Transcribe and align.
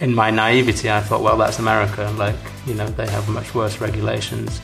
in 0.00 0.14
my 0.14 0.30
naivety, 0.30 0.90
I 0.90 1.00
thought, 1.00 1.22
well, 1.22 1.36
that's 1.36 1.58
America. 1.58 2.12
Like, 2.16 2.36
you 2.66 2.74
know, 2.74 2.86
they 2.86 3.06
have 3.06 3.28
much 3.28 3.54
worse 3.54 3.80
regulations, 3.80 4.60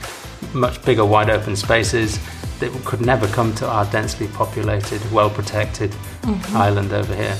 much 0.52 0.84
bigger, 0.84 1.04
wide 1.04 1.30
open 1.30 1.56
spaces 1.56 2.18
that 2.60 2.70
could 2.84 3.00
never 3.00 3.27
come 3.29 3.54
to 3.56 3.66
our 3.66 3.84
densely 3.87 4.29
populated, 4.29 5.00
well 5.10 5.30
protected 5.30 5.90
mm-hmm. 5.90 6.56
island 6.56 6.92
over 6.92 7.14
here. 7.14 7.37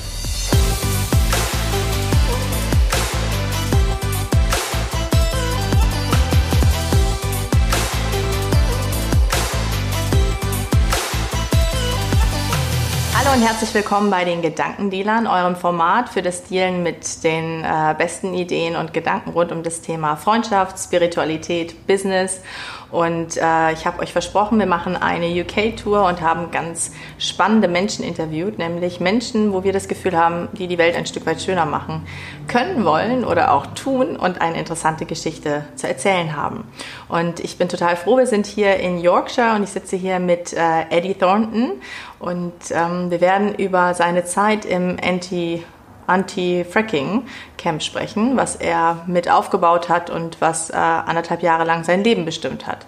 Und 13.33 13.41
herzlich 13.41 13.73
willkommen 13.73 14.11
bei 14.11 14.25
den 14.25 14.43
Gedankendealern, 14.43 15.25
eurem 15.25 15.55
Format 15.55 16.07
für 16.09 16.21
das 16.21 16.43
Dealen 16.43 16.83
mit 16.83 17.23
den 17.23 17.63
äh, 17.63 17.95
besten 17.97 18.35
Ideen 18.35 18.75
und 18.75 18.93
Gedanken 18.93 19.31
rund 19.31 19.51
um 19.51 19.63
das 19.63 19.81
Thema 19.81 20.17
Freundschaft, 20.17 20.77
Spiritualität, 20.77 21.87
Business. 21.87 22.41
Und 22.93 23.37
äh, 23.37 23.71
ich 23.73 23.87
habe 23.87 24.03
euch 24.03 24.11
versprochen, 24.11 24.59
wir 24.59 24.67
machen 24.67 24.95
eine 24.95 25.25
UK-Tour 25.25 26.05
und 26.05 26.21
haben 26.21 26.51
ganz 26.51 26.91
spannende 27.17 27.67
Menschen 27.67 28.05
interviewt, 28.05 28.59
nämlich 28.59 28.99
Menschen, 28.99 29.51
wo 29.51 29.63
wir 29.63 29.73
das 29.73 29.87
Gefühl 29.87 30.15
haben, 30.15 30.47
die 30.53 30.67
die 30.67 30.77
Welt 30.77 30.95
ein 30.95 31.07
Stück 31.07 31.25
weit 31.25 31.41
schöner 31.41 31.65
machen 31.65 32.05
können 32.47 32.85
wollen 32.85 33.25
oder 33.25 33.51
auch 33.51 33.65
tun 33.65 34.15
und 34.15 34.41
eine 34.41 34.59
interessante 34.59 35.07
Geschichte 35.07 35.65
zu 35.75 35.87
erzählen 35.87 36.35
haben. 36.35 36.65
Und 37.09 37.39
ich 37.39 37.57
bin 37.57 37.67
total 37.67 37.95
froh, 37.95 38.17
wir 38.17 38.27
sind 38.27 38.45
hier 38.45 38.75
in 38.75 38.99
Yorkshire 38.99 39.55
und 39.55 39.63
ich 39.63 39.71
sitze 39.71 39.95
hier 39.95 40.19
mit 40.19 40.53
äh, 40.53 40.83
Eddie 40.91 41.15
Thornton 41.15 41.71
und 42.19 42.53
ähm, 42.69 43.09
wir 43.09 43.21
werden 43.21 43.55
über 43.55 43.95
seine 43.95 44.23
Zeit 44.23 44.65
im 44.65 44.97
Anti- 45.03 45.63
Anti-Fracking-Camp 46.07 47.81
sprechen, 47.81 48.37
was 48.37 48.55
er 48.55 49.03
mit 49.07 49.29
aufgebaut 49.29 49.89
hat 49.89 50.09
und 50.09 50.41
was 50.41 50.69
äh, 50.69 50.75
anderthalb 50.75 51.43
Jahre 51.43 51.63
lang 51.63 51.83
sein 51.83 52.03
Leben 52.03 52.25
bestimmt 52.25 52.67
hat. 52.67 52.85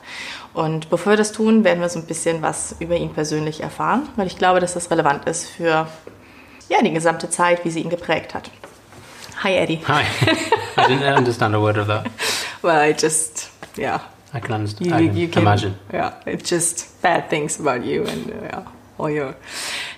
Und 0.53 0.89
bevor 0.89 1.13
wir 1.13 1.17
das 1.17 1.33
tun, 1.33 1.63
werden 1.63 1.81
wir 1.81 1.89
so 1.89 1.99
ein 1.99 2.05
bisschen 2.05 2.41
was 2.41 2.75
über 2.80 2.95
ihn 2.95 3.13
persönlich 3.13 3.61
erfahren, 3.61 4.07
weil 4.16 4.27
ich 4.27 4.38
glaube, 4.38 4.59
dass 4.59 4.73
das 4.73 4.89
relevant 4.89 5.27
ist 5.27 5.49
für 5.49 5.88
ja, 6.69 6.81
die 6.81 6.94
gesamte 6.94 7.30
Zeit, 7.30 7.66
wie 7.66 7.72
sie 7.72 7.81
ihn 7.81 7.89
geprägt 7.89 8.33
hat. 8.33 8.49
Hi, 9.44 9.57
Eddie. 9.57 9.81
Hi. 9.88 10.03
I 10.77 10.88
didn't 10.88 11.17
understand 11.17 11.55
a 11.55 11.59
word 11.59 11.77
of 11.77 11.88
that. 11.88 12.09
Well, 12.61 12.77
I 12.77 12.94
just, 12.94 13.52
yeah. 13.77 14.00
I 14.33 14.39
can 14.39 14.53
understand. 14.53 14.89
You, 14.89 15.07
can 15.07 15.17
you 15.17 15.27
can, 15.27 15.41
imagine. 15.44 15.75
Yeah, 15.94 16.13
it's 16.25 16.50
just 16.50 17.02
bad 17.02 17.29
things 17.29 17.59
about 17.59 17.85
you 17.85 18.05
and 18.05 18.31
uh, 18.31 18.33
yeah. 18.44 18.63
Your. 18.99 19.35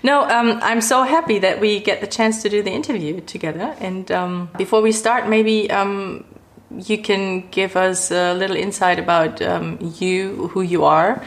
No, 0.03 0.23
um, 0.23 0.59
I'm 0.61 0.81
so 0.81 1.03
happy 1.03 1.39
that 1.39 1.59
we 1.59 1.79
get 1.79 2.01
the 2.01 2.07
chance 2.07 2.41
to 2.43 2.49
do 2.49 2.61
the 2.63 2.71
interview 2.71 3.21
together. 3.21 3.75
And 3.79 4.11
um, 4.11 4.49
before 4.57 4.81
we 4.81 4.91
start, 4.91 5.27
maybe 5.27 5.69
um, 5.71 6.25
you 6.71 6.97
can 6.97 7.49
give 7.49 7.75
us 7.75 8.11
a 8.11 8.33
little 8.33 8.55
insight 8.55 8.99
about 8.99 9.41
um, 9.41 9.77
you, 9.99 10.47
who 10.53 10.61
you 10.61 10.83
are, 10.85 11.23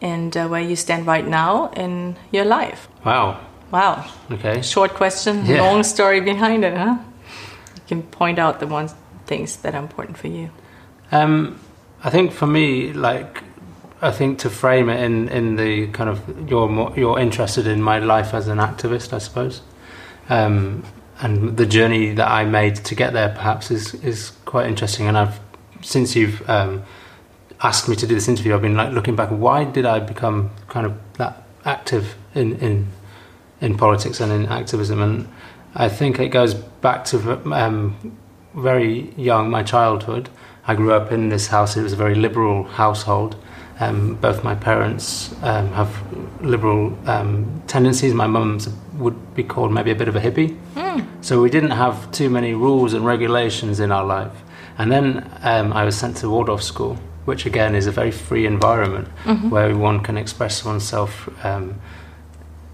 and 0.00 0.36
uh, 0.36 0.48
where 0.48 0.62
you 0.62 0.76
stand 0.76 1.06
right 1.06 1.26
now 1.26 1.70
in 1.76 2.16
your 2.32 2.44
life. 2.44 2.88
Wow. 3.04 3.40
Wow. 3.70 4.10
Okay. 4.30 4.62
Short 4.62 4.94
question, 4.94 5.46
yeah. 5.46 5.62
long 5.62 5.82
story 5.84 6.20
behind 6.20 6.64
it, 6.64 6.76
huh? 6.76 6.98
You 7.76 7.82
can 7.86 8.02
point 8.02 8.38
out 8.38 8.60
the 8.60 8.66
ones 8.66 8.94
things 9.26 9.56
that 9.58 9.74
are 9.74 9.82
important 9.82 10.18
for 10.18 10.26
you. 10.26 10.50
Um, 11.12 11.60
I 12.02 12.10
think 12.10 12.32
for 12.32 12.46
me, 12.46 12.92
like 12.92 13.44
I 14.02 14.10
think 14.10 14.38
to 14.40 14.50
frame 14.50 14.88
it 14.88 15.02
in, 15.02 15.28
in 15.28 15.56
the 15.56 15.88
kind 15.88 16.08
of 16.08 16.50
you're 16.50 16.68
more, 16.68 16.92
you're 16.96 17.18
interested 17.18 17.66
in 17.66 17.82
my 17.82 17.98
life 17.98 18.32
as 18.32 18.48
an 18.48 18.58
activist, 18.58 19.12
I 19.12 19.18
suppose, 19.18 19.60
um, 20.30 20.84
and 21.20 21.56
the 21.58 21.66
journey 21.66 22.14
that 22.14 22.28
I 22.30 22.44
made 22.44 22.76
to 22.76 22.94
get 22.94 23.12
there 23.12 23.28
perhaps 23.28 23.70
is 23.70 23.94
is 24.02 24.32
quite 24.46 24.66
interesting. 24.66 25.06
And 25.06 25.18
I've 25.18 25.38
since 25.82 26.16
you've 26.16 26.48
um, 26.48 26.82
asked 27.62 27.88
me 27.88 27.96
to 27.96 28.06
do 28.06 28.14
this 28.14 28.26
interview, 28.26 28.54
I've 28.54 28.62
been 28.62 28.76
like 28.76 28.92
looking 28.92 29.16
back. 29.16 29.28
Why 29.28 29.64
did 29.64 29.84
I 29.84 29.98
become 29.98 30.50
kind 30.68 30.86
of 30.86 30.94
that 31.18 31.44
active 31.66 32.16
in 32.34 32.56
in 32.56 32.86
in 33.60 33.76
politics 33.76 34.18
and 34.20 34.32
in 34.32 34.46
activism? 34.46 35.02
And 35.02 35.28
I 35.74 35.90
think 35.90 36.18
it 36.18 36.28
goes 36.28 36.54
back 36.54 37.04
to 37.06 37.32
um, 37.52 38.16
very 38.54 39.12
young, 39.16 39.50
my 39.50 39.62
childhood. 39.62 40.30
I 40.66 40.74
grew 40.74 40.92
up 40.94 41.12
in 41.12 41.28
this 41.28 41.48
house. 41.48 41.76
It 41.76 41.82
was 41.82 41.92
a 41.92 41.96
very 41.96 42.14
liberal 42.14 42.64
household 42.64 43.36
um, 43.80 44.14
both 44.16 44.44
my 44.44 44.54
parents 44.54 45.34
um, 45.42 45.72
have 45.72 45.90
liberal 46.42 46.96
um, 47.08 47.62
tendencies. 47.66 48.14
My 48.14 48.26
mum's 48.26 48.68
would 48.94 49.34
be 49.34 49.42
called 49.42 49.72
maybe 49.72 49.90
a 49.90 49.94
bit 49.94 50.06
of 50.06 50.16
a 50.16 50.20
hippie. 50.20 50.58
Mm. 50.74 51.06
So 51.22 51.40
we 51.40 51.50
didn't 51.50 51.70
have 51.70 52.12
too 52.12 52.28
many 52.28 52.52
rules 52.54 52.92
and 52.92 53.04
regulations 53.04 53.80
in 53.80 53.90
our 53.90 54.04
life. 54.04 54.32
And 54.76 54.92
then 54.92 55.30
um, 55.42 55.72
I 55.72 55.84
was 55.84 55.96
sent 55.96 56.18
to 56.18 56.28
Waldorf 56.28 56.62
school, 56.62 56.96
which 57.24 57.46
again 57.46 57.74
is 57.74 57.86
a 57.86 57.90
very 57.90 58.10
free 58.10 58.46
environment 58.46 59.08
mm-hmm. 59.24 59.50
where 59.50 59.76
one 59.76 60.00
can 60.00 60.16
express 60.16 60.64
oneself 60.64 61.28
um, 61.44 61.80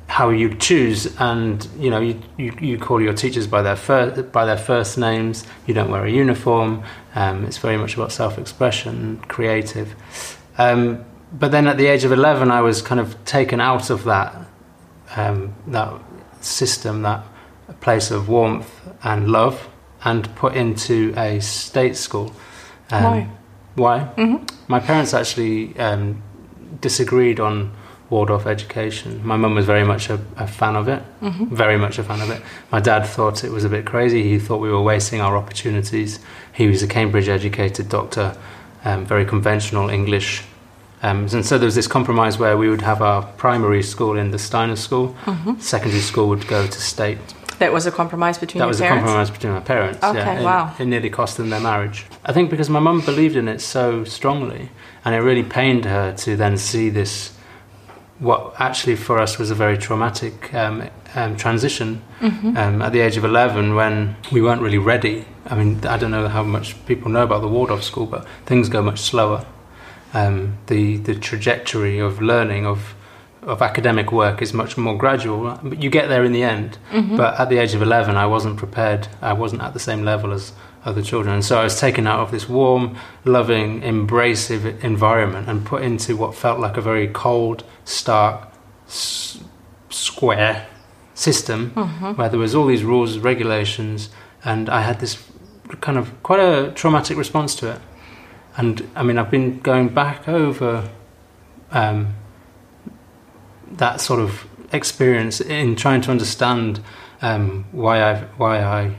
how 0.08 0.30
you 0.30 0.54
choose, 0.54 1.14
and 1.18 1.66
you 1.78 1.90
know 1.90 2.00
you, 2.00 2.20
you, 2.38 2.56
you, 2.60 2.78
call 2.78 3.02
your 3.02 3.12
teachers 3.12 3.46
by 3.46 3.60
their 3.60 3.76
first 3.76 4.30
by 4.32 4.44
their 4.44 4.56
first 4.56 4.96
names. 4.96 5.44
You 5.66 5.74
don't 5.74 5.90
wear 5.90 6.04
a 6.04 6.10
uniform. 6.10 6.84
Um, 7.14 7.44
it's 7.44 7.58
very 7.58 7.76
much 7.76 7.94
about 7.94 8.12
self-expression, 8.12 9.24
creative. 9.28 9.94
Um, 10.58 11.04
but 11.32 11.50
then 11.50 11.66
at 11.66 11.76
the 11.76 11.86
age 11.86 12.04
of 12.04 12.12
11, 12.12 12.50
I 12.50 12.60
was 12.60 12.82
kind 12.82 13.00
of 13.00 13.22
taken 13.24 13.60
out 13.60 13.90
of 13.90 14.04
that, 14.04 14.34
um, 15.16 15.54
that 15.66 15.92
system, 16.40 17.02
that 17.02 17.24
place 17.80 18.10
of 18.10 18.28
warmth 18.28 18.70
and 19.02 19.28
love, 19.28 19.68
and 20.04 20.32
put 20.36 20.54
into 20.54 21.12
a 21.16 21.40
state 21.40 21.96
school. 21.96 22.32
Um, 22.90 23.04
why? 23.04 23.28
Why? 23.74 23.98
Mm-hmm. 24.16 24.44
My 24.68 24.80
parents 24.80 25.12
actually 25.12 25.76
um, 25.78 26.22
disagreed 26.80 27.40
on 27.40 27.72
Waldorf 28.08 28.46
education. 28.46 29.26
My 29.26 29.36
mum 29.36 29.56
was 29.56 29.66
very 29.66 29.84
much 29.84 30.10
a, 30.10 30.20
a 30.36 30.46
fan 30.46 30.76
of 30.76 30.88
it, 30.88 31.02
mm-hmm. 31.20 31.54
very 31.54 31.76
much 31.76 31.98
a 31.98 32.04
fan 32.04 32.20
of 32.20 32.30
it. 32.30 32.40
My 32.70 32.80
dad 32.80 33.04
thought 33.04 33.42
it 33.42 33.50
was 33.50 33.64
a 33.64 33.68
bit 33.68 33.84
crazy. 33.84 34.22
He 34.22 34.38
thought 34.38 34.58
we 34.58 34.70
were 34.70 34.82
wasting 34.82 35.20
our 35.20 35.36
opportunities. 35.36 36.20
He 36.52 36.68
was 36.68 36.82
a 36.82 36.86
Cambridge 36.86 37.28
educated 37.28 37.88
doctor 37.88 38.36
um, 38.86 39.04
very 39.04 39.26
conventional 39.26 39.90
English. 39.90 40.42
Um, 41.02 41.28
and 41.32 41.44
so 41.44 41.58
there 41.58 41.66
was 41.66 41.74
this 41.74 41.88
compromise 41.88 42.38
where 42.38 42.56
we 42.56 42.70
would 42.70 42.80
have 42.82 43.02
our 43.02 43.22
primary 43.36 43.82
school 43.82 44.16
in 44.16 44.30
the 44.30 44.38
Steiner 44.38 44.76
School, 44.76 45.14
mm-hmm. 45.24 45.58
secondary 45.58 46.00
school 46.00 46.28
would 46.28 46.46
go 46.46 46.66
to 46.66 46.80
state. 46.80 47.18
That 47.58 47.72
was 47.72 47.86
a 47.86 47.90
compromise 47.90 48.38
between 48.38 48.60
that 48.60 48.68
was 48.68 48.80
parents? 48.80 49.02
a 49.02 49.04
compromise 49.04 49.30
between 49.30 49.52
my 49.54 49.60
parents. 49.60 50.02
Okay, 50.02 50.18
yeah. 50.18 50.42
wow. 50.42 50.74
It, 50.78 50.82
it 50.82 50.86
nearly 50.86 51.10
cost 51.10 51.36
them 51.36 51.50
their 51.50 51.60
marriage. 51.60 52.06
I 52.24 52.32
think 52.32 52.50
because 52.50 52.70
my 52.70 52.80
mum 52.80 53.00
believed 53.00 53.36
in 53.36 53.48
it 53.48 53.60
so 53.60 54.04
strongly, 54.04 54.70
and 55.04 55.14
it 55.14 55.18
really 55.18 55.42
pained 55.42 55.84
her 55.84 56.12
to 56.12 56.36
then 56.36 56.56
see 56.56 56.90
this 56.90 57.32
what 58.18 58.54
actually 58.58 58.96
for 58.96 59.18
us 59.18 59.38
was 59.38 59.50
a 59.50 59.54
very 59.54 59.76
traumatic 59.76 60.52
um, 60.54 60.88
um, 61.14 61.36
transition 61.36 62.02
mm-hmm. 62.20 62.56
um, 62.56 62.80
at 62.80 62.92
the 62.92 63.00
age 63.00 63.18
of 63.18 63.24
11 63.24 63.74
when 63.74 64.16
we 64.32 64.40
weren't 64.40 64.62
really 64.62 64.78
ready. 64.78 65.26
I 65.50 65.54
mean, 65.54 65.84
I 65.86 65.96
don't 65.96 66.10
know 66.10 66.28
how 66.28 66.42
much 66.42 66.84
people 66.86 67.10
know 67.10 67.22
about 67.22 67.42
the 67.42 67.48
Waldorf 67.48 67.84
school, 67.84 68.06
but 68.06 68.26
things 68.46 68.68
go 68.68 68.82
much 68.82 69.00
slower. 69.00 69.46
Um, 70.14 70.58
the, 70.66 70.96
the 70.98 71.14
trajectory 71.14 71.98
of 71.98 72.20
learning, 72.20 72.66
of, 72.66 72.94
of 73.42 73.62
academic 73.62 74.12
work, 74.12 74.40
is 74.42 74.52
much 74.52 74.76
more 74.76 74.96
gradual, 74.96 75.58
but 75.62 75.82
you 75.82 75.90
get 75.90 76.08
there 76.08 76.24
in 76.24 76.32
the 76.32 76.42
end. 76.42 76.78
Mm-hmm. 76.90 77.16
But 77.16 77.38
at 77.38 77.48
the 77.48 77.58
age 77.58 77.74
of 77.74 77.82
11, 77.82 78.16
I 78.16 78.26
wasn't 78.26 78.56
prepared, 78.56 79.08
I 79.20 79.32
wasn't 79.32 79.62
at 79.62 79.72
the 79.72 79.80
same 79.80 80.04
level 80.04 80.32
as 80.32 80.52
other 80.84 81.02
children. 81.02 81.34
And 81.34 81.44
so 81.44 81.58
I 81.58 81.64
was 81.64 81.78
taken 81.78 82.06
out 82.06 82.20
of 82.20 82.30
this 82.30 82.48
warm, 82.48 82.96
loving, 83.24 83.82
embracive 83.82 84.82
environment 84.82 85.48
and 85.48 85.66
put 85.66 85.82
into 85.82 86.16
what 86.16 86.34
felt 86.34 86.60
like 86.60 86.76
a 86.76 86.80
very 86.80 87.08
cold, 87.08 87.64
stark, 87.84 88.48
s- 88.86 89.42
square 89.90 90.66
system 91.14 91.72
mm-hmm. 91.72 92.12
where 92.12 92.28
there 92.28 92.38
was 92.38 92.54
all 92.54 92.66
these 92.66 92.84
rules, 92.84 93.18
regulations, 93.18 94.10
and 94.44 94.68
I 94.68 94.82
had 94.82 95.00
this 95.00 95.25
kind 95.80 95.98
of 95.98 96.22
quite 96.22 96.40
a 96.40 96.72
traumatic 96.72 97.16
response 97.16 97.54
to 97.56 97.72
it. 97.72 97.80
And 98.56 98.88
I 98.94 99.02
mean, 99.02 99.18
I've 99.18 99.30
been 99.30 99.60
going 99.60 99.88
back 99.88 100.28
over 100.28 100.88
um, 101.70 102.14
that 103.72 104.00
sort 104.00 104.20
of 104.20 104.46
experience 104.72 105.40
in 105.40 105.76
trying 105.76 106.00
to 106.02 106.10
understand 106.10 106.80
um, 107.22 107.66
why 107.72 108.02
I 108.02 108.20
why 108.36 108.62
I 108.62 108.94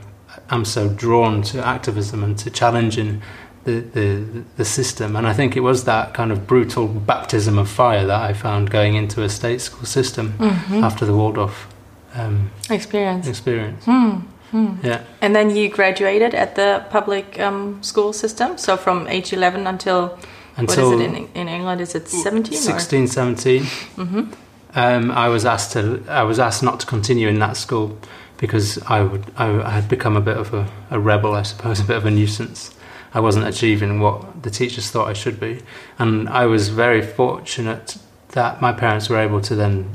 am 0.50 0.64
so 0.64 0.88
drawn 0.88 1.42
to 1.42 1.64
activism 1.64 2.22
and 2.22 2.38
to 2.38 2.50
challenging 2.50 3.22
the, 3.64 3.80
the, 3.80 4.44
the 4.56 4.64
system. 4.64 5.16
And 5.16 5.26
I 5.26 5.34
think 5.34 5.56
it 5.56 5.60
was 5.60 5.84
that 5.84 6.14
kind 6.14 6.32
of 6.32 6.46
brutal 6.46 6.86
baptism 6.86 7.58
of 7.58 7.68
fire 7.68 8.06
that 8.06 8.20
I 8.22 8.32
found 8.32 8.70
going 8.70 8.94
into 8.94 9.22
a 9.22 9.28
state 9.28 9.60
school 9.60 9.84
system 9.84 10.34
mm-hmm. 10.38 10.84
after 10.84 11.04
the 11.04 11.14
Waldorf 11.14 11.68
um, 12.14 12.50
experience. 12.70 13.26
Experience. 13.26 13.84
Hmm. 13.84 14.20
Hmm. 14.50 14.74
Yeah. 14.82 15.04
And 15.20 15.34
then 15.36 15.54
you 15.54 15.68
graduated 15.68 16.34
at 16.34 16.54
the 16.54 16.84
public 16.90 17.38
um, 17.38 17.82
school 17.82 18.12
system. 18.12 18.58
So 18.58 18.76
from 18.76 19.06
age 19.08 19.32
11 19.32 19.66
until, 19.66 20.18
until 20.56 20.90
what 20.90 21.00
is 21.00 21.00
it 21.00 21.14
in, 21.14 21.28
in 21.34 21.48
England? 21.48 21.80
Is 21.80 21.94
it 21.94 22.08
17? 22.08 22.58
16, 22.58 23.04
or? 23.04 23.06
17. 23.06 23.62
Mm-hmm. 23.62 24.32
Um, 24.74 25.10
I 25.10 25.28
was 25.28 25.44
asked 25.44 25.72
to. 25.72 26.02
I 26.08 26.22
was 26.22 26.38
asked 26.38 26.62
not 26.62 26.80
to 26.80 26.86
continue 26.86 27.28
in 27.28 27.38
that 27.38 27.56
school 27.56 27.98
because 28.36 28.80
I 28.82 29.02
would 29.02 29.24
I, 29.36 29.62
I 29.62 29.70
had 29.70 29.88
become 29.88 30.16
a 30.16 30.20
bit 30.20 30.36
of 30.36 30.52
a, 30.54 30.70
a 30.90 31.00
rebel, 31.00 31.34
I 31.34 31.42
suppose, 31.42 31.80
a 31.84 31.84
bit 31.84 31.96
of 31.96 32.06
a 32.06 32.10
nuisance. 32.10 32.74
I 33.14 33.20
wasn't 33.20 33.46
achieving 33.46 34.00
what 34.00 34.42
the 34.42 34.50
teachers 34.50 34.90
thought 34.90 35.08
I 35.08 35.14
should 35.14 35.40
be, 35.40 35.62
and 35.98 36.28
I 36.28 36.46
was 36.46 36.68
very 36.68 37.02
fortunate 37.02 37.96
that 38.30 38.60
my 38.60 38.72
parents 38.72 39.08
were 39.08 39.18
able 39.18 39.40
to 39.40 39.54
then 39.54 39.90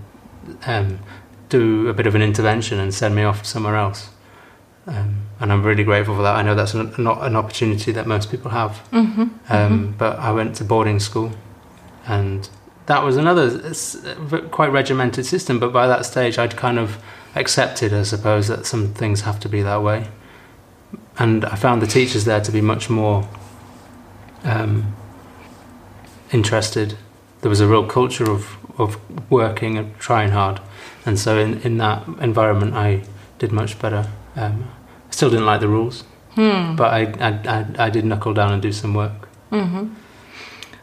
um, 0.66 1.00
do 1.50 1.88
a 1.88 1.94
bit 1.94 2.08
of 2.08 2.16
an 2.16 2.24
intervention 2.24 2.80
and 2.80 2.92
send 2.92 3.16
me 3.16 3.24
off 3.24 3.46
somewhere 3.46 3.76
else. 3.76 4.10
Um, 4.86 5.28
and 5.40 5.52
I'm 5.52 5.64
really 5.64 5.84
grateful 5.84 6.16
for 6.16 6.24
that. 6.24 6.36
I 6.36 6.42
know 6.42 6.56
that's 6.56 6.74
an, 6.74 6.94
not 6.98 7.24
an 7.24 7.36
opportunity 7.36 7.92
that 7.94 8.06
most 8.06 8.30
people 8.30 8.52
have. 8.52 8.72
Mm-hmm. 8.92 9.22
Um, 9.22 9.30
mm-hmm. 9.50 9.92
But 9.92 10.20
I 10.20 10.32
went 10.32 10.56
to 10.58 10.64
boarding 10.64 11.00
school, 11.00 11.32
and 12.06 12.50
that 12.86 13.04
was 13.04 13.18
another 13.18 13.74
quite 14.50 14.72
regimented 14.72 15.26
system. 15.26 15.60
But 15.60 15.72
by 15.72 15.88
that 15.88 16.06
stage, 16.06 16.38
I'd 16.38 16.58
kind 16.58 16.80
of 16.80 17.02
accepted, 17.36 17.94
I 17.94 18.04
suppose, 18.04 18.48
that 18.48 18.66
some 18.66 18.94
things 18.94 19.22
have 19.22 19.40
to 19.42 19.50
be 19.50 19.62
that 19.62 19.82
way. 19.82 20.08
And 21.18 21.46
I 21.46 21.56
found 21.56 21.82
the 21.82 21.88
teachers 21.88 22.26
there 22.26 22.42
to 22.42 22.52
be 22.52 22.62
much 22.62 22.90
more 22.90 23.28
um, 24.44 24.96
interested. 26.32 26.98
There 27.42 27.50
was 27.50 27.62
a 27.62 27.68
real 27.68 27.86
culture 27.86 28.30
of, 28.30 28.58
of 28.80 28.98
working 29.32 29.78
and 29.78 29.98
trying 29.98 30.32
hard. 30.32 30.60
And 31.06 31.20
so, 31.20 31.38
in, 31.38 31.62
in 31.62 31.78
that 31.78 32.08
environment, 32.20 32.74
I 32.74 33.04
did 33.40 33.52
much 33.52 33.80
better. 33.80 34.10
Um, 34.36 34.66
I 35.10 35.12
still 35.12 35.30
didn't 35.30 35.46
like 35.46 35.60
the 35.62 35.68
rules, 35.68 36.04
Hmm. 36.36 36.76
but 36.76 36.92
I, 36.92 37.02
I, 37.20 37.30
I, 37.58 37.86
I 37.86 37.90
did 37.90 38.04
knuckle 38.06 38.34
down 38.34 38.52
and 38.54 38.62
do 38.62 38.72
some 38.72 38.94
work. 38.94 39.30
Mm-hmm. 39.52 39.94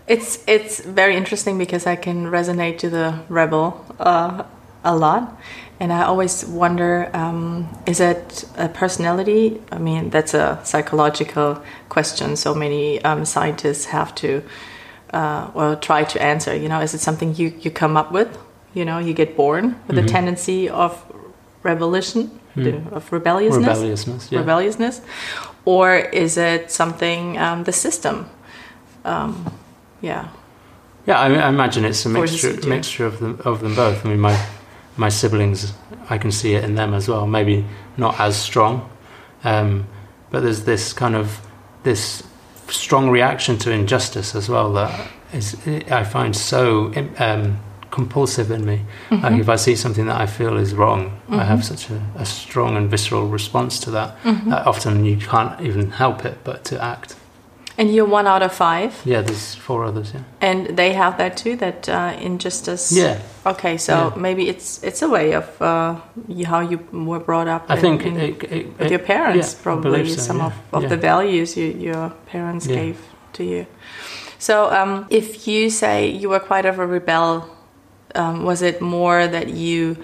It's 0.06 0.42
it's 0.46 0.80
very 0.80 1.16
interesting 1.16 1.58
because 1.58 1.86
I 1.86 1.96
can 1.96 2.26
resonate 2.26 2.78
to 2.78 2.90
the 2.90 3.14
rebel 3.28 3.84
uh, 4.00 4.42
a 4.84 4.96
lot, 4.96 5.36
and 5.78 5.92
I 5.92 6.02
always 6.02 6.44
wonder: 6.44 7.10
um, 7.14 7.68
is 7.86 8.00
it 8.00 8.44
a 8.56 8.68
personality? 8.68 9.60
I 9.70 9.78
mean, 9.78 10.10
that's 10.10 10.34
a 10.34 10.58
psychological 10.64 11.62
question. 11.88 12.36
So 12.36 12.54
many 12.54 13.00
um, 13.04 13.24
scientists 13.24 13.84
have 13.86 14.12
to 14.16 14.42
uh, 15.12 15.50
or 15.54 15.76
try 15.76 16.02
to 16.04 16.20
answer. 16.22 16.56
You 16.56 16.68
know, 16.68 16.80
is 16.80 16.92
it 16.94 17.00
something 17.00 17.36
you 17.36 17.52
you 17.60 17.70
come 17.70 17.96
up 17.96 18.10
with? 18.10 18.36
You 18.74 18.84
know, 18.84 18.98
you 18.98 19.12
get 19.14 19.36
born 19.36 19.76
with 19.86 19.98
a 19.98 20.02
Mhm. 20.02 20.08
tendency 20.08 20.68
of 20.68 21.04
rebellion, 21.62 22.30
The- 22.56 22.82
of 22.92 23.12
rebelliousness 23.12 23.66
Rebelliousness, 23.66 24.32
yeah. 24.32 24.40
rebelliousness, 24.40 25.00
or 25.64 25.96
is 25.96 26.36
it 26.36 26.70
something 26.70 27.38
um, 27.38 27.64
the 27.64 27.72
system? 27.72 28.28
Um, 29.04 29.52
yeah. 30.00 30.28
Yeah, 31.06 31.18
I, 31.18 31.32
I 31.32 31.48
imagine 31.48 31.84
it's 31.84 32.04
a 32.04 32.08
mixture 32.08 32.56
to. 32.56 32.68
mixture 32.68 33.06
of 33.06 33.18
them 33.20 33.40
of 33.44 33.60
them 33.60 33.74
both. 33.74 34.04
I 34.04 34.08
mean, 34.10 34.20
my 34.20 34.36
my 34.96 35.08
siblings, 35.08 35.72
I 36.10 36.18
can 36.18 36.30
see 36.32 36.54
it 36.54 36.64
in 36.64 36.74
them 36.74 36.92
as 36.94 37.08
well. 37.08 37.26
Maybe 37.26 37.64
not 37.96 38.18
as 38.20 38.36
strong, 38.36 38.90
um, 39.44 39.86
but 40.30 40.42
there's 40.42 40.64
this 40.64 40.92
kind 40.92 41.14
of 41.14 41.40
this 41.84 42.22
strong 42.68 43.10
reaction 43.10 43.58
to 43.58 43.70
injustice 43.70 44.34
as 44.34 44.48
well 44.48 44.72
that 44.74 45.08
is 45.32 45.56
I 45.90 46.04
find 46.04 46.36
so 46.36 46.92
um, 47.18 47.58
compulsive 47.90 48.50
in 48.50 48.64
me. 48.64 48.80
Mm-hmm. 49.10 49.22
Like 49.24 49.40
if 49.40 49.48
I 49.48 49.56
see 49.56 49.76
something 49.76 50.06
that 50.06 50.20
I 50.20 50.26
feel 50.26 50.56
is 50.56 50.74
wrong, 50.74 51.20
I 51.28 51.44
have 51.44 51.64
such 51.64 51.90
a, 51.90 52.00
a 52.16 52.24
strong 52.24 52.76
and 52.76 52.90
visceral 52.90 53.26
response 53.28 53.78
to 53.80 53.90
that. 53.92 54.22
Mm-hmm. 54.22 54.50
that 54.50 54.66
often 54.66 55.04
you 55.04 55.16
can't 55.16 55.60
even 55.60 55.90
help 55.90 56.24
it 56.24 56.38
but 56.44 56.64
to 56.64 56.82
act. 56.82 57.16
And 57.78 57.94
you're 57.94 58.04
one 58.12 58.26
out 58.26 58.42
of 58.42 58.52
five, 58.52 59.00
Yeah, 59.06 59.22
there's 59.22 59.54
four 59.54 59.84
others. 59.84 60.12
Yeah. 60.12 60.22
and 60.42 60.76
they 60.76 60.92
have 60.92 61.16
that 61.16 61.36
too. 61.38 61.56
That 61.56 61.88
uh, 61.88 62.14
injustice. 62.20 62.92
Yeah. 62.92 63.18
Okay, 63.46 63.78
so 63.78 63.92
Yeah. 63.92 64.20
maybe 64.20 64.42
it's 64.48 64.82
it's 64.84 65.02
a 65.02 65.08
way 65.08 65.32
of 65.34 65.44
uh, 65.62 65.94
you, 66.28 66.44
how 66.46 66.60
you 66.60 66.78
were 66.92 67.20
brought 67.20 67.48
up. 67.48 67.64
I 67.70 67.74
in- 67.76 67.80
think 67.80 68.02
in- 68.04 68.16
it, 68.20 68.42
it, 68.44 68.66
with 68.78 68.80
it- 68.86 68.90
your 68.90 68.98
parents, 69.06 69.54
yeah, 69.54 69.62
probably 69.62 70.06
so, 70.08 70.20
some 70.20 70.38
yeah, 70.38 70.52
of, 70.72 70.84
of 70.84 70.90
the 70.90 70.96
values 70.96 71.56
you, 71.56 71.66
your 71.88 72.10
parents 72.26 72.66
gave 72.66 72.96
to 73.32 73.44
you. 73.44 73.66
So, 74.38 74.70
um, 74.70 75.06
if 75.10 75.46
you 75.48 75.70
say 75.70 76.08
you 76.10 76.28
were 76.30 76.40
quite 76.40 76.66
of 76.68 76.78
a 76.78 76.86
rebel, 76.86 77.48
um, 78.14 78.44
was 78.44 78.62
it 78.62 78.80
more 78.80 79.26
that 79.26 79.48
you 79.48 79.96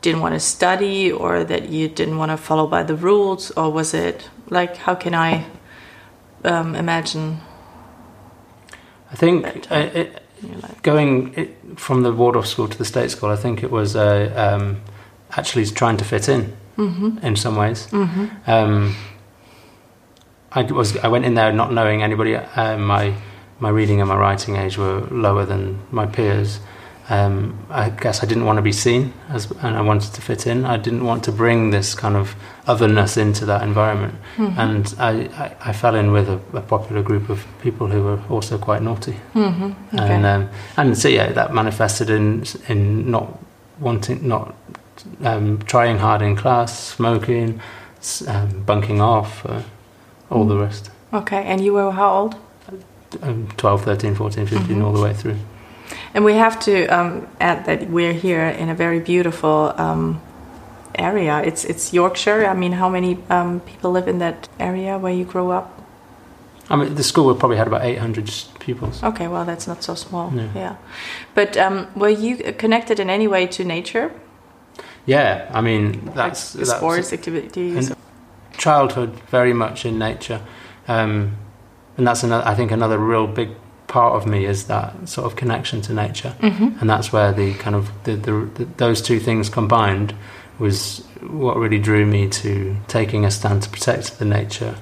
didn't 0.00 0.20
want 0.20 0.34
to 0.34 0.40
study, 0.40 1.10
or 1.10 1.44
that 1.44 1.68
you 1.68 1.88
didn't 1.88 2.18
want 2.18 2.30
to 2.30 2.36
follow 2.36 2.66
by 2.66 2.82
the 2.82 2.94
rules, 2.94 3.50
or 3.52 3.70
was 3.70 3.94
it 3.94 4.28
like 4.50 4.76
how 4.76 4.94
can 4.94 5.14
I 5.14 5.46
um, 6.44 6.74
imagine? 6.74 7.40
I 9.12 9.16
think 9.16 9.46
it, 9.70 10.22
going 10.82 11.34
it, 11.34 11.56
from 11.76 12.02
the 12.02 12.12
Waldorf 12.12 12.46
school 12.46 12.68
to 12.68 12.76
the 12.76 12.84
state 12.84 13.10
school, 13.10 13.30
I 13.30 13.36
think 13.36 13.62
it 13.62 13.70
was 13.70 13.96
uh, 13.96 14.32
um, 14.36 14.82
actually 15.30 15.66
trying 15.66 15.96
to 15.98 16.04
fit 16.04 16.28
in 16.28 16.56
Mm-hmm. 16.76 17.18
in 17.24 17.36
some 17.36 17.54
ways. 17.54 17.86
Mm-hmm. 17.92 18.50
Um, 18.50 18.96
I 20.50 20.62
was 20.62 20.96
I 20.96 21.06
went 21.06 21.24
in 21.24 21.34
there 21.34 21.52
not 21.52 21.72
knowing 21.72 22.02
anybody. 22.02 22.34
Uh, 22.34 22.76
my 22.78 23.14
my 23.60 23.68
reading 23.68 24.00
and 24.00 24.08
my 24.08 24.16
writing 24.16 24.56
age 24.56 24.76
were 24.76 25.06
lower 25.10 25.46
than 25.46 25.78
my 25.92 26.06
peers. 26.06 26.58
Um, 27.10 27.66
I 27.68 27.90
guess 27.90 28.22
I 28.22 28.26
didn't 28.26 28.46
want 28.46 28.56
to 28.56 28.62
be 28.62 28.72
seen, 28.72 29.12
as, 29.28 29.50
and 29.50 29.76
I 29.76 29.82
wanted 29.82 30.14
to 30.14 30.22
fit 30.22 30.46
in. 30.46 30.64
I 30.64 30.78
didn't 30.78 31.04
want 31.04 31.22
to 31.24 31.32
bring 31.32 31.70
this 31.70 31.94
kind 31.94 32.16
of 32.16 32.34
otherness 32.66 33.16
into 33.18 33.44
that 33.46 33.62
environment, 33.62 34.14
Mm-hmm. 34.36 34.58
and 34.58 34.94
I, 34.98 35.10
I, 35.44 35.56
I 35.70 35.72
fell 35.74 35.94
in 35.96 36.12
with 36.12 36.28
a, 36.30 36.40
a 36.54 36.62
popular 36.62 37.02
group 37.02 37.28
of 37.28 37.44
people 37.60 37.88
who 37.88 38.02
were 38.02 38.20
also 38.30 38.56
quite 38.56 38.80
naughty. 38.82 39.16
Mm-hmm. 39.34 39.96
Okay. 39.98 40.14
And 40.14 40.24
um, 40.24 40.48
and 40.78 40.96
so 40.96 41.08
yeah, 41.08 41.30
that 41.32 41.52
manifested 41.52 42.08
in 42.08 42.44
in 42.68 43.10
not 43.10 43.38
wanting, 43.80 44.26
not 44.26 44.54
um, 45.24 45.58
trying 45.66 45.98
hard 45.98 46.22
in 46.22 46.36
class, 46.36 46.78
smoking, 46.94 47.60
um, 48.28 48.62
bunking 48.64 49.02
off, 49.02 49.44
uh, 49.44 49.60
all 50.30 50.46
the 50.46 50.56
rest. 50.56 50.90
okay. 51.12 51.44
And 51.44 51.60
you 51.60 51.74
were 51.74 51.90
how 51.92 52.14
old? 52.14 52.36
Um, 53.22 53.46
12, 53.58 53.84
13, 53.84 54.14
14, 54.14 54.46
15, 54.46 54.76
Mhm. 54.78 54.84
all 54.84 54.92
the 54.92 55.02
way 55.02 55.12
through. 55.12 55.36
And 56.14 56.24
we 56.24 56.34
have 56.34 56.58
to 56.60 56.86
um, 56.86 57.26
add 57.40 57.64
that 57.66 57.90
we're 57.90 58.12
here 58.12 58.46
in 58.46 58.68
a 58.68 58.74
very 58.74 59.00
beautiful 59.00 59.74
um, 59.76 60.20
area. 60.94 61.42
It's 61.42 61.64
it's 61.64 61.92
Yorkshire. 61.92 62.46
I 62.46 62.54
mean, 62.54 62.72
how 62.72 62.88
many 62.88 63.18
um, 63.30 63.60
people 63.60 63.90
live 63.92 64.08
in 64.08 64.18
that 64.18 64.48
area 64.58 64.98
where 64.98 65.12
you 65.12 65.24
grew 65.24 65.50
up? 65.50 65.70
I 66.70 66.76
mean, 66.76 66.94
the 66.94 67.02
school 67.02 67.34
probably 67.34 67.58
had 67.58 67.66
about 67.66 67.84
800 67.84 68.30
pupils. 68.58 69.02
Okay, 69.02 69.28
well, 69.28 69.44
that's 69.44 69.66
not 69.66 69.82
so 69.82 69.94
small. 69.94 70.30
No. 70.30 70.48
Yeah, 70.54 70.76
but 71.34 71.56
um, 71.56 71.88
were 71.94 72.08
you 72.08 72.36
connected 72.54 72.98
in 72.98 73.10
any 73.10 73.28
way 73.28 73.46
to 73.46 73.64
nature? 73.64 74.10
Yeah, 75.06 75.50
I 75.52 75.60
mean, 75.60 76.06
that's, 76.14 76.54
like 76.54 76.64
that's 76.64 76.78
sports 76.78 77.12
activities. 77.12 77.90
and 77.90 77.96
childhood 78.56 79.20
very 79.30 79.52
much 79.52 79.84
in 79.84 79.98
nature. 79.98 80.40
Um, 80.88 81.36
and 81.96 82.06
that's 82.06 82.22
another, 82.22 82.46
I 82.46 82.54
think 82.54 82.70
another 82.70 82.98
real 82.98 83.26
big 83.26 83.50
part 83.86 84.14
of 84.14 84.26
me 84.26 84.44
is 84.46 84.64
that 84.64 85.08
sort 85.08 85.26
of 85.26 85.36
connection 85.36 85.80
to 85.82 85.92
nature. 85.92 86.34
Mhm. 86.40 86.80
and 86.80 86.88
that's 86.90 87.12
where 87.12 87.32
the 87.32 87.54
kind 87.54 87.76
of 87.76 87.90
the, 88.04 88.16
the, 88.16 88.32
the, 88.54 88.64
those 88.76 89.00
two 89.02 89.18
things 89.20 89.48
combined 89.48 90.14
was 90.58 91.04
what 91.20 91.56
really 91.56 91.78
drew 91.78 92.06
me 92.06 92.28
to 92.28 92.76
taking 92.88 93.24
a 93.24 93.30
stand 93.30 93.62
to 93.62 93.68
protect 93.70 94.18
the 94.18 94.24
nature 94.24 94.76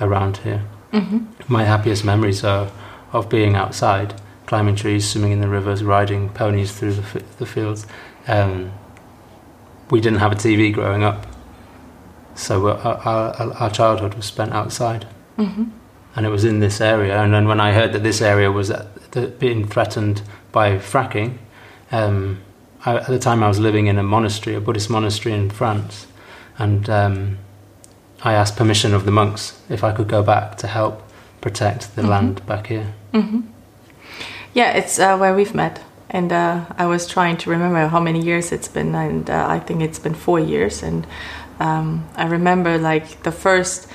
around 0.00 0.38
here. 0.38 0.62
Mhm. 0.92 1.26
My 1.48 1.64
happiest 1.64 2.04
memories 2.04 2.42
are 2.44 2.68
of 3.12 3.28
being 3.28 3.54
outside, 3.54 4.14
climbing 4.46 4.76
trees, 4.76 5.08
swimming 5.08 5.32
in 5.32 5.40
the 5.40 5.48
rivers, 5.48 5.82
riding 5.84 6.28
ponies 6.30 6.72
through 6.72 6.94
the, 6.94 7.02
f- 7.02 7.38
the 7.38 7.46
fields. 7.46 7.86
Um, 8.26 8.72
we 9.90 10.00
didn't 10.00 10.18
have 10.20 10.32
a 10.32 10.36
TV 10.36 10.72
growing 10.72 11.02
up, 11.04 11.26
so 12.34 12.68
our, 12.68 12.96
our, 13.04 13.52
our 13.60 13.70
childhood 13.70 14.14
was 14.14 14.26
spent 14.26 14.52
outside 14.52 15.06
Mhm. 15.38 15.70
And 16.18 16.26
it 16.26 16.30
was 16.30 16.44
in 16.44 16.58
this 16.58 16.80
area. 16.80 17.22
And 17.22 17.32
then 17.32 17.46
when 17.46 17.60
I 17.60 17.72
heard 17.72 17.92
that 17.92 18.02
this 18.02 18.20
area 18.20 18.50
was 18.50 18.72
at 18.72 19.12
the, 19.12 19.28
being 19.28 19.64
threatened 19.68 20.20
by 20.50 20.76
fracking, 20.78 21.38
um, 21.92 22.40
I, 22.84 22.96
at 22.96 23.06
the 23.06 23.20
time 23.20 23.44
I 23.44 23.46
was 23.46 23.60
living 23.60 23.86
in 23.86 23.98
a 23.98 24.02
monastery, 24.02 24.56
a 24.56 24.60
Buddhist 24.60 24.90
monastery 24.90 25.32
in 25.32 25.48
France, 25.48 26.08
and 26.58 26.90
um, 26.90 27.38
I 28.24 28.32
asked 28.32 28.56
permission 28.56 28.94
of 28.94 29.04
the 29.04 29.12
monks 29.12 29.60
if 29.68 29.84
I 29.84 29.92
could 29.92 30.08
go 30.08 30.24
back 30.24 30.56
to 30.56 30.66
help 30.66 31.04
protect 31.40 31.94
the 31.94 32.02
Mhm. 32.02 32.08
land 32.08 32.46
back 32.46 32.66
here. 32.66 32.86
Mhm. 33.14 33.42
Yeah, 34.54 34.72
it's 34.72 34.98
uh, 34.98 35.16
where 35.18 35.36
we've 35.36 35.54
met. 35.54 35.80
And 36.10 36.32
uh, 36.32 36.62
I 36.76 36.86
was 36.86 37.06
trying 37.06 37.36
to 37.36 37.50
remember 37.50 37.86
how 37.86 38.00
many 38.00 38.20
years 38.20 38.50
it's 38.50 38.66
been, 38.66 38.94
and 38.96 39.30
uh, 39.30 39.46
I 39.56 39.60
think 39.60 39.82
it's 39.82 40.00
been 40.00 40.14
four 40.14 40.40
years. 40.40 40.82
And 40.82 41.06
um, 41.60 42.02
I 42.16 42.26
remember 42.26 42.76
like 42.76 43.22
the 43.22 43.30
first 43.30 43.86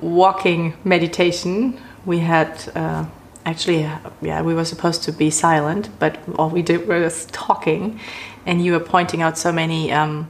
walking 0.00 0.74
meditation 0.84 1.80
we 2.04 2.20
had. 2.20 2.70
Uh, 2.74 3.06
actually, 3.44 3.80
yeah, 4.20 4.42
we 4.42 4.54
were 4.54 4.64
supposed 4.64 5.02
to 5.04 5.12
be 5.12 5.30
silent, 5.30 5.88
but 5.98 6.18
all 6.36 6.50
we 6.50 6.62
did 6.62 6.86
was 6.86 7.26
talking. 7.26 7.98
And 8.46 8.64
you 8.64 8.72
were 8.72 8.80
pointing 8.80 9.22
out 9.22 9.38
so 9.38 9.52
many 9.52 9.92
um, 9.92 10.28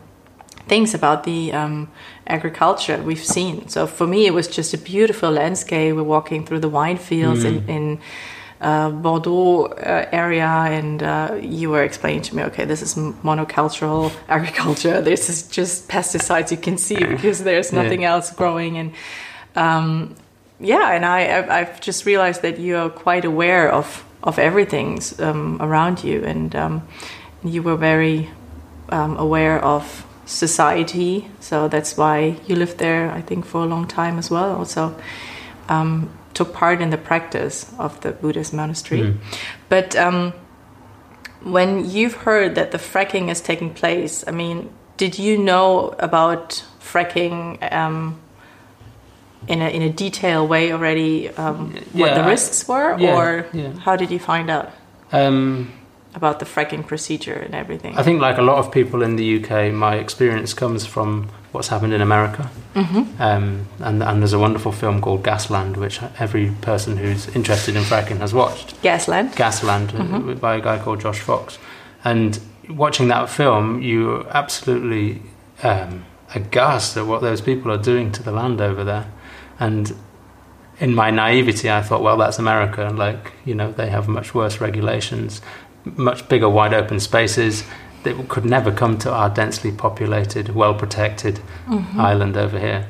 things 0.66 0.94
about 0.94 1.24
the 1.24 1.52
um, 1.52 1.90
agriculture 2.26 3.02
we've 3.02 3.24
seen. 3.24 3.68
So 3.68 3.86
for 3.86 4.06
me, 4.06 4.26
it 4.26 4.34
was 4.34 4.48
just 4.48 4.74
a 4.74 4.78
beautiful 4.78 5.30
landscape. 5.30 5.94
We're 5.94 6.02
walking 6.02 6.44
through 6.46 6.60
the 6.60 6.68
wine 6.68 6.98
fields 6.98 7.44
in, 7.44 7.68
in 7.68 8.00
uh, 8.62 8.90
Bordeaux 8.90 9.66
uh, 9.66 10.08
area, 10.12 10.46
and 10.46 11.02
uh, 11.02 11.38
you 11.40 11.68
were 11.70 11.82
explaining 11.82 12.22
to 12.22 12.36
me, 12.36 12.44
okay, 12.44 12.64
this 12.64 12.80
is 12.80 12.94
monocultural 12.94 14.12
agriculture. 14.28 15.00
This 15.00 15.28
is 15.28 15.42
just 15.48 15.88
pesticides 15.88 16.50
you 16.50 16.56
can 16.56 16.78
see 16.78 17.04
because 17.14 17.42
there's 17.42 17.72
nothing 17.72 18.02
yeah. 18.02 18.12
else 18.12 18.30
growing, 18.32 18.78
and 18.78 18.92
um, 19.56 20.14
yeah, 20.60 20.92
and 20.92 21.04
I 21.04 21.60
I've 21.60 21.80
just 21.80 22.06
realized 22.06 22.42
that 22.42 22.58
you 22.58 22.76
are 22.76 22.90
quite 22.90 23.24
aware 23.24 23.70
of 23.70 24.04
of 24.22 24.38
everything 24.38 25.00
um, 25.18 25.58
around 25.60 26.04
you, 26.04 26.24
and 26.24 26.54
um, 26.54 26.88
you 27.44 27.62
were 27.62 27.76
very 27.76 28.30
um, 28.90 29.16
aware 29.16 29.62
of 29.64 30.06
society. 30.26 31.28
So 31.40 31.68
that's 31.68 31.96
why 31.96 32.36
you 32.46 32.56
lived 32.56 32.78
there, 32.78 33.10
I 33.10 33.20
think, 33.20 33.44
for 33.44 33.62
a 33.62 33.66
long 33.66 33.86
time 33.86 34.18
as 34.18 34.30
well. 34.30 34.56
Also, 34.56 34.94
um, 35.68 36.10
took 36.34 36.52
part 36.52 36.80
in 36.80 36.90
the 36.90 36.98
practice 36.98 37.70
of 37.78 38.00
the 38.00 38.12
Buddhist 38.12 38.54
monastery. 38.54 39.00
Mm. 39.00 39.16
But 39.68 39.96
um, 39.96 40.32
when 41.42 41.90
you've 41.90 42.14
heard 42.14 42.54
that 42.54 42.70
the 42.70 42.78
fracking 42.78 43.30
is 43.30 43.40
taking 43.40 43.74
place, 43.74 44.24
I 44.26 44.30
mean, 44.30 44.70
did 44.96 45.18
you 45.18 45.36
know 45.36 45.94
about 45.98 46.64
fracking 46.80 47.72
um, 47.72 48.20
in 49.48 49.62
a 49.62 49.68
in 49.68 49.82
a 49.82 49.90
detailed 49.90 50.48
way 50.48 50.72
already? 50.72 51.28
Um, 51.30 51.74
yeah, 51.94 52.06
what 52.06 52.14
the 52.14 52.24
risks 52.24 52.66
were, 52.68 52.98
yeah, 52.98 53.16
or 53.16 53.46
yeah. 53.52 53.72
how 53.78 53.96
did 53.96 54.10
you 54.10 54.18
find 54.18 54.50
out? 54.50 54.70
Um, 55.12 55.72
about 56.14 56.38
the 56.40 56.44
fracking 56.44 56.86
procedure 56.86 57.34
and 57.34 57.54
everything. 57.54 57.96
I 57.96 58.02
think, 58.02 58.20
like 58.20 58.38
a 58.38 58.42
lot 58.42 58.58
of 58.58 58.70
people 58.70 59.02
in 59.02 59.16
the 59.16 59.42
UK, 59.42 59.72
my 59.72 59.96
experience 59.96 60.52
comes 60.52 60.84
from 60.84 61.30
what's 61.52 61.68
happened 61.68 61.92
in 61.92 62.00
America. 62.00 62.50
Mm-hmm. 62.74 63.22
Um, 63.22 63.66
and, 63.78 64.02
and 64.02 64.20
there's 64.20 64.32
a 64.32 64.38
wonderful 64.38 64.72
film 64.72 65.00
called 65.00 65.22
Gasland, 65.22 65.76
which 65.76 66.00
every 66.18 66.50
person 66.60 66.96
who's 66.96 67.28
interested 67.34 67.76
in 67.76 67.82
fracking 67.82 68.18
has 68.18 68.34
watched. 68.34 68.80
Gasland? 68.82 69.34
Gasland, 69.34 69.94
uh, 69.94 70.02
mm-hmm. 70.02 70.34
by 70.34 70.56
a 70.56 70.60
guy 70.60 70.78
called 70.78 71.00
Josh 71.00 71.20
Fox. 71.20 71.58
And 72.04 72.38
watching 72.68 73.08
that 73.08 73.28
film, 73.30 73.80
you're 73.82 74.26
absolutely 74.28 75.22
um, 75.62 76.04
aghast 76.34 76.96
at 76.96 77.06
what 77.06 77.22
those 77.22 77.40
people 77.40 77.70
are 77.70 77.78
doing 77.78 78.12
to 78.12 78.22
the 78.22 78.32
land 78.32 78.60
over 78.60 78.84
there. 78.84 79.10
And 79.62 79.94
in 80.78 80.94
my 80.94 81.10
naivety, 81.10 81.70
I 81.70 81.82
thought, 81.82 82.02
well, 82.02 82.16
that's 82.16 82.38
America. 82.38 82.86
And 82.86 82.98
like, 82.98 83.32
you 83.44 83.54
know, 83.54 83.72
they 83.72 83.88
have 83.88 84.08
much 84.08 84.34
worse 84.34 84.60
regulations 84.60 85.40
much 85.84 86.28
bigger, 86.28 86.48
wide 86.48 86.74
open 86.74 87.00
spaces 87.00 87.64
that 88.04 88.28
could 88.28 88.44
never 88.44 88.72
come 88.72 88.98
to 88.98 89.12
our 89.12 89.30
densely 89.30 89.72
populated, 89.72 90.54
well 90.54 90.74
protected 90.74 91.40
mm-hmm. 91.66 92.00
island 92.00 92.36
over 92.36 92.58
here. 92.58 92.88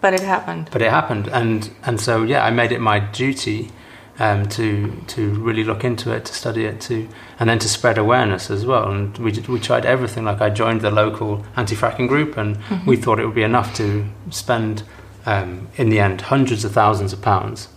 But 0.00 0.14
it 0.14 0.20
happened. 0.20 0.68
But 0.72 0.82
it 0.82 0.90
happened, 0.90 1.28
and 1.28 1.70
and 1.84 2.00
so 2.00 2.24
yeah, 2.24 2.44
I 2.44 2.50
made 2.50 2.72
it 2.72 2.80
my 2.80 2.98
duty 2.98 3.70
um, 4.18 4.48
to 4.48 4.90
to 5.08 5.30
really 5.34 5.62
look 5.62 5.84
into 5.84 6.12
it, 6.12 6.24
to 6.24 6.34
study 6.34 6.64
it, 6.64 6.80
to 6.82 7.08
and 7.38 7.48
then 7.48 7.60
to 7.60 7.68
spread 7.68 7.98
awareness 7.98 8.50
as 8.50 8.66
well. 8.66 8.90
And 8.90 9.16
we 9.18 9.30
did, 9.30 9.48
we 9.48 9.60
tried 9.60 9.86
everything. 9.86 10.24
Like 10.24 10.40
I 10.40 10.50
joined 10.50 10.80
the 10.80 10.90
local 10.90 11.44
anti-fracking 11.56 12.08
group, 12.08 12.36
and 12.36 12.56
mm-hmm. 12.56 12.88
we 12.88 12.96
thought 12.96 13.20
it 13.20 13.26
would 13.26 13.34
be 13.34 13.44
enough 13.44 13.74
to 13.76 14.04
spend 14.30 14.82
um, 15.26 15.68
in 15.76 15.88
the 15.88 16.00
end 16.00 16.22
hundreds 16.22 16.64
of 16.64 16.72
thousands 16.72 17.12
of 17.12 17.22
pounds 17.22 17.68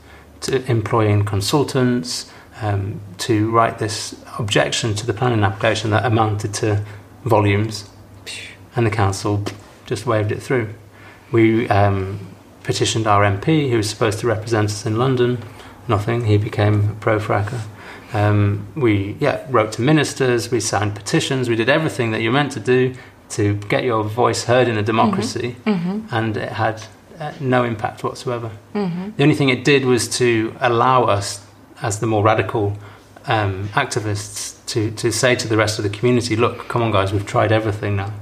to 0.42 0.64
employing 0.70 1.25
consultants 1.25 2.32
um, 2.62 3.02
to 3.18 3.50
write 3.52 3.80
this 3.80 4.16
objection 4.40 4.94
to 4.96 5.06
the 5.06 5.14
planning 5.14 5.44
application 5.44 5.92
that 5.92 6.06
amounted 6.06 6.54
to 6.56 6.84
volumes, 7.24 7.90
and 8.75 8.86
the 8.86 8.92
council 8.92 9.44
just 9.86 10.06
waved 10.06 10.32
it 10.32 10.42
through. 10.42 10.74
We 11.32 11.68
um, 11.70 12.20
petitioned 12.64 13.08
our 13.08 13.24
MP, 13.24 13.70
who 13.70 13.78
was 13.78 13.90
supposed 13.90 14.20
to 14.20 14.28
represent 14.28 14.70
us 14.70 14.86
in 14.86 14.98
London. 14.98 15.40
Nothing. 15.88 16.25
He 16.25 16.38
became 16.38 16.90
a 16.90 16.94
pro-fracker. 16.96 17.62
Um, 18.14 18.68
we 18.75 19.18
yeah 19.20 19.46
wrote 19.50 19.74
to 19.74 19.82
ministers. 19.82 20.50
We 20.50 20.60
signed 20.60 20.96
petitions. 20.96 21.50
We 21.50 21.56
did 21.56 21.70
everything 21.70 22.12
that 22.12 22.22
you're 22.22 22.32
meant 22.32 22.54
to 22.54 22.60
do 22.60 22.96
to 23.30 23.56
get 23.56 23.84
your 23.84 24.04
voice 24.04 24.46
heard 24.46 24.68
in 24.68 24.78
a 24.78 24.84
democracy, 24.84 25.58
mm-hmm. 25.66 25.90
Mm-hmm. 25.90 26.16
and 26.16 26.38
it 26.38 26.54
had 26.54 26.84
uh, 27.20 27.34
no 27.40 27.64
impact 27.64 28.04
whatsoever. 28.04 28.52
Mm-hmm. 28.74 29.12
The 29.18 29.24
only 29.24 29.36
thing 29.36 29.50
it 29.50 29.64
did 29.64 29.86
was 29.86 30.08
to 30.18 30.56
allow 30.60 31.04
us 31.04 31.46
as 31.82 32.00
the 32.00 32.08
more 32.08 32.24
radical 32.24 32.78
um, 33.28 33.70
activists 33.70 34.66
to, 34.68 34.92
to 34.92 35.12
say 35.12 35.36
to 35.36 35.48
the 35.48 35.58
rest 35.58 35.80
of 35.80 35.84
the 35.84 35.90
community, 35.90 36.36
look, 36.36 36.68
come 36.68 36.82
on, 36.82 36.92
guys, 36.92 37.12
we've 37.12 37.26
tried 37.26 37.52
everything 37.52 37.96
now. 37.96 38.14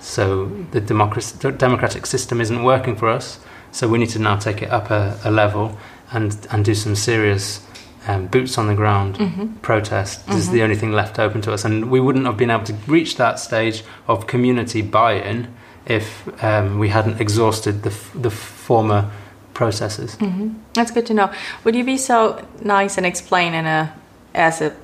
So 0.00 0.46
the 0.70 0.80
democratic 0.80 2.06
system 2.06 2.40
isn't 2.40 2.62
working 2.62 2.96
for 2.96 3.08
us. 3.08 3.40
So 3.72 3.88
we 3.88 3.98
need 3.98 4.08
to 4.10 4.18
now 4.18 4.36
take 4.36 4.62
it 4.62 4.70
up 4.70 4.90
a, 4.90 5.18
a 5.24 5.30
level 5.30 5.78
and, 6.12 6.36
and 6.50 6.64
do 6.64 6.74
some 6.74 6.96
serious 6.96 7.64
um, 8.06 8.26
boots 8.26 8.58
on 8.58 8.66
the 8.66 8.74
ground 8.74 9.16
mm-hmm. 9.16 9.54
protest. 9.56 10.26
This 10.26 10.26
mm-hmm. 10.26 10.38
is 10.38 10.50
the 10.50 10.62
only 10.62 10.74
thing 10.74 10.92
left 10.92 11.18
open 11.18 11.40
to 11.42 11.52
us. 11.52 11.64
And 11.64 11.90
we 11.90 12.00
wouldn't 12.00 12.26
have 12.26 12.36
been 12.36 12.50
able 12.50 12.64
to 12.64 12.72
reach 12.86 13.16
that 13.16 13.38
stage 13.38 13.84
of 14.08 14.26
community 14.26 14.82
buy 14.82 15.14
in 15.14 15.54
if 15.86 16.28
um, 16.44 16.78
we 16.78 16.88
hadn't 16.88 17.20
exhausted 17.20 17.82
the, 17.82 17.94
the 18.14 18.30
former 18.30 19.10
processes. 19.54 20.16
Mm-hmm. 20.16 20.54
That's 20.74 20.90
good 20.90 21.06
to 21.06 21.14
know. 21.14 21.32
Would 21.64 21.74
you 21.74 21.84
be 21.84 21.96
so 21.96 22.46
nice 22.62 22.96
and 22.96 23.06
explain 23.06 23.54
in 23.54 23.66
a 23.66 23.92
as 24.34 24.60
if 24.60 24.74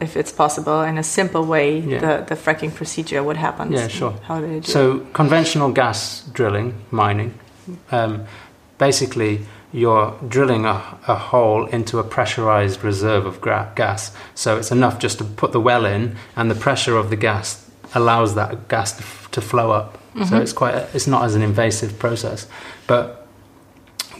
if 0.00 0.16
it's 0.16 0.32
possible 0.32 0.82
in 0.82 0.98
a 0.98 1.02
simple 1.02 1.44
way 1.44 1.78
yeah. 1.78 1.98
the 1.98 2.24
the 2.34 2.34
fracking 2.34 2.74
procedure 2.74 3.22
what 3.22 3.36
happens? 3.36 3.72
Yeah, 3.72 3.88
sure. 3.88 4.14
How 4.22 4.40
do 4.40 4.46
you 4.46 4.60
do 4.60 4.72
So 4.72 4.96
it? 4.96 5.12
conventional 5.12 5.72
gas 5.72 6.22
drilling, 6.32 6.74
mining, 6.90 7.34
um, 7.90 8.26
basically 8.78 9.40
you're 9.72 10.18
drilling 10.28 10.64
a, 10.64 10.98
a, 11.06 11.14
hole 11.14 11.66
into 11.66 11.98
a 11.98 12.04
pressurized 12.04 12.82
reserve 12.82 13.26
of 13.26 13.40
gra- 13.40 13.70
gas. 13.74 14.10
So 14.34 14.56
it's 14.56 14.70
enough 14.70 14.98
just 14.98 15.18
to 15.18 15.24
put 15.24 15.52
the 15.52 15.60
well 15.60 15.84
in, 15.84 16.16
and 16.34 16.50
the 16.50 16.54
pressure 16.54 16.96
of 16.96 17.10
the 17.10 17.16
gas 17.16 17.68
allows 17.94 18.34
that 18.36 18.68
gas 18.68 18.92
to, 18.92 19.02
f- 19.02 19.28
to 19.32 19.40
flow 19.40 19.72
up. 19.72 19.98
Mm-hmm. 20.16 20.24
So 20.24 20.40
it's 20.40 20.52
quite 20.52 20.74
a, 20.74 20.88
it's 20.94 21.06
not 21.06 21.24
as 21.24 21.34
an 21.34 21.42
invasive 21.42 21.98
process, 21.98 22.48
but 22.86 23.26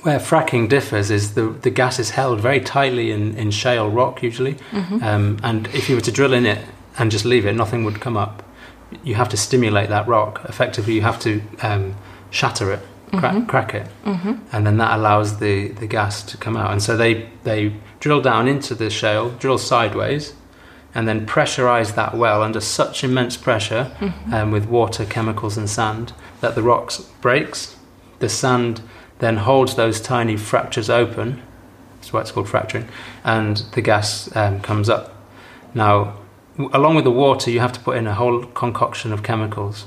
where 0.02 0.18
fracking 0.18 0.68
differs 0.68 1.10
is 1.10 1.34
the, 1.34 1.48
the 1.48 1.70
gas 1.70 1.98
is 1.98 2.10
held 2.10 2.40
very 2.40 2.60
tightly 2.60 3.10
in, 3.10 3.36
in 3.36 3.50
shale 3.50 3.90
rock 3.90 4.22
usually, 4.22 4.54
mm-hmm. 4.70 5.02
um, 5.02 5.38
and 5.42 5.66
if 5.68 5.88
you 5.88 5.94
were 5.94 6.02
to 6.02 6.12
drill 6.12 6.32
in 6.32 6.46
it 6.46 6.64
and 6.98 7.10
just 7.10 7.24
leave 7.24 7.46
it, 7.46 7.54
nothing 7.54 7.82
would 7.84 8.00
come 8.00 8.16
up. 8.16 8.44
You 9.02 9.14
have 9.14 9.28
to 9.30 9.36
stimulate 9.36 9.88
that 9.88 10.06
rock. 10.06 10.42
Effectively, 10.44 10.94
you 10.94 11.02
have 11.02 11.18
to 11.20 11.42
um, 11.62 11.96
shatter 12.30 12.72
it, 12.72 12.80
crack, 13.10 13.34
mm-hmm. 13.34 13.46
crack 13.46 13.74
it, 13.74 13.88
mm-hmm. 14.04 14.34
and 14.52 14.66
then 14.66 14.76
that 14.76 14.96
allows 14.96 15.38
the, 15.38 15.68
the 15.68 15.86
gas 15.86 16.22
to 16.24 16.36
come 16.36 16.56
out. 16.56 16.70
And 16.72 16.82
so 16.82 16.96
they 16.96 17.28
they 17.42 17.72
drill 17.98 18.20
down 18.20 18.46
into 18.46 18.74
the 18.74 18.90
shale, 18.90 19.30
drill 19.30 19.58
sideways, 19.58 20.34
and 20.96 21.06
then 21.06 21.26
pressurize 21.26 21.94
that 21.94 22.16
well 22.16 22.42
under 22.42 22.58
such 22.58 23.04
immense 23.04 23.36
pressure 23.36 23.94
mm-hmm. 24.00 24.32
um, 24.32 24.50
with 24.50 24.64
water, 24.64 25.04
chemicals, 25.04 25.58
and 25.58 25.68
sand 25.68 26.14
that 26.40 26.54
the 26.54 26.62
rocks 26.62 27.00
breaks. 27.20 27.76
The 28.18 28.30
sand 28.30 28.80
then 29.18 29.36
holds 29.36 29.74
those 29.76 30.00
tiny 30.00 30.38
fractures 30.38 30.88
open. 30.88 31.42
That's 31.96 32.14
why 32.14 32.22
it's 32.22 32.30
called 32.30 32.48
fracturing, 32.48 32.88
and 33.24 33.58
the 33.74 33.82
gas 33.82 34.34
um, 34.34 34.62
comes 34.62 34.88
up. 34.88 35.14
Now, 35.74 36.16
w- 36.56 36.70
along 36.72 36.94
with 36.94 37.04
the 37.04 37.10
water, 37.10 37.50
you 37.50 37.60
have 37.60 37.74
to 37.74 37.80
put 37.80 37.98
in 37.98 38.06
a 38.06 38.14
whole 38.14 38.46
concoction 38.46 39.12
of 39.12 39.22
chemicals 39.22 39.84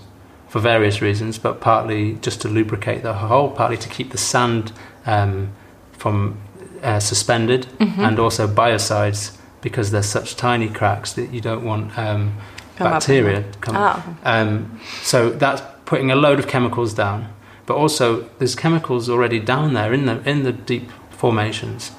for 0.47 0.59
various 0.59 1.01
reasons, 1.01 1.39
but 1.39 1.59
partly 1.59 2.19
just 2.21 2.39
to 2.41 2.47
lubricate 2.47 3.01
the 3.01 3.13
hole, 3.13 3.49
partly 3.49 3.77
to 3.77 3.89
keep 3.89 4.11
the 4.11 4.19
sand 4.19 4.73
um, 5.07 5.53
from 5.91 6.37
uh, 6.83 6.99
suspended, 6.99 7.65
mm-hmm. 7.79 7.99
and 7.99 8.19
also 8.19 8.47
biocides 8.47 9.38
because 9.61 9.91
there's 9.91 10.05
such 10.05 10.35
tiny 10.35 10.69
cracks 10.69 11.13
that 11.13 11.31
you 11.31 11.41
don't 11.41 11.63
want 11.63 11.97
um, 11.97 12.37
bacteria. 12.77 13.43
To 13.43 13.57
come, 13.59 13.75
oh. 13.75 14.17
um, 14.23 14.79
so 15.01 15.29
that's 15.29 15.61
putting 15.85 16.11
a 16.11 16.15
load 16.15 16.39
of 16.39 16.47
chemicals 16.47 16.93
down 16.93 17.33
but 17.69 17.75
also 17.75 18.27
there's 18.39 18.55
chemicals 18.55 19.07
already 19.11 19.39
down 19.39 19.75
there 19.75 19.93
in 19.93 20.07
the 20.07 20.27
in 20.27 20.41
the 20.41 20.51
deep 20.51 20.89
formations 21.11 21.91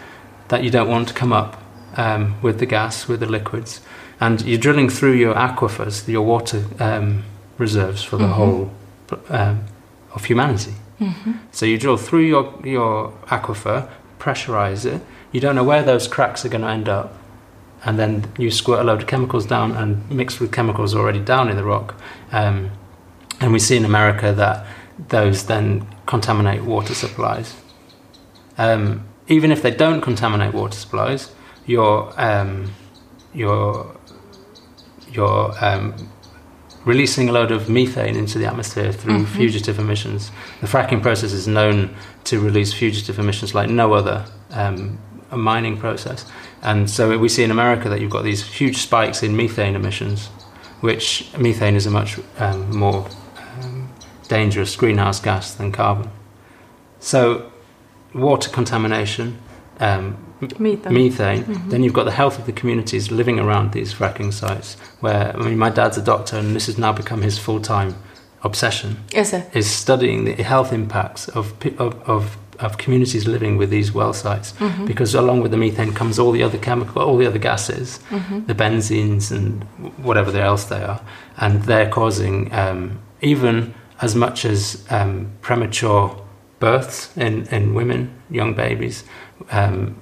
that 0.48 0.64
you 0.64 0.70
don't 0.70 0.88
want 0.88 1.06
to 1.06 1.14
come 1.14 1.32
up 1.32 1.62
um, 1.96 2.42
with 2.42 2.58
the 2.58 2.66
gas, 2.66 3.06
with 3.06 3.20
the 3.20 3.26
liquids, 3.26 3.80
and 4.18 4.42
you're 4.42 4.58
drilling 4.58 4.88
through 4.88 5.12
your 5.12 5.32
aquifers, 5.36 6.08
your 6.08 6.22
water 6.22 6.64
um, 6.80 7.22
reserves 7.56 8.02
for 8.02 8.16
the 8.16 8.24
mm-hmm. 8.24 8.32
whole 8.32 8.72
um, 9.28 9.64
of 10.12 10.24
humanity. 10.24 10.74
Mm-hmm. 11.00 11.34
So 11.52 11.66
you 11.66 11.78
drill 11.78 11.96
through 11.96 12.24
your 12.24 12.52
your 12.64 13.12
aquifer, 13.28 13.88
pressurize 14.18 14.84
it. 14.84 15.00
You 15.30 15.40
don't 15.40 15.54
know 15.54 15.62
where 15.62 15.84
those 15.84 16.08
cracks 16.08 16.44
are 16.44 16.48
going 16.48 16.62
to 16.62 16.68
end 16.68 16.88
up, 16.88 17.16
and 17.84 17.98
then 17.98 18.30
you 18.38 18.50
squirt 18.50 18.80
a 18.80 18.84
load 18.84 19.02
of 19.02 19.08
chemicals 19.08 19.46
down 19.46 19.72
and 19.72 20.08
mix 20.10 20.38
with 20.38 20.52
chemicals 20.52 20.94
already 20.94 21.20
down 21.20 21.48
in 21.48 21.56
the 21.56 21.64
rock. 21.64 21.94
Um, 22.32 22.70
and 23.40 23.52
we 23.52 23.58
see 23.58 23.76
in 23.76 23.84
America 23.84 24.32
that 24.32 24.66
those 25.08 25.46
then 25.46 25.86
contaminate 26.06 26.62
water 26.62 26.94
supplies. 26.94 27.56
Um, 28.58 29.06
even 29.28 29.50
if 29.50 29.62
they 29.62 29.70
don't 29.70 30.00
contaminate 30.02 30.52
water 30.52 30.76
supplies, 30.76 31.32
you're 31.64 32.12
um, 32.16 32.72
you're 33.32 33.96
you're 35.10 35.54
um, 35.64 36.10
releasing 36.84 37.28
a 37.28 37.32
load 37.32 37.50
of 37.50 37.68
methane 37.68 38.16
into 38.16 38.38
the 38.38 38.46
atmosphere 38.46 38.92
through 38.92 39.20
mm-hmm. 39.20 39.36
fugitive 39.36 39.78
emissions. 39.78 40.30
The 40.60 40.66
fracking 40.66 41.02
process 41.02 41.32
is 41.32 41.46
known 41.46 41.94
to 42.24 42.40
release 42.40 42.72
fugitive 42.72 43.18
emissions 43.18 43.54
like 43.54 43.70
no 43.70 43.94
other 43.94 44.26
um, 44.50 44.98
a 45.30 45.36
mining 45.36 45.76
process. 45.76 46.24
And 46.62 46.90
so 46.90 47.16
we 47.18 47.28
see 47.28 47.42
in 47.44 47.50
America 47.50 47.88
that 47.88 48.00
you've 48.00 48.10
got 48.10 48.24
these 48.24 48.44
huge 48.44 48.78
spikes 48.78 49.22
in 49.22 49.36
methane 49.36 49.74
emissions, 49.74 50.26
which 50.80 51.30
methane 51.38 51.74
is 51.74 51.86
a 51.86 51.90
much 51.90 52.18
um, 52.38 52.76
more 52.76 53.08
um, 53.60 53.92
dangerous 54.28 54.76
greenhouse 54.76 55.20
gas 55.20 55.54
than 55.54 55.72
carbon. 55.72 56.10
So, 56.98 57.50
water 58.14 58.50
contamination, 58.50 59.38
um, 59.78 60.16
Methane. 60.58 60.94
methane. 60.94 61.68
Then 61.68 61.82
you've 61.82 61.92
got 61.92 62.04
the 62.04 62.12
health 62.12 62.38
of 62.38 62.46
the 62.46 62.52
communities 62.52 63.10
living 63.10 63.38
around 63.38 63.72
these 63.72 63.92
fracking 63.92 64.32
sites. 64.32 64.74
Where 65.00 65.36
I 65.36 65.38
mean, 65.38 65.58
my 65.58 65.70
dad's 65.70 65.98
a 65.98 66.02
doctor, 66.02 66.36
and 66.36 66.56
this 66.56 66.66
has 66.66 66.78
now 66.78 66.92
become 66.92 67.22
his 67.22 67.38
full-time 67.38 67.94
obsession 68.42 68.96
Yes, 69.12 69.34
Is 69.54 69.70
studying 69.70 70.24
the 70.24 70.42
health 70.42 70.72
impacts 70.72 71.28
of 71.28 71.52
of, 71.78 71.94
of, 72.08 72.38
of 72.60 72.76
communities 72.78 73.26
living 73.26 73.56
with 73.56 73.70
these 73.70 73.92
well 73.92 74.12
sites. 74.12 74.52
Because 74.86 75.14
along 75.14 75.40
with 75.42 75.50
the 75.50 75.56
methane 75.56 75.92
comes 75.92 76.18
all 76.18 76.32
the 76.32 76.42
other 76.42 76.58
chemical, 76.58 77.02
all 77.02 77.16
the 77.16 77.26
other 77.26 77.38
gases, 77.38 77.98
the 78.46 78.54
benzenes 78.54 79.30
and 79.30 79.64
whatever 79.98 80.36
else 80.38 80.64
they 80.64 80.82
are, 80.82 81.00
and 81.38 81.62
they're 81.64 81.88
causing 81.90 82.52
um, 82.52 82.98
even 83.22 83.74
as 84.02 84.14
much 84.14 84.44
as 84.44 84.84
um, 84.90 85.30
premature 85.42 86.16
births 86.58 87.16
in, 87.16 87.46
in 87.48 87.74
women, 87.74 88.10
young 88.30 88.54
babies, 88.54 89.04
um, 89.50 89.96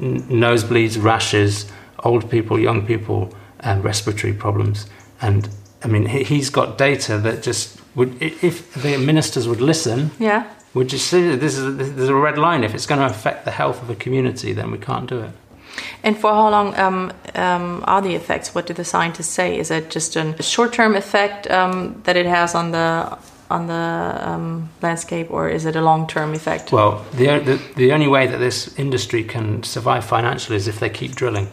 n- 0.00 0.22
nosebleeds, 0.28 1.02
rashes, 1.02 1.70
old 2.04 2.30
people, 2.30 2.58
young 2.58 2.84
people, 2.86 3.32
and 3.60 3.84
respiratory 3.84 4.32
problems. 4.32 4.86
And 5.20 5.48
I 5.84 5.88
mean, 5.88 6.06
he- 6.06 6.24
he's 6.24 6.50
got 6.50 6.78
data 6.78 7.18
that 7.18 7.42
just 7.42 7.78
would, 7.94 8.20
if 8.20 8.72
the 8.74 8.96
ministers 8.98 9.46
would 9.48 9.60
listen, 9.60 10.10
Yeah. 10.18 10.44
Would 10.74 10.88
just 10.88 11.08
say 11.08 11.28
that 11.28 11.40
this 11.40 11.58
is 11.58 11.94
there's 11.96 12.08
a 12.08 12.14
red 12.14 12.38
line. 12.38 12.64
If 12.64 12.74
it's 12.74 12.86
going 12.86 13.00
to 13.00 13.06
affect 13.06 13.44
the 13.44 13.50
health 13.50 13.82
of 13.82 13.90
a 13.90 13.94
community, 13.94 14.52
then 14.52 14.70
we 14.70 14.78
can't 14.78 15.08
do 15.08 15.20
it. 15.20 15.30
And 16.02 16.16
for 16.16 16.30
how 16.32 16.50
long 16.50 16.74
um, 16.76 17.12
um, 17.34 17.84
are 17.86 18.02
the 18.02 18.14
effects? 18.14 18.54
What 18.54 18.66
do 18.66 18.74
the 18.74 18.84
scientists 18.84 19.28
say? 19.28 19.58
Is 19.58 19.70
it 19.70 19.90
just 19.90 20.16
a 20.16 20.42
short-term 20.42 20.96
effect 20.96 21.50
um, 21.50 22.00
that 22.04 22.16
it 22.16 22.26
has 22.26 22.54
on 22.54 22.72
the 22.72 23.18
on 23.50 23.66
the 23.66 24.28
um, 24.28 24.68
landscape, 24.80 25.28
or 25.30 25.48
is 25.48 25.66
it 25.66 25.74
a 25.74 25.80
long-term 25.80 26.34
effect? 26.34 26.70
Well, 26.70 27.04
the, 27.12 27.26
the 27.40 27.60
the 27.76 27.92
only 27.92 28.06
way 28.06 28.26
that 28.26 28.38
this 28.38 28.78
industry 28.78 29.24
can 29.24 29.62
survive 29.62 30.04
financially 30.04 30.56
is 30.56 30.68
if 30.68 30.78
they 30.78 30.90
keep 30.90 31.14
drilling, 31.14 31.48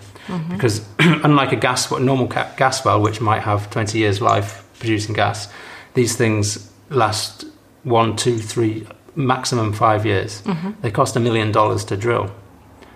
because 0.50 0.86
unlike 1.00 1.51
a 1.51 1.55
gas 1.55 1.91
a 1.91 2.00
normal 2.00 2.27
gas 2.27 2.86
well, 2.86 3.01
which 3.01 3.19
might 3.19 3.41
have 3.41 3.69
20 3.71 3.97
years 3.97 4.21
life 4.21 4.63
producing 4.79 5.15
gas, 5.15 5.51
these 5.95 6.15
things 6.15 6.71
last 6.89 7.45
one, 7.83 8.15
two, 8.15 8.38
three, 8.38 8.86
maximum 9.17 9.74
five 9.74 10.05
years. 10.05 10.41
They 10.81 10.91
cost 10.91 11.15
a 11.15 11.19
million 11.19 11.51
dollars 11.51 11.83
to 11.86 11.97
drill. 11.97 12.31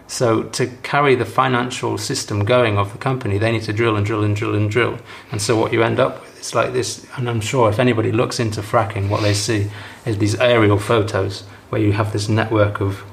So 0.07 0.43
to 0.43 0.67
carry 0.83 1.15
the 1.15 1.25
financial 1.25 1.97
system 1.97 2.43
going 2.43 2.77
of 2.77 2.91
the 2.91 2.97
company, 2.97 3.37
they 3.37 3.51
need 3.51 3.63
to 3.63 3.73
drill 3.73 3.95
and 3.95 4.05
drill 4.05 4.23
and 4.23 4.35
drill 4.35 4.55
and 4.55 4.69
drill. 4.69 4.99
And 5.31 5.41
so 5.41 5.57
what 5.57 5.71
you 5.71 5.83
end 5.83 5.99
up 5.99 6.21
with 6.21 6.41
is 6.41 6.53
like 6.53 6.73
this. 6.73 7.05
And 7.15 7.29
I'm 7.29 7.39
sure 7.39 7.69
if 7.69 7.79
anybody 7.79 8.11
looks 8.11 8.39
into 8.39 8.61
fracking, 8.61 9.07
what 9.07 9.21
they 9.21 9.33
see 9.33 9.71
is 10.05 10.17
these 10.17 10.35
aerial 10.35 10.77
photos 10.77 11.43
where 11.69 11.79
you 11.79 11.93
have 11.93 12.11
this 12.11 12.27
network 12.27 12.81
of 12.81 13.03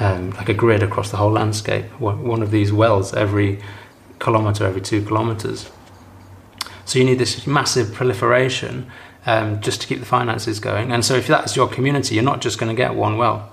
um, 0.00 0.30
like 0.30 0.48
a 0.48 0.54
grid 0.54 0.82
across 0.82 1.10
the 1.10 1.18
whole 1.18 1.32
landscape. 1.32 1.84
One 2.00 2.26
one 2.26 2.42
of 2.42 2.50
these 2.50 2.72
wells 2.72 3.12
every 3.12 3.60
kilometer, 4.18 4.64
every 4.64 4.80
two 4.80 5.02
kilometers. 5.02 5.70
So 6.86 6.98
you 6.98 7.04
need 7.04 7.18
this 7.18 7.46
massive 7.46 7.92
proliferation 7.92 8.90
um, 9.28 9.60
just 9.60 9.82
to 9.82 9.86
keep 9.86 10.00
the 10.00 10.06
finances 10.06 10.58
going. 10.58 10.90
And 10.90 11.04
so 11.04 11.14
if 11.14 11.26
that's 11.26 11.54
your 11.54 11.68
community, 11.68 12.14
you're 12.14 12.24
not 12.24 12.40
just 12.40 12.58
going 12.58 12.74
to 12.74 12.82
get 12.82 12.94
one 12.94 13.18
well. 13.18 13.52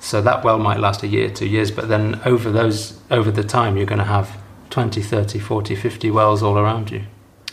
So 0.00 0.20
that 0.20 0.44
well 0.44 0.58
might 0.58 0.78
last 0.78 1.02
a 1.02 1.08
year, 1.08 1.30
two 1.30 1.46
years, 1.46 1.70
but 1.70 1.88
then 1.88 2.20
over 2.24 2.52
those 2.52 3.00
over 3.10 3.30
the 3.30 3.42
time 3.42 3.76
you're 3.76 3.86
going 3.86 4.04
to 4.06 4.12
have 4.18 4.38
20, 4.70 5.00
30, 5.02 5.38
40, 5.38 5.74
50 5.74 6.10
wells 6.10 6.42
all 6.42 6.58
around 6.58 6.90
you. 6.90 7.02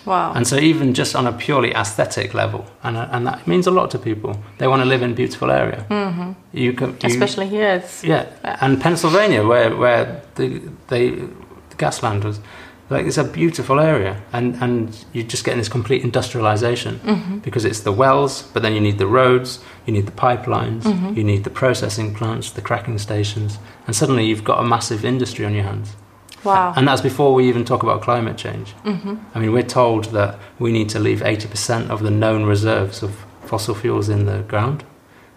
Wow. 0.05 0.33
And 0.33 0.45
so 0.45 0.57
even 0.57 0.93
just 0.93 1.15
on 1.15 1.25
a 1.25 1.31
purely 1.31 1.71
aesthetic 1.73 2.33
level, 2.33 2.65
and, 2.83 2.97
and 2.97 3.25
that 3.25 3.47
means 3.47 3.65
a 3.65 3.71
lot 3.71 3.89
to 3.91 3.97
people. 3.97 4.39
They 4.59 4.67
want 4.67 4.83
to 4.83 4.85
live 4.85 5.01
in 5.01 5.11
a 5.11 5.15
beautiful 5.15 5.49
area. 5.49 5.87
Mm-hmm. 5.89 6.33
You 6.53 6.73
can, 6.73 6.89
you, 6.89 7.09
Especially 7.09 7.47
here, 7.47 7.69
it's 7.69 8.03
yeah, 8.03 8.25
and 8.61 8.79
Pennsylvania, 8.79 9.47
where 9.47 9.75
where 9.75 10.21
the 10.35 10.61
they 10.89 11.09
the 11.09 11.75
gasland 11.77 12.23
was, 12.23 12.39
like 12.89 13.05
it's 13.05 13.17
a 13.17 13.23
beautiful 13.23 13.79
area, 13.79 14.21
and 14.31 14.55
and 14.61 15.05
you're 15.11 15.25
just 15.25 15.43
getting 15.43 15.59
this 15.59 15.69
complete 15.69 16.03
industrialization 16.03 16.99
mm-hmm. 16.99 17.37
because 17.39 17.65
it's 17.65 17.79
the 17.81 17.91
wells, 17.91 18.43
but 18.53 18.61
then 18.61 18.73
you 18.73 18.81
need 18.81 18.97
the 18.99 19.07
roads, 19.07 19.59
you 19.85 19.93
need 19.93 20.05
the 20.05 20.11
pipelines, 20.11 20.83
mm-hmm. 20.83 21.15
you 21.15 21.23
need 21.23 21.43
the 21.43 21.49
processing 21.49 22.13
plants, 22.13 22.51
the 22.51 22.61
cracking 22.61 22.99
stations, 22.99 23.57
and 23.87 23.95
suddenly 23.95 24.25
you've 24.25 24.43
got 24.43 24.59
a 24.59 24.63
massive 24.63 25.03
industry 25.03 25.45
on 25.45 25.53
your 25.53 25.63
hands. 25.63 25.95
wow. 26.43 26.73
And 26.75 26.87
that's 26.87 27.01
before 27.01 27.33
we 27.33 27.47
even 27.49 27.65
talk 27.65 27.81
about 27.81 28.03
climate 28.03 28.37
change. 28.37 28.73
Mm-hmm. 28.83 29.15
I 29.33 29.39
mean, 29.39 29.51
we're 29.51 29.63
told 29.63 30.05
that 30.05 30.37
we 30.59 30.71
need 30.71 30.89
to 30.89 30.99
leave 30.99 31.21
80% 31.21 31.89
of 31.89 32.03
the 32.03 32.11
known 32.11 32.43
reserves 32.45 33.01
of 33.01 33.25
fossil 33.45 33.73
fuels 33.73 34.09
in 34.09 34.25
the 34.25 34.43
ground. 34.43 34.83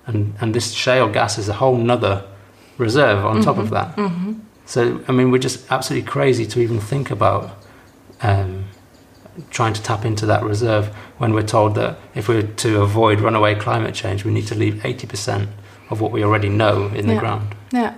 And, 0.06 0.34
and 0.40 0.54
this 0.54 0.72
shale 0.72 1.08
gas 1.08 1.38
is 1.38 1.48
a 1.48 1.54
whole 1.54 1.78
nother 1.78 2.24
reserve 2.76 3.24
on 3.24 3.42
top 3.42 3.56
of 3.58 3.70
that. 3.70 3.96
So, 4.68 5.00
I 5.08 5.12
mean, 5.12 5.30
we're 5.30 5.38
just 5.38 5.72
absolutely 5.72 6.06
crazy 6.06 6.44
to 6.44 6.60
even 6.60 6.78
think 6.78 7.10
about 7.10 7.56
um, 8.20 8.66
trying 9.50 9.72
to 9.72 9.82
tap 9.82 10.04
into 10.04 10.26
that 10.26 10.42
reserve 10.42 10.88
when 11.16 11.32
we're 11.32 11.46
told 11.46 11.74
that 11.76 11.96
if 12.14 12.28
we're 12.28 12.42
to 12.42 12.82
avoid 12.82 13.20
runaway 13.20 13.54
climate 13.54 13.94
change, 13.94 14.26
we 14.26 14.30
need 14.30 14.46
to 14.48 14.54
leave 14.54 14.74
80% 14.84 15.48
of 15.88 16.02
what 16.02 16.12
we 16.12 16.22
already 16.22 16.50
know 16.50 16.88
in 16.94 17.06
the 17.06 17.14
Yeah. 17.14 17.20
ground. 17.20 17.54
Yeah, 17.72 17.94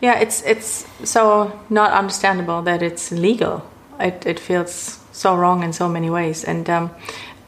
yeah. 0.00 0.20
It's 0.20 0.42
it's 0.46 0.86
so 1.02 1.50
not 1.68 1.90
understandable 1.92 2.62
that 2.62 2.80
it's 2.82 3.10
legal. 3.10 3.62
It 3.98 4.24
it 4.26 4.38
feels 4.40 4.98
so 5.12 5.34
wrong 5.36 5.64
in 5.64 5.72
so 5.72 5.88
many 5.88 6.08
ways. 6.10 6.44
And 6.44 6.70
um, 6.70 6.90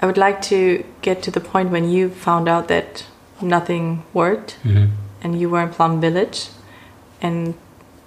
I 0.02 0.06
would 0.06 0.18
like 0.18 0.40
to 0.50 0.82
get 1.02 1.22
to 1.22 1.30
the 1.30 1.40
point 1.40 1.70
when 1.70 1.88
you 1.90 2.08
found 2.08 2.48
out 2.48 2.66
that 2.68 3.04
nothing 3.40 4.02
worked, 4.12 4.56
Mhm. 4.64 4.88
and 5.22 5.40
you 5.40 5.48
were 5.50 5.62
in 5.62 5.68
Plum 5.68 6.00
Village, 6.00 6.48
and 7.22 7.54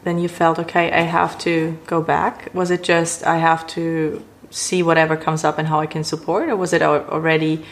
then 0.04 0.20
you 0.20 0.28
felt 0.28 0.60
okay. 0.60 0.92
I 0.92 1.02
have 1.02 1.38
to 1.40 1.78
go 1.86 2.02
back. 2.02 2.50
Was 2.54 2.72
it 2.72 2.84
just 2.84 3.26
I 3.26 3.38
have 3.38 3.68
to 3.68 4.24
see 4.50 4.82
whatever 4.82 5.16
comes 5.16 5.44
up 5.44 5.58
and 5.60 5.68
how 5.68 5.80
I 5.80 5.86
can 5.86 6.04
support, 6.04 6.50
or 6.50 6.56
was 6.56 6.74
it 6.74 6.82
already 6.82 7.66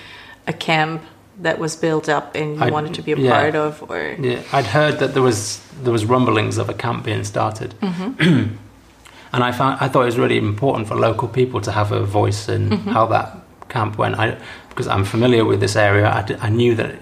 a 0.45 0.53
camp? 0.53 1.01
That 1.39 1.59
was 1.59 1.75
built 1.75 2.09
up 2.09 2.33
and 2.33 2.55
you 2.55 2.63
I- 2.63 2.71
wanted 2.71 2.95
to 2.95 3.03
be 3.03 3.11
a 3.11 3.15
yeah. 3.15 3.31
part 3.31 3.55
of, 3.55 3.91
or 3.91 4.15
Yeah, 4.19 4.41
I'd 4.51 4.65
heard 4.65 4.97
that 4.97 5.13
there 5.13 5.21
was 5.21 5.61
there 5.83 5.93
was 5.93 6.03
rumblings 6.03 6.57
of 6.57 6.67
a 6.67 6.73
camp 6.73 7.03
being 7.05 7.23
started, 7.23 7.75
mm-hmm. 7.79 8.55
and 9.33 9.43
I 9.43 9.51
found 9.51 9.77
I 9.79 9.87
thought 9.87 10.01
it 10.01 10.05
was 10.05 10.17
really 10.17 10.39
important 10.39 10.87
for 10.87 10.95
local 10.95 11.27
people 11.27 11.61
to 11.61 11.71
have 11.71 11.91
a 11.91 12.03
voice 12.03 12.49
in 12.49 12.69
mm-hmm. 12.71 12.89
how 12.89 13.05
that 13.07 13.37
camp 13.69 13.99
went. 13.99 14.17
I 14.17 14.39
because 14.69 14.87
I'm 14.87 15.05
familiar 15.05 15.45
with 15.45 15.59
this 15.59 15.75
area, 15.75 16.11
I, 16.11 16.21
d- 16.23 16.37
I 16.41 16.49
knew 16.49 16.73
that 16.75 16.89
it, 16.89 16.99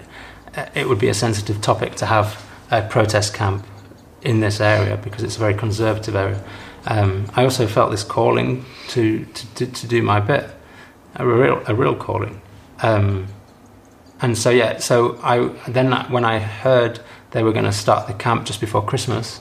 it 0.74 0.88
would 0.88 0.98
be 0.98 1.08
a 1.08 1.14
sensitive 1.14 1.62
topic 1.62 1.94
to 1.96 2.06
have 2.06 2.44
a 2.70 2.82
protest 2.82 3.32
camp 3.32 3.64
in 4.26 4.40
this 4.40 4.60
area 4.60 4.96
because 4.96 5.22
it's 5.22 5.36
a 5.36 5.38
very 5.38 5.54
conservative 5.54 6.16
area. 6.16 6.42
Um, 6.86 7.30
I 7.34 7.44
also 7.44 7.66
felt 7.66 7.90
this 7.90 8.04
calling 8.04 8.64
to 8.88 9.24
to, 9.24 9.54
to, 9.54 9.66
to 9.66 9.86
do 9.86 10.02
my 10.02 10.20
bit, 10.20 10.50
a 11.14 11.26
real 11.26 11.62
a 11.66 11.74
real 11.74 11.94
calling. 11.94 12.42
Um, 12.82 13.28
and 14.20 14.36
so 14.36 14.50
yeah, 14.50 14.78
so 14.78 15.18
I 15.22 15.48
then 15.68 15.92
when 16.10 16.24
I 16.24 16.38
heard 16.40 17.00
they 17.30 17.42
were 17.42 17.52
going 17.52 17.64
to 17.64 17.72
start 17.72 18.06
the 18.08 18.14
camp 18.14 18.46
just 18.46 18.60
before 18.60 18.82
Christmas, 18.82 19.40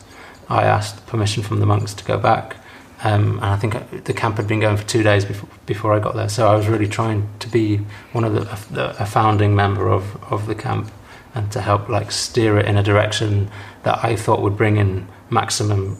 I 0.49 0.63
asked 0.63 1.05
permission 1.07 1.43
from 1.43 1.59
the 1.59 1.65
monks 1.65 1.93
to 1.95 2.03
go 2.03 2.17
back, 2.17 2.57
um, 3.03 3.37
and 3.39 3.45
I 3.45 3.57
think 3.57 4.05
the 4.05 4.13
camp 4.13 4.37
had 4.37 4.47
been 4.47 4.59
going 4.59 4.77
for 4.77 4.87
two 4.87 5.03
days 5.03 5.25
before 5.25 5.49
before 5.65 5.93
I 5.93 5.99
got 5.99 6.15
there. 6.15 6.29
So 6.29 6.47
I 6.47 6.55
was 6.55 6.67
really 6.67 6.87
trying 6.87 7.27
to 7.39 7.49
be 7.49 7.77
one 8.11 8.23
of 8.23 8.33
the, 8.33 8.43
the 8.73 9.01
a 9.01 9.05
founding 9.05 9.55
member 9.55 9.89
of 9.89 10.03
of 10.31 10.45
the 10.45 10.55
camp 10.55 10.91
and 11.35 11.51
to 11.51 11.61
help 11.61 11.89
like 11.89 12.11
steer 12.11 12.57
it 12.57 12.65
in 12.65 12.77
a 12.77 12.83
direction 12.83 13.49
that 13.83 14.03
I 14.03 14.15
thought 14.15 14.41
would 14.41 14.57
bring 14.57 14.77
in 14.77 15.07
maximum 15.29 15.97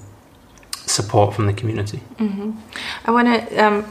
support 0.71 1.34
from 1.36 1.45
the 1.45 1.54
community. 1.54 2.00
I 3.06 3.12
want 3.12 3.28
to 3.28 3.58
um, 3.58 3.86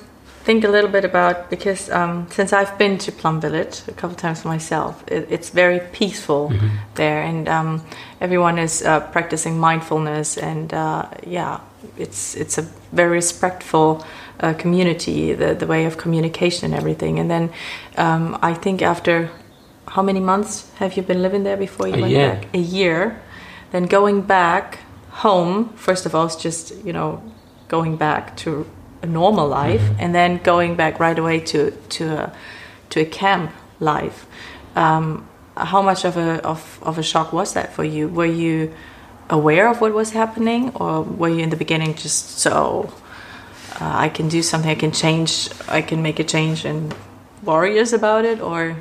think 0.45 0.65
a 0.65 0.69
little 0.69 0.91
bit 0.91 1.05
about 1.05 1.51
because 1.51 1.91
um, 1.91 2.27
since 2.31 2.53
I've 2.53 2.77
been 2.79 2.99
to 2.99 3.13
Plum 3.13 3.41
Village 3.41 3.83
a 3.89 3.93
couple 3.93 4.17
times 4.17 4.45
myself, 4.45 5.03
it, 5.07 5.27
it's 5.31 5.51
very 5.51 5.81
peaceful 5.93 6.53
there, 6.95 7.23
and 7.23 7.49
um, 7.49 7.83
everyone 8.21 8.59
is 8.59 8.83
uh, 8.83 9.01
practicing 9.01 9.59
mindfulness, 9.59 10.39
and 10.39 10.73
uh, 10.73 11.09
yeah, 11.27 11.61
it's 11.99 12.35
it's 12.37 12.59
a 12.59 12.63
very 12.93 13.11
respectful 13.11 14.05
uh, 14.41 14.55
community, 14.55 15.35
the 15.35 15.55
the 15.55 15.67
way 15.67 15.87
of 15.87 15.97
communication 15.97 16.67
and 16.67 16.75
everything. 16.75 17.19
And 17.19 17.31
then 17.31 17.51
um, 17.97 18.39
I 18.43 18.55
think 18.55 18.83
after 18.83 19.31
how 19.89 20.03
many 20.03 20.21
months 20.21 20.71
have 20.77 20.97
you 20.97 21.03
been 21.03 21.23
living 21.23 21.45
there 21.45 21.57
before 21.57 21.89
you 21.89 21.95
A 21.95 22.01
went 22.01 22.13
year. 22.13 22.35
back? 22.35 22.55
A 22.55 22.59
year. 22.59 23.23
Then 23.73 23.87
going 23.87 24.23
back 24.23 24.79
home, 25.11 25.71
first 25.77 26.07
of 26.07 26.15
all, 26.15 26.27
it's 26.27 26.37
just 26.37 26.75
you 26.85 26.93
know 26.93 27.23
going 27.69 27.97
back 27.97 28.37
to 28.39 28.67
a 29.03 29.07
normal 29.07 29.49
life, 29.49 29.83
and 29.99 30.15
then 30.15 30.39
going 30.39 30.77
back 30.77 30.99
right 31.01 31.19
away 31.19 31.41
to 31.41 31.71
to 31.71 32.05
a 32.13 32.33
to 32.91 33.01
a 33.01 33.05
camp 33.05 33.51
life. 33.81 34.27
Um, 34.77 35.29
how 35.57 35.83
much 35.83 36.05
of 36.05 36.17
a 36.17 36.43
of, 36.45 36.79
of 36.83 36.99
a 36.99 37.03
shock 37.03 37.33
was 37.33 37.53
that 37.55 37.73
for 37.73 37.85
you? 37.85 38.09
Were 38.09 38.27
you 38.27 38.73
aware 39.31 39.69
of 39.69 39.81
what 39.81 39.93
was 39.93 40.11
happening, 40.11 40.71
or 40.75 41.03
were 41.03 41.29
you 41.29 41.41
in 41.41 41.51
the 41.51 41.57
beginning 41.57 41.95
just 41.95 42.39
so 42.39 42.93
uh, 43.81 43.93
I 44.07 44.09
can 44.09 44.29
do 44.29 44.43
something, 44.43 44.71
I 44.71 44.75
can 44.75 44.93
change, 44.93 45.49
I 45.69 45.83
can 45.83 46.03
make 46.03 46.19
a 46.19 46.25
change, 46.25 46.65
and 46.65 46.95
warriors 47.43 47.93
about 47.93 48.25
it, 48.25 48.41
or? 48.41 48.77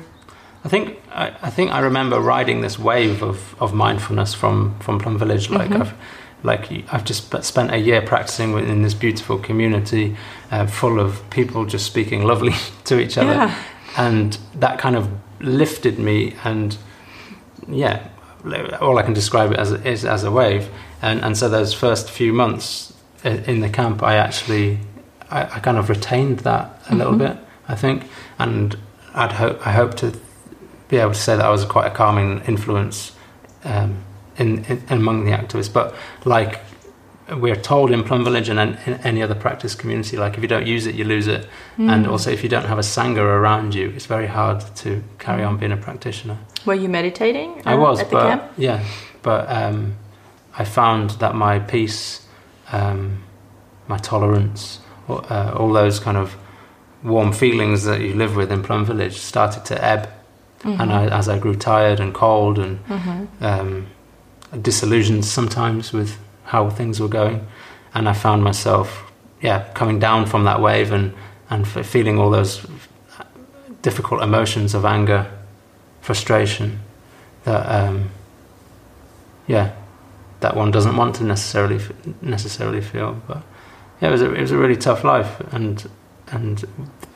I 0.64 0.68
think 0.68 0.98
I, 1.10 1.28
I 1.42 1.50
think 1.50 1.70
I 1.72 1.80
remember 1.80 2.18
riding 2.20 2.62
this 2.62 2.78
wave 2.78 3.22
of, 3.22 3.54
of 3.60 3.74
mindfulness 3.74 4.34
from 4.34 4.78
from 4.80 4.98
Plum 4.98 5.18
Village. 5.18 5.50
Like 5.50 5.70
mm-hmm. 5.70 5.82
I've 5.82 5.94
like 6.42 6.92
I've 6.92 7.04
just 7.04 7.44
spent 7.44 7.72
a 7.72 7.78
year 7.78 8.00
practicing 8.02 8.52
within 8.52 8.82
this 8.82 8.94
beautiful 8.94 9.38
community, 9.38 10.16
uh, 10.50 10.66
full 10.66 11.00
of 11.00 11.28
people 11.30 11.64
just 11.66 11.86
speaking 11.86 12.24
lovely 12.24 12.54
to 12.84 12.98
each 12.98 13.18
other, 13.18 13.32
yeah. 13.32 13.62
and 13.96 14.38
that 14.54 14.78
kind 14.78 14.96
of 14.96 15.10
lifted 15.40 15.98
me. 15.98 16.34
And 16.44 16.76
yeah, 17.68 18.08
all 18.80 18.98
I 18.98 19.02
can 19.02 19.14
describe 19.14 19.52
it 19.52 19.58
as 19.58 19.72
is 19.72 20.04
as 20.04 20.24
a 20.24 20.30
wave. 20.30 20.70
And 21.02 21.20
and 21.20 21.36
so 21.36 21.48
those 21.48 21.74
first 21.74 22.10
few 22.10 22.32
months 22.32 22.94
in 23.22 23.60
the 23.60 23.68
camp, 23.68 24.02
I 24.02 24.16
actually 24.16 24.78
I, 25.30 25.42
I 25.42 25.60
kind 25.60 25.76
of 25.76 25.90
retained 25.90 26.40
that 26.40 26.64
a 26.64 26.68
mm-hmm. 26.68 26.96
little 26.96 27.16
bit. 27.16 27.36
I 27.66 27.74
think, 27.74 28.04
and 28.38 28.76
I'd 29.14 29.32
hope 29.32 29.66
I 29.66 29.72
hope 29.72 29.94
to 29.94 30.12
be 30.94 31.00
able 31.00 31.12
to 31.12 31.18
say 31.18 31.36
that 31.36 31.44
I 31.44 31.50
was 31.50 31.64
quite 31.64 31.86
a 31.86 31.90
calming 31.90 32.40
influence 32.46 33.12
um, 33.64 34.04
in, 34.36 34.64
in, 34.64 34.82
among 34.88 35.24
the 35.24 35.32
activists. 35.32 35.72
But 35.72 35.94
like 36.24 36.60
we're 37.32 37.56
told 37.56 37.90
in 37.90 38.04
Plum 38.04 38.24
Village 38.24 38.48
and 38.48 38.58
in 38.58 38.94
any 39.02 39.22
other 39.22 39.34
practice 39.34 39.74
community, 39.74 40.16
like 40.16 40.36
if 40.36 40.42
you 40.42 40.48
don't 40.48 40.66
use 40.66 40.86
it, 40.86 40.94
you 40.94 41.04
lose 41.04 41.26
it. 41.26 41.48
Mm. 41.78 41.90
And 41.90 42.06
also, 42.06 42.30
if 42.30 42.42
you 42.42 42.48
don't 42.48 42.66
have 42.66 42.78
a 42.78 42.82
sangha 42.82 43.18
around 43.18 43.74
you, 43.74 43.90
it's 43.96 44.06
very 44.06 44.26
hard 44.26 44.60
to 44.76 45.02
carry 45.18 45.42
on 45.42 45.56
being 45.56 45.72
a 45.72 45.76
practitioner. 45.76 46.38
Were 46.64 46.74
you 46.74 46.88
meditating? 46.88 47.62
Uh, 47.66 47.70
I 47.70 47.74
was, 47.74 48.00
at 48.00 48.10
the 48.10 48.16
but, 48.16 48.28
camp? 48.28 48.52
Yeah, 48.56 48.84
but 49.22 49.50
um, 49.50 49.96
I 50.56 50.64
found 50.64 51.10
that 51.10 51.34
my 51.34 51.58
peace, 51.58 52.26
um, 52.70 53.24
my 53.88 53.98
tolerance, 53.98 54.80
uh, 55.08 55.56
all 55.58 55.72
those 55.72 55.98
kind 55.98 56.16
of 56.16 56.36
warm 57.02 57.32
feelings 57.32 57.84
that 57.84 58.00
you 58.00 58.14
live 58.14 58.36
with 58.36 58.52
in 58.52 58.62
Plum 58.62 58.84
Village 58.84 59.18
started 59.18 59.64
to 59.66 59.84
ebb. 59.84 60.08
Mm-hmm. 60.64 60.80
And 60.80 60.92
I, 60.92 61.06
as 61.06 61.28
I 61.28 61.38
grew 61.38 61.54
tired 61.54 62.00
and 62.00 62.14
cold 62.14 62.58
and 62.58 62.82
mm-hmm. 62.86 63.44
um, 63.44 63.86
disillusioned 64.62 65.24
sometimes 65.24 65.92
with 65.92 66.18
how 66.44 66.70
things 66.70 67.00
were 67.00 67.08
going, 67.08 67.46
and 67.92 68.08
I 68.08 68.14
found 68.14 68.42
myself, 68.42 69.12
yeah, 69.42 69.68
coming 69.74 69.98
down 69.98 70.26
from 70.26 70.44
that 70.44 70.60
wave 70.60 70.90
and 70.90 71.12
and 71.50 71.68
feeling 71.68 72.18
all 72.18 72.30
those 72.30 72.66
difficult 73.82 74.22
emotions 74.22 74.74
of 74.74 74.86
anger, 74.86 75.30
frustration, 76.00 76.80
that 77.44 77.66
um, 77.66 78.10
yeah, 79.46 79.74
that 80.40 80.56
one 80.56 80.70
doesn't 80.70 80.96
want 80.96 81.16
to 81.16 81.24
necessarily 81.24 81.78
necessarily 82.22 82.80
feel. 82.80 83.20
But 83.28 83.42
yeah, 84.00 84.08
it 84.08 84.12
was 84.12 84.22
a, 84.22 84.32
it 84.32 84.40
was 84.40 84.50
a 84.50 84.56
really 84.56 84.76
tough 84.76 85.04
life, 85.04 85.40
and 85.52 85.86
and 86.28 86.64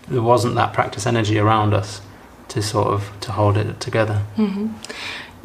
there 0.09 0.23
wasn't 0.23 0.55
that 0.57 0.75
practice 0.75 1.07
energy 1.07 1.39
around 1.39 1.73
us 1.73 2.03
to 2.49 2.63
sort 2.63 2.89
of 2.89 3.11
to 3.21 3.33
hold 3.33 3.57
it 3.57 3.81
together. 3.81 4.23
Mm-hmm. 4.37 4.69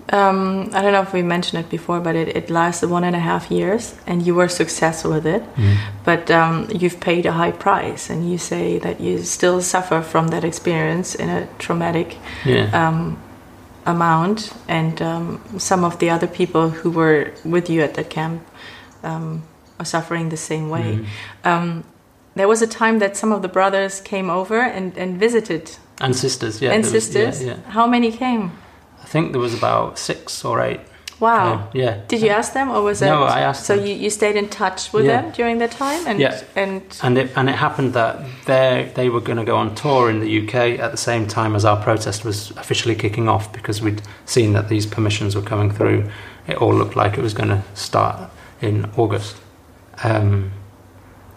Um, 0.09 0.69
I 0.73 0.81
don't 0.81 0.91
know 0.91 1.01
if 1.01 1.13
we 1.13 1.21
mentioned 1.21 1.63
it 1.63 1.69
before, 1.69 2.01
but 2.01 2.15
it, 2.15 2.35
it, 2.35 2.49
lasted 2.49 2.89
one 2.89 3.05
and 3.05 3.15
a 3.15 3.19
half 3.19 3.49
years, 3.49 3.95
and 4.05 4.21
you 4.25 4.35
were 4.35 4.49
successful 4.49 5.11
with 5.11 5.25
it. 5.25 5.41
Mm. 5.55 5.77
But 6.03 6.29
um, 6.29 6.67
you've 6.69 6.99
paid 6.99 7.25
a 7.25 7.31
high 7.31 7.51
price, 7.51 8.09
and 8.09 8.29
you 8.29 8.37
say 8.37 8.79
that 8.79 8.99
you 8.99 9.19
still 9.19 9.61
suffer 9.61 10.01
from 10.01 10.27
that 10.27 10.43
experience 10.43 11.15
in 11.15 11.29
a 11.29 11.47
traumatic 11.57 12.17
yeah. 12.43 12.65
um, 12.73 13.17
amount. 13.85 14.53
And 14.67 15.01
um, 15.01 15.41
some 15.57 15.85
of 15.85 15.99
the 15.99 16.09
other 16.09 16.27
people 16.27 16.69
who 16.69 16.91
were 16.91 17.31
with 17.45 17.69
you 17.69 17.81
at 17.81 17.93
that 17.93 18.09
camp 18.09 18.45
um, 19.03 19.43
are 19.79 19.85
suffering 19.85 20.29
the 20.29 20.37
same 20.37 20.69
way. 20.69 21.05
Mm 21.43 21.83
there 22.35 22.47
was 22.47 22.61
a 22.61 22.67
time 22.67 22.99
that 22.99 23.15
some 23.15 23.31
of 23.31 23.41
the 23.41 23.47
brothers 23.47 24.01
came 24.01 24.29
over 24.29 24.59
and, 24.59 24.97
and 24.97 25.19
visited. 25.19 25.77
And 25.99 26.15
sisters, 26.15 26.61
yeah. 26.61 26.71
And 26.71 26.85
sisters. 26.85 27.39
Was, 27.39 27.43
yeah, 27.43 27.55
yeah. 27.55 27.71
How 27.71 27.87
many 27.87 28.11
came? 28.11 28.51
I 29.01 29.05
think 29.05 29.31
there 29.31 29.41
was 29.41 29.53
about 29.53 29.99
six 29.99 30.43
or 30.43 30.61
eight. 30.61 30.81
Wow. 31.19 31.69
yeah. 31.73 32.01
Did 32.07 32.21
you 32.21 32.29
ask 32.29 32.53
them, 32.53 32.69
or 32.69 32.81
was 32.81 33.01
it? 33.01 33.05
No, 33.05 33.23
I 33.23 33.41
asked. 33.41 33.65
So 33.65 33.77
them. 33.77 33.85
you, 33.85 33.93
you 33.93 34.09
stayed 34.09 34.35
in 34.35 34.49
touch 34.49 34.91
with 34.91 35.05
yeah. 35.05 35.21
them 35.21 35.31
during 35.31 35.59
that 35.59 35.71
time, 35.71 36.05
and 36.05 36.19
yeah. 36.19 36.43
and 36.55 36.81
and 37.01 37.17
it 37.17 37.31
and 37.37 37.49
it 37.49 37.55
happened 37.55 37.93
that 37.93 38.25
they 38.45 38.91
they 38.95 39.09
were 39.09 39.21
going 39.21 39.37
to 39.37 39.45
go 39.45 39.55
on 39.55 39.73
tour 39.75 40.09
in 40.09 40.19
the 40.19 40.45
UK 40.45 40.79
at 40.79 40.91
the 40.91 40.97
same 40.97 41.27
time 41.27 41.55
as 41.55 41.63
our 41.63 41.81
protest 41.81 42.25
was 42.25 42.51
officially 42.51 42.95
kicking 42.95 43.29
off 43.29 43.53
because 43.53 43.81
we'd 43.81 44.01
seen 44.25 44.53
that 44.53 44.67
these 44.67 44.85
permissions 44.85 45.35
were 45.35 45.41
coming 45.41 45.71
through. 45.71 46.09
It 46.47 46.57
all 46.57 46.73
looked 46.73 46.97
like 46.97 47.17
it 47.17 47.21
was 47.21 47.33
going 47.33 47.49
to 47.49 47.63
start 47.73 48.29
in 48.61 48.89
August. 48.97 49.37
Um, 50.03 50.51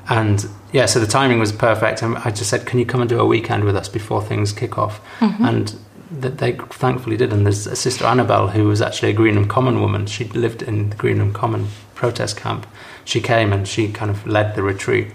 and 0.08 0.48
yeah, 0.72 0.86
so 0.86 1.00
the 1.00 1.06
timing 1.06 1.38
was 1.38 1.52
perfect. 1.52 2.02
And 2.02 2.16
I 2.18 2.30
just 2.30 2.50
said, 2.50 2.66
"Can 2.66 2.78
you 2.78 2.86
come 2.86 3.00
and 3.00 3.08
do 3.08 3.20
a 3.20 3.26
weekend 3.26 3.64
with 3.64 3.76
us 3.76 3.88
before 3.88 4.22
things 4.22 4.52
kick 4.52 4.78
off?" 4.78 5.00
Mm-hmm. 5.20 5.44
And 5.44 5.78
th- 6.20 6.34
they 6.34 6.52
thankfully 6.52 7.16
did. 7.16 7.32
And 7.32 7.46
there's 7.46 7.66
a 7.66 7.76
sister 7.76 8.04
Annabelle 8.04 8.48
who 8.48 8.64
was 8.64 8.82
actually 8.82 9.10
a 9.10 9.14
Greenham 9.14 9.48
Common 9.48 9.80
woman. 9.80 10.06
She 10.06 10.24
lived 10.24 10.62
in 10.62 10.90
the 10.90 10.96
Greenham 10.96 11.32
Common 11.32 11.68
protest 11.94 12.36
camp. 12.36 12.66
She 13.04 13.20
came 13.20 13.52
and 13.52 13.66
she 13.66 13.92
kind 13.92 14.10
of 14.10 14.26
led 14.26 14.54
the 14.54 14.62
retreat, 14.62 15.08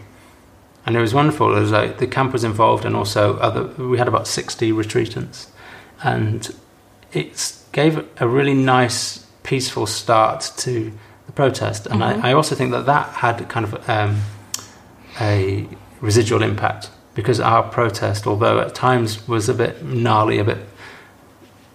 and 0.85 0.95
it 0.95 1.01
was 1.01 1.13
wonderful. 1.13 1.55
It 1.55 1.59
was 1.59 1.71
like 1.71 1.97
the 1.97 2.07
camp 2.07 2.33
was 2.33 2.43
involved, 2.43 2.85
and 2.85 2.95
also 2.95 3.37
other. 3.37 3.63
We 3.83 3.97
had 3.97 4.07
about 4.07 4.27
sixty 4.27 4.71
retreatants, 4.71 5.47
and 6.03 6.49
it 7.13 7.57
gave 7.71 8.07
a 8.19 8.27
really 8.27 8.53
nice, 8.53 9.25
peaceful 9.43 9.85
start 9.85 10.51
to 10.57 10.91
the 11.25 11.31
protest. 11.31 11.87
And 11.87 12.01
mm-hmm. 12.01 12.25
I, 12.25 12.31
I, 12.31 12.33
also 12.33 12.55
think 12.55 12.71
that 12.71 12.85
that 12.85 13.09
had 13.09 13.47
kind 13.49 13.65
of 13.65 13.89
um, 13.89 14.21
a 15.19 15.67
residual 15.99 16.43
impact 16.43 16.89
because 17.13 17.39
our 17.39 17.63
protest, 17.63 18.25
although 18.25 18.59
at 18.59 18.73
times 18.73 19.27
was 19.27 19.49
a 19.49 19.53
bit 19.53 19.83
gnarly, 19.83 20.39
a 20.39 20.43
bit 20.43 20.57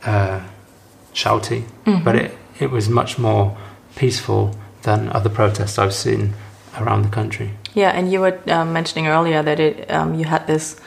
uh, 0.05 0.41
shouty, 1.13 1.65
mm-hmm. 1.85 2.05
but 2.05 2.17
it, 2.17 2.37
it 2.59 2.71
was 2.71 2.89
much 2.89 3.19
more 3.19 3.57
peaceful 3.97 4.57
than 4.83 5.09
other 5.11 5.29
protests 5.29 5.79
I've 5.79 5.95
seen 5.95 6.35
around 6.79 7.03
the 7.03 7.09
country. 7.09 7.51
Yeah, 7.75 7.91
and 7.91 8.11
you 8.11 8.21
were 8.21 8.39
um, 8.49 8.73
mentioning 8.73 9.09
earlier 9.09 9.43
that 9.43 9.61
it 9.61 9.91
um, 9.91 10.15
you 10.15 10.25
had 10.25 10.47
this 10.47 10.81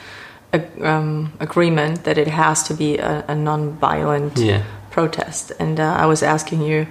um, 0.82 1.32
agreement 1.38 2.04
that 2.04 2.18
it 2.18 2.28
has 2.28 2.62
to 2.64 2.74
be 2.74 2.98
a, 2.98 3.24
a 3.28 3.34
non-violent 3.34 4.36
yeah. 4.38 4.64
protest, 4.90 5.52
and 5.60 5.78
uh, 5.78 5.94
I 5.94 6.06
was 6.06 6.22
asking 6.22 6.62
you 6.62 6.86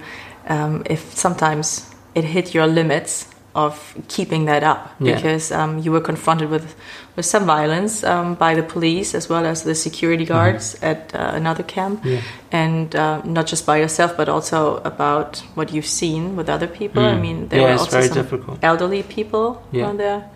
um, 0.48 0.82
if 0.86 1.14
sometimes 1.14 1.90
it 2.14 2.24
hit 2.24 2.54
your 2.54 2.66
limits 2.66 3.26
of 3.66 3.96
keeping 4.08 4.46
that 4.46 4.62
up 4.62 4.94
yeah. 5.00 5.14
because 5.14 5.52
um, 5.52 5.78
you 5.78 5.92
were 5.92 6.00
confronted 6.00 6.50
with 6.50 6.74
with 7.16 7.26
some 7.26 7.44
violence 7.44 8.04
um, 8.04 8.34
by 8.34 8.54
the 8.54 8.62
police 8.62 9.14
as 9.14 9.28
well 9.28 9.44
as 9.44 9.62
the 9.62 9.74
security 9.74 10.24
mm-hmm. 10.24 10.34
guards 10.34 10.74
mm-hmm. 10.74 10.84
at 10.86 11.14
uh, 11.14 11.32
another 11.34 11.62
camp 11.62 12.04
yeah. 12.04 12.20
and 12.52 12.96
uh, 12.96 13.20
not 13.24 13.46
just 13.46 13.66
by 13.66 13.76
yourself 13.76 14.16
but 14.16 14.28
also 14.28 14.76
about 14.78 15.38
what 15.54 15.72
you've 15.72 15.86
seen 15.86 16.36
with 16.36 16.48
other 16.48 16.66
people 16.66 17.02
mm. 17.02 17.14
I 17.14 17.20
mean 17.20 17.48
there 17.48 17.60
yeah, 17.60 17.74
were 17.74 17.80
also 17.80 18.00
some 18.00 18.14
difficult. 18.14 18.58
elderly 18.62 19.02
people 19.02 19.62
yeah. 19.72 19.92
there 19.92 20.30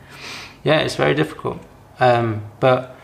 yeah 0.62 0.80
it's 0.80 0.96
very 0.96 1.14
difficult 1.14 1.58
um, 2.00 2.42
but 2.60 2.96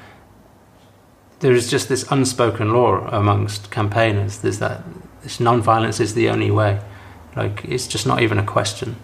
there 1.41 1.53
is 1.53 1.71
just 1.71 1.89
this 1.89 2.05
unspoken 2.11 2.73
law 2.73 3.07
amongst 3.09 3.71
campaigners 3.71 4.39
there's 4.39 4.59
that 4.59 4.83
this 5.23 5.41
non-violence 5.41 6.01
is 6.01 6.15
the 6.15 6.29
only 6.29 6.51
way 6.51 6.81
like 7.37 7.65
it's 7.65 7.87
just 7.87 8.07
not 8.07 8.21
even 8.23 8.39
a 8.39 8.45
question 8.45 8.97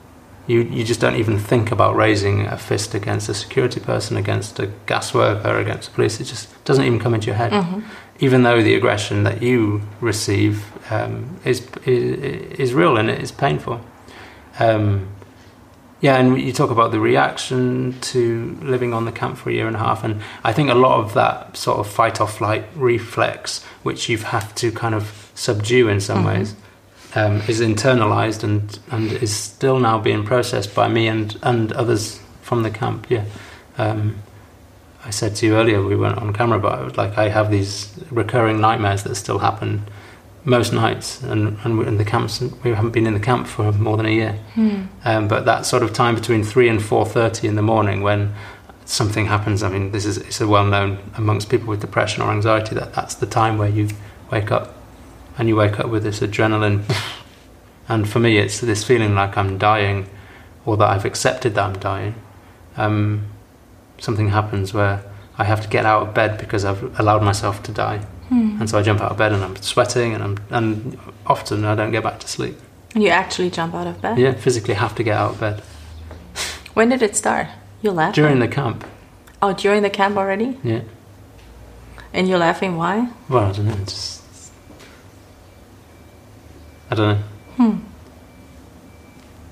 you, 0.47 0.63
you 0.63 0.85
just 0.85 1.01
don't 1.01 1.17
even 1.17 1.39
think 1.39 1.73
about 1.73 1.97
raising 1.97 2.47
a 2.47 2.57
fist 2.57 2.95
against 2.95 3.29
a 3.29 3.35
security 3.35 3.81
person, 3.81 4.17
against 4.17 4.59
a 4.59 4.67
gas 4.87 5.13
worker, 5.13 5.59
against 5.59 5.91
the 5.91 5.95
police. 5.95 6.21
It 6.21 6.25
just 6.25 6.65
doesn't 6.65 6.85
even 6.85 6.99
come 6.99 7.15
into 7.15 7.27
your 7.27 7.37
head. 7.37 7.53
Mm-hmm. 7.53 7.81
Even 8.21 8.45
though 8.45 8.63
the 8.63 8.75
aggression 8.75 9.25
that 9.25 9.43
you 9.43 9.83
receive 10.01 10.65
um, 10.91 11.39
is, 11.45 11.67
is, 11.85 12.59
is 12.59 12.75
real 12.75 12.97
and 12.97 13.11
it 13.11 13.21
is 13.21 13.33
painful. 13.33 13.81
Um, 14.59 15.09
yeah, 16.01 16.17
and 16.17 16.41
you 16.41 16.53
talk 16.53 16.71
about 16.71 16.93
the 16.93 17.01
reaction 17.01 17.99
to 18.01 18.59
living 18.63 18.93
on 18.93 19.07
the 19.07 19.13
camp 19.13 19.39
for 19.39 19.51
a 19.51 19.53
year 19.53 19.67
and 19.67 19.75
a 19.75 19.79
half, 19.79 20.05
and 20.05 20.21
I 20.45 20.53
think 20.53 20.71
a 20.71 20.75
lot 20.75 21.01
of 21.01 21.15
that 21.15 21.57
sort 21.57 21.79
of 21.79 21.89
fight 21.89 22.21
or 22.21 22.29
flight 22.29 22.65
reflex, 22.75 23.65
which 23.83 24.09
you 24.09 24.19
have 24.19 24.55
to 24.57 24.71
kind 24.71 24.95
of 24.95 25.33
subdue 25.35 25.89
in 25.89 26.01
some 26.01 26.19
mm-hmm. 26.19 26.39
ways, 26.39 26.55
um, 27.17 27.43
is 27.49 27.61
internalized 27.61 28.45
and, 28.45 28.79
and 28.91 29.13
is 29.23 29.35
still 29.35 29.79
now 29.81 29.99
being 29.99 30.25
processed 30.25 30.75
by 30.75 30.87
me 30.87 31.09
and, 31.09 31.37
and 31.43 31.73
others 31.73 32.21
from 32.43 32.63
the 32.63 32.71
camp. 32.71 33.11
Yeah. 33.11 33.25
Um, 33.79 34.17
I 35.05 35.11
said 35.11 35.37
to 35.37 35.47
you 35.47 35.57
earlier, 35.57 35.83
we 35.83 35.97
weren't 35.97 36.19
on 36.19 36.33
camera, 36.33 36.59
but 36.59 36.79
I 36.79 36.83
was 36.83 36.97
like, 36.97 37.17
I 37.17 37.29
have 37.29 37.51
these 37.51 37.93
recurring 38.11 38.61
nightmares 38.61 39.03
that 39.05 39.15
still 39.15 39.39
happen 39.39 39.83
most 40.45 40.73
nights, 40.73 41.23
and, 41.23 41.59
and 41.65 41.87
in 41.87 41.97
the 41.97 42.05
camps, 42.05 42.41
we 42.63 42.71
haven't 42.71 42.93
been 42.93 43.07
in 43.07 43.15
the 43.15 43.21
camp 43.21 43.49
for 43.49 43.73
more 43.73 43.97
than 43.97 44.07
a 44.07 44.11
year. 44.11 44.39
Mm. 44.55 44.87
Um, 45.05 45.29
but 45.29 45.45
that 45.45 45.67
sort 45.67 45.83
of 45.83 45.93
time 45.93 46.15
between 46.15 46.45
three 46.45 46.69
and 46.69 46.81
four 46.81 47.05
thirty 47.05 47.49
in 47.49 47.57
the 47.57 47.63
morning, 47.63 48.01
when 48.01 48.33
something 48.85 49.27
happens, 49.27 49.63
I 49.63 49.69
mean, 49.69 49.91
this 49.91 50.05
is 50.05 50.19
it's 50.19 50.41
a 50.41 50.47
well 50.47 50.65
known 50.65 50.99
amongst 51.17 51.49
people 51.49 51.67
with 51.67 51.81
depression 51.81 52.23
or 52.23 52.31
anxiety 52.31 52.77
that 52.77 52.95
that's 52.95 53.17
the 53.17 53.27
time 53.27 53.59
where 53.59 53.69
you 53.69 53.89
wake 54.31 54.53
up 54.53 54.73
and 55.39 55.49
you 55.49 55.57
wake 55.57 55.79
up 55.81 55.89
with 55.89 56.03
this 56.03 56.21
adrenaline 56.21 56.85
And 57.89 58.09
for 58.09 58.19
me, 58.19 58.39
it's 58.39 58.61
this 58.61 58.83
feeling 58.83 59.15
like 59.15 59.37
I'm 59.37 59.59
dying, 59.59 60.09
or 60.65 60.77
that 60.77 60.89
I've 60.89 61.05
accepted 61.05 61.55
that 61.55 61.65
I'm 61.65 61.79
dying. 61.79 62.15
Um, 62.77 63.27
something 63.99 64.31
happens 64.31 64.75
where 64.75 65.03
I 65.39 65.45
have 65.45 65.61
to 65.63 65.69
get 65.69 65.87
out 65.87 66.09
of 66.09 66.15
bed 66.15 66.39
because 66.39 66.65
I've 66.65 66.99
allowed 66.99 67.23
myself 67.23 67.63
to 67.65 67.73
die. 67.73 67.99
Hmm. 68.29 68.57
And 68.59 68.69
so 68.69 68.79
I 68.79 68.83
jump 68.83 69.01
out 69.01 69.13
of 69.13 69.19
bed 69.19 69.33
and 69.33 69.45
I'm 69.45 69.55
sweating, 69.57 70.15
and 70.15 70.23
I'm 70.23 70.37
and 70.51 70.99
often 71.27 71.65
I 71.65 71.77
don't 71.77 71.93
get 71.93 72.03
back 72.03 72.19
to 72.21 72.29
sleep. 72.29 72.57
You 72.95 73.09
actually 73.11 73.51
jump 73.51 73.75
out 73.75 73.87
of 73.87 74.01
bed? 74.01 74.19
Yeah, 74.19 74.33
physically 74.33 74.75
have 74.75 74.95
to 74.97 75.03
get 75.03 75.17
out 75.17 75.33
of 75.33 75.41
bed 75.41 75.63
When 76.75 76.89
did 76.89 77.03
it 77.03 77.15
start? 77.15 77.47
You 77.83 77.93
laughing? 77.93 78.15
during 78.25 78.39
the 78.41 78.49
camp. 78.49 78.85
oh, 79.43 79.53
during 79.53 79.83
the 79.83 79.91
camp 79.91 80.17
already? 80.17 80.59
Yeah. 80.65 80.81
And 82.13 82.27
you're 82.27 82.39
laughing 82.39 82.77
why? 82.77 83.11
Well, 83.29 83.45
I 83.45 83.53
don't 83.53 83.67
know. 83.67 83.75
Just 83.85 84.16
I 86.91 86.95
don't 86.95 87.19
know. 87.19 87.25
Hmm. 87.57 87.79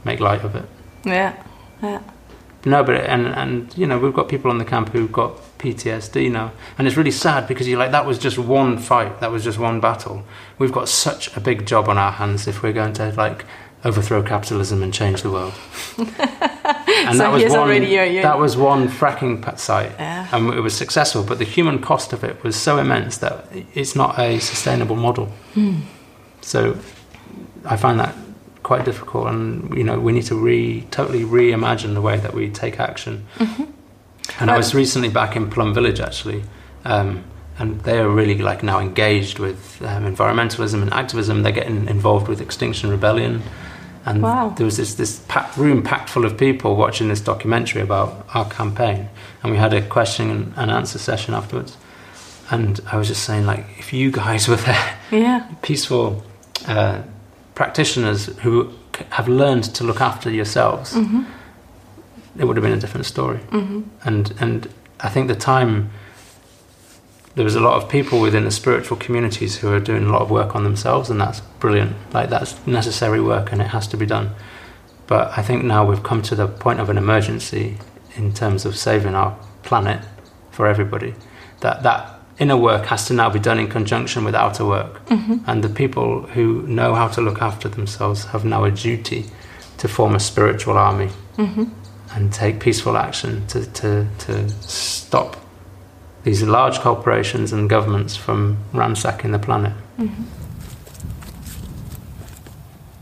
Make 0.04 0.20
light 0.20 0.42
of 0.44 0.54
it. 0.54 0.64
Yeah. 1.04 1.42
Yeah. 1.82 2.00
No, 2.66 2.82
but 2.82 2.96
and 2.96 3.26
and 3.26 3.76
you 3.76 3.86
know 3.86 3.98
we've 3.98 4.14
got 4.14 4.28
people 4.28 4.50
on 4.50 4.56
the 4.58 4.64
camp 4.64 4.90
who've 4.90 5.12
got 5.12 5.36
PTSD 5.58 6.30
now, 6.30 6.52
and 6.78 6.86
it's 6.86 6.96
really 6.96 7.10
sad 7.10 7.46
because 7.46 7.68
you're 7.68 7.78
like 7.78 7.90
that 7.90 8.06
was 8.06 8.18
just 8.18 8.38
one 8.38 8.78
fight, 8.78 9.20
that 9.20 9.30
was 9.30 9.44
just 9.44 9.58
one 9.58 9.80
battle. 9.80 10.24
We've 10.58 10.72
got 10.72 10.88
such 10.88 11.34
a 11.36 11.40
big 11.40 11.66
job 11.66 11.88
on 11.88 11.98
our 11.98 12.12
hands 12.12 12.46
if 12.46 12.62
we're 12.62 12.72
going 12.72 12.94
to 12.94 13.12
like 13.12 13.44
overthrow 13.84 14.22
capitalism 14.22 14.82
and 14.82 14.94
change 14.94 15.20
the 15.20 15.30
world. 15.30 15.52
and 15.98 17.16
So 17.18 17.36
here's 17.36 17.54
already 17.54 17.86
your- 17.88 18.06
your- 18.06 18.22
that 18.22 18.38
was 18.38 18.56
one 18.56 18.88
fracking 18.88 19.58
site, 19.58 19.92
Yeah. 19.98 20.26
and 20.32 20.48
it 20.54 20.60
was 20.60 20.74
successful. 20.74 21.22
But 21.22 21.38
the 21.38 21.44
human 21.44 21.80
cost 21.80 22.14
of 22.14 22.24
it 22.24 22.42
was 22.42 22.56
so 22.56 22.78
immense 22.78 23.18
that 23.18 23.46
it's 23.74 23.94
not 23.94 24.18
a 24.18 24.38
sustainable 24.38 24.96
model. 24.96 25.26
Hmm. 25.52 25.80
So 26.40 26.78
I 27.64 27.76
find 27.76 27.98
that 28.00 28.14
quite 28.62 28.84
difficult, 28.84 29.26
and 29.28 29.76
you 29.76 29.84
know 29.84 29.98
we 30.00 30.12
need 30.12 30.24
to 30.26 30.34
re 30.36 30.86
totally 30.90 31.24
reimagine 31.24 31.94
the 31.94 32.00
way 32.00 32.16
that 32.18 32.34
we 32.34 32.50
take 32.50 32.80
action. 32.80 33.26
And 34.40 34.50
I 34.50 34.56
was 34.56 34.74
recently 34.74 35.08
back 35.10 35.36
in 35.36 35.50
Plum 35.50 35.74
Village 35.74 36.00
actually, 36.00 36.42
um, 36.84 37.24
and 37.58 37.80
they 37.82 37.98
are 37.98 38.08
really 38.08 38.38
like 38.38 38.62
now 38.62 38.80
engaged 38.80 39.38
with 39.38 39.80
um, 39.82 40.04
environmentalism 40.04 40.82
and 40.82 40.92
activism. 40.92 41.42
They're 41.42 41.52
getting 41.52 41.88
involved 41.88 42.26
with 42.28 42.40
Extinction 42.40 42.90
Rebellion, 42.90 43.42
and 44.06 44.22
Wow. 44.22 44.48
there 44.56 44.64
was 44.64 44.76
this 44.78 44.94
this 44.94 45.20
packed 45.28 45.56
room 45.56 45.82
packed 45.82 46.08
full 46.10 46.24
of 46.24 46.36
people 46.38 46.74
watching 46.76 47.08
this 47.08 47.20
documentary 47.20 47.82
about 47.82 48.26
our 48.34 48.46
campaign, 48.48 49.08
and 49.42 49.52
we 49.52 49.58
had 49.58 49.72
a 49.74 49.82
question 49.82 50.30
and, 50.30 50.52
and 50.56 50.70
answer 50.70 50.98
session 50.98 51.34
afterwards. 51.34 51.76
And 52.50 52.80
I 52.92 52.96
was 52.98 53.08
just 53.08 53.22
saying, 53.24 53.46
like, 53.46 53.64
if 53.78 53.92
you 53.92 54.10
guys 54.10 54.48
were 54.48 54.56
there, 54.56 54.98
Yeah. 55.10 55.46
peaceful 55.62 56.22
uh, 56.66 56.98
practitioners 57.54 58.26
who 58.42 58.72
have 59.10 59.28
learned 59.28 59.64
to 59.74 59.84
look 59.84 60.00
after 60.00 60.30
yourselves, 60.30 60.92
Mm-hmm. 60.94 61.22
it 62.38 62.44
would 62.44 62.56
have 62.56 62.64
been 62.64 62.72
a 62.72 62.80
different 62.80 63.06
story. 63.06 63.38
Mm-hmm. 63.50 63.82
And 64.04 64.34
and 64.40 64.68
I 65.00 65.08
think 65.08 65.28
the 65.28 65.36
time 65.36 65.90
there 67.34 67.44
was 67.44 67.56
a 67.56 67.60
lot 67.60 67.82
of 67.82 67.88
people 67.88 68.20
within 68.20 68.44
the 68.44 68.50
spiritual 68.50 68.96
communities 68.96 69.56
who 69.58 69.68
are 69.72 69.80
doing 69.80 70.04
a 70.04 70.12
lot 70.12 70.22
of 70.22 70.30
work 70.30 70.54
on 70.54 70.62
themselves, 70.64 71.10
and 71.10 71.20
that's 71.20 71.40
brilliant. 71.60 71.96
Like 72.12 72.30
that's 72.30 72.54
necessary 72.66 73.20
work, 73.20 73.52
and 73.52 73.60
it 73.60 73.68
has 73.68 73.86
to 73.88 73.96
be 73.96 74.06
done. 74.06 74.30
But 75.06 75.36
I 75.36 75.42
think 75.42 75.64
now 75.64 75.84
we've 75.84 76.02
come 76.02 76.22
to 76.22 76.34
the 76.34 76.46
point 76.46 76.80
of 76.80 76.88
an 76.90 76.96
emergency 76.98 77.78
in 78.16 78.32
terms 78.32 78.64
of 78.64 78.76
saving 78.76 79.14
our 79.14 79.36
planet 79.64 80.00
for 80.50 80.66
everybody. 80.66 81.14
That 81.60 81.82
that 81.82 82.13
inner 82.38 82.56
work 82.56 82.86
has 82.86 83.06
to 83.06 83.14
now 83.14 83.30
be 83.30 83.38
done 83.38 83.58
in 83.58 83.68
conjunction 83.68 84.24
with 84.24 84.34
outer 84.34 84.64
work. 84.64 85.04
Mm-hmm. 85.06 85.38
And 85.46 85.62
the 85.62 85.68
people 85.68 86.22
who 86.22 86.62
know 86.66 86.94
how 86.94 87.08
to 87.08 87.20
look 87.20 87.40
after 87.40 87.68
themselves 87.68 88.24
have 88.26 88.44
now 88.44 88.64
a 88.64 88.70
duty 88.70 89.26
to 89.78 89.88
form 89.88 90.14
a 90.14 90.20
spiritual 90.20 90.76
army 90.78 91.10
Mm-hmm. 91.36 91.64
and 92.14 92.32
take 92.32 92.60
peaceful 92.60 92.96
action 92.96 93.44
to, 93.48 93.66
to, 93.72 94.06
to 94.18 94.48
stop 94.48 95.36
these 96.22 96.44
large 96.44 96.78
corporations 96.78 97.52
and 97.52 97.68
governments 97.68 98.14
from 98.14 98.56
ransacking 98.72 99.32
the 99.32 99.38
planet. 99.40 99.72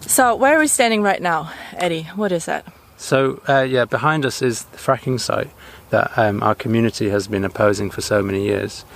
So 0.01 0.35
where 0.35 0.57
are 0.57 0.59
we 0.59 0.67
standing 0.67 1.03
right 1.03 1.21
now, 1.21 1.53
Eddie? 1.75 2.05
What 2.17 2.33
is 2.33 2.47
that? 2.47 2.65
So, 2.97 3.43
uh, 3.49 3.63
yeah, 3.63 3.85
behind 3.85 4.25
us 4.25 4.41
is 4.41 4.65
the 4.65 4.79
fracking 4.79 5.21
site 5.21 5.51
that 5.91 6.11
um, 6.17 6.43
our 6.43 6.55
community 6.55 7.11
has 7.11 7.29
been 7.29 7.45
opposing 7.45 7.91
for 7.91 8.01
so 8.01 8.23
many 8.23 8.45
years. 8.47 8.87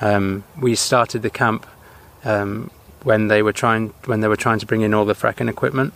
Um, 0.00 0.44
we 0.60 0.74
started 0.74 1.22
the 1.22 1.30
camp 1.30 1.66
um, 2.24 2.70
when 3.02 3.28
they 3.28 3.42
were 3.42 3.52
trying 3.52 3.88
when 4.06 4.20
they 4.20 4.28
were 4.28 4.36
trying 4.36 4.58
to 4.58 4.66
bring 4.66 4.80
in 4.80 4.94
all 4.94 5.04
the 5.04 5.14
fracking 5.14 5.48
equipment. 5.48 5.94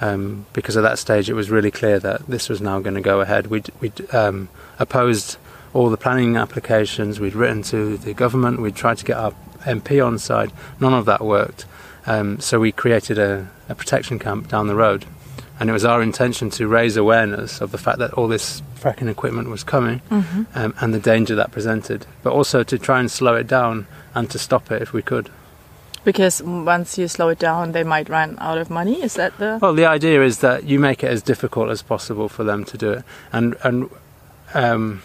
Um, 0.00 0.46
because 0.52 0.76
at 0.76 0.82
that 0.82 0.98
stage, 0.98 1.30
it 1.30 1.34
was 1.34 1.50
really 1.50 1.70
clear 1.70 1.98
that 2.00 2.26
this 2.26 2.48
was 2.48 2.60
now 2.60 2.80
going 2.80 2.96
to 2.96 3.00
go 3.00 3.20
ahead. 3.20 3.46
We'd, 3.46 3.70
we'd 3.80 4.12
um, 4.12 4.48
opposed 4.78 5.38
all 5.72 5.88
the 5.88 5.96
planning 5.96 6.36
applications. 6.36 7.20
We'd 7.20 7.34
written 7.34 7.62
to 7.64 7.96
the 7.96 8.12
government. 8.12 8.60
We'd 8.60 8.74
tried 8.74 8.98
to 8.98 9.04
get 9.04 9.16
our 9.16 9.32
MP 9.62 10.04
on 10.04 10.18
side. 10.18 10.52
None 10.80 10.92
of 10.92 11.06
that 11.06 11.20
worked. 11.20 11.64
Um, 12.06 12.40
so 12.40 12.60
we 12.60 12.72
created 12.72 13.18
a, 13.18 13.48
a 13.68 13.74
protection 13.74 14.18
camp 14.18 14.48
down 14.48 14.66
the 14.66 14.74
road 14.74 15.06
and 15.60 15.70
it 15.70 15.72
was 15.72 15.84
our 15.84 16.02
intention 16.02 16.50
to 16.50 16.66
raise 16.66 16.96
awareness 16.96 17.60
of 17.60 17.70
the 17.70 17.78
fact 17.78 17.98
that 17.98 18.12
all 18.14 18.28
this 18.28 18.62
fracking 18.76 19.08
equipment 19.08 19.48
was 19.48 19.62
coming 19.64 20.00
Mm-hmm. 20.10 20.42
um, 20.54 20.74
and 20.80 20.92
the 20.92 20.98
danger 21.00 21.34
that 21.36 21.52
presented, 21.52 22.06
but 22.22 22.32
also 22.32 22.62
to 22.64 22.78
try 22.78 23.00
and 23.00 23.10
slow 23.10 23.34
it 23.34 23.46
down 23.46 23.86
and 24.14 24.30
to 24.30 24.38
stop 24.38 24.70
it 24.70 24.82
if 24.82 24.92
we 24.92 25.02
could. 25.02 25.30
Because 26.04 26.42
once 26.42 26.98
you 26.98 27.08
slow 27.08 27.30
it 27.30 27.38
down, 27.38 27.72
they 27.72 27.82
might 27.84 28.10
run 28.10 28.36
out 28.38 28.58
of 28.58 28.68
money. 28.68 29.02
Is 29.02 29.14
that 29.14 29.38
the? 29.38 29.58
Well, 29.62 29.72
the 29.72 29.86
idea 29.86 30.22
is 30.22 30.40
that 30.40 30.64
you 30.64 30.78
make 30.78 31.02
it 31.02 31.08
as 31.08 31.22
difficult 31.22 31.70
as 31.70 31.80
possible 31.80 32.28
for 32.28 32.44
them 32.44 32.64
to 32.66 32.76
do 32.76 32.90
it, 32.92 33.04
and 33.32 33.56
and 33.62 33.88
um, 34.52 35.02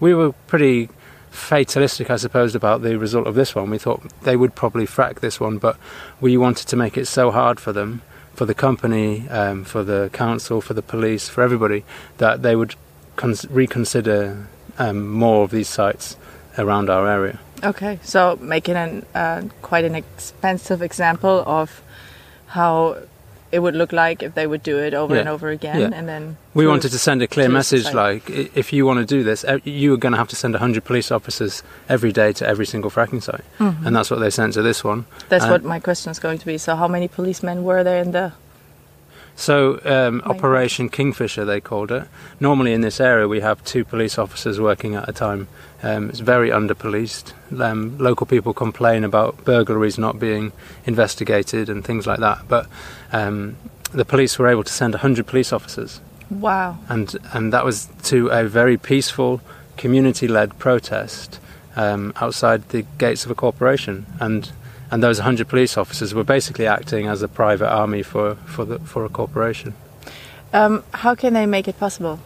we 0.00 0.12
were 0.12 0.32
pretty 0.48 0.88
fatalistic, 1.30 2.10
I 2.10 2.16
suppose, 2.16 2.56
about 2.56 2.82
the 2.82 2.98
result 2.98 3.28
of 3.28 3.36
this 3.36 3.54
one. 3.54 3.70
We 3.70 3.78
thought 3.78 4.02
they 4.22 4.36
would 4.36 4.56
probably 4.56 4.86
frack 4.86 5.20
this 5.20 5.38
one, 5.38 5.58
but 5.58 5.76
we 6.20 6.36
wanted 6.36 6.66
to 6.66 6.76
make 6.76 6.96
it 6.98 7.06
so 7.06 7.30
hard 7.30 7.60
for 7.60 7.72
them, 7.72 8.02
for 8.40 8.46
the 8.46 8.54
company, 8.54 9.28
um, 9.28 9.64
for 9.64 9.84
the 9.84 10.08
council, 10.14 10.62
for 10.62 10.72
the 10.72 10.80
police, 10.80 11.28
for 11.28 11.42
everybody, 11.42 11.84
that 12.16 12.40
they 12.40 12.56
would 12.56 12.74
cons- 13.16 13.44
reconsider 13.50 14.48
um, 14.78 15.06
more 15.06 15.44
of 15.44 15.50
these 15.50 15.68
sites 15.68 16.16
around 16.56 16.88
our 16.88 17.06
area. 17.06 17.38
Okay, 17.62 17.98
so 18.02 18.38
making 18.40 18.76
an 18.76 19.04
uh, 19.14 19.42
quite 19.60 19.84
an 19.84 19.94
expensive 19.94 20.80
example 20.80 21.44
of 21.46 21.82
how 22.46 23.02
it 23.52 23.58
would 23.60 23.74
look 23.74 23.92
like 23.92 24.22
if 24.22 24.34
they 24.34 24.46
would 24.46 24.62
do 24.62 24.78
it 24.78 24.94
over 24.94 25.14
Yeah. 25.14 25.20
and 25.20 25.28
over 25.28 25.48
again, 25.50 25.80
Yeah. 25.80 25.90
and 25.98 26.08
then 26.08 26.36
We 26.54 26.66
wanted 26.66 26.90
to 26.92 26.98
send 26.98 27.20
a 27.22 27.26
clear 27.26 27.48
message 27.48 27.84
society. 27.84 28.22
like, 28.32 28.50
if 28.56 28.72
you 28.72 28.86
want 28.86 28.98
to 29.00 29.06
do 29.16 29.22
this, 29.24 29.44
you 29.64 29.92
are 29.94 29.96
going 29.96 30.12
to 30.12 30.18
have 30.18 30.28
to 30.28 30.36
send 30.36 30.54
100 30.54 30.84
police 30.84 31.10
officers 31.10 31.62
every 31.88 32.12
day 32.12 32.32
to 32.34 32.46
every 32.46 32.66
single 32.66 32.90
fracking 32.90 33.22
site. 33.22 33.44
Mhm. 33.58 33.84
And 33.86 33.96
that's 33.96 34.10
what 34.10 34.20
they 34.20 34.30
sent 34.30 34.54
to 34.54 34.62
this 34.62 34.82
one. 34.84 35.04
That's 35.28 35.44
and- 35.44 35.52
what 35.52 35.64
my 35.64 35.80
question 35.80 36.10
is 36.12 36.18
going 36.18 36.38
to 36.38 36.46
be. 36.46 36.58
So, 36.58 36.76
how 36.76 36.88
many 36.88 37.08
policemen 37.08 37.64
were 37.64 37.82
there 37.82 38.00
in 38.02 38.12
the? 38.12 38.32
So, 39.40 39.80
um, 39.86 40.20
Operation 40.26 40.90
Kingfisher, 40.90 41.46
they 41.46 41.62
called 41.62 41.90
it. 41.90 42.06
Normally 42.40 42.74
in 42.74 42.82
this 42.82 43.00
area, 43.00 43.26
we 43.26 43.40
have 43.40 43.64
two 43.64 43.86
police 43.86 44.18
officers 44.18 44.60
working 44.60 44.94
at 44.96 45.08
a 45.08 45.14
time. 45.14 45.48
Um, 45.82 46.10
it's 46.10 46.20
very 46.20 46.52
under 46.52 46.74
policed. 46.74 47.32
Um, 47.58 47.96
local 47.96 48.26
people 48.26 48.52
complain 48.52 49.02
about 49.02 49.42
burglaries 49.46 49.96
not 49.96 50.18
being 50.18 50.52
investigated 50.84 51.70
and 51.70 51.82
things 51.82 52.06
like 52.06 52.20
that. 52.20 52.48
But 52.48 52.66
um, 53.12 53.56
the 53.92 54.04
police 54.04 54.38
were 54.38 54.46
able 54.46 54.62
to 54.62 54.72
send 54.72 54.92
100 54.92 55.26
police 55.26 55.54
officers. 55.54 56.02
Wow. 56.30 56.78
and 56.88 57.16
and 57.32 57.52
that 57.52 57.64
was 57.64 57.88
to 58.04 58.28
a 58.28 58.44
very 58.44 58.76
peaceful 58.76 59.40
community-led 59.76 60.58
protest 60.58 61.40
um, 61.76 62.12
outside 62.16 62.68
the 62.68 62.82
gates 62.98 63.24
of 63.24 63.30
a 63.30 63.34
corporation 63.34 64.06
and 64.20 64.52
and 64.90 65.02
those 65.02 65.18
100 65.18 65.48
police 65.48 65.76
officers 65.80 66.12
were 66.14 66.24
basically 66.24 66.66
acting 66.66 67.06
as 67.06 67.22
a 67.22 67.28
private 67.28 67.68
army 67.70 68.02
for 68.02 68.34
for 68.46 68.64
the 68.64 68.78
for 68.80 69.04
a 69.04 69.08
corporation 69.08 69.72
Um, 70.52 70.82
how 70.92 71.14
can 71.14 71.32
they 71.34 71.46
make 71.46 71.68
it 71.68 71.78
possible 71.78 72.18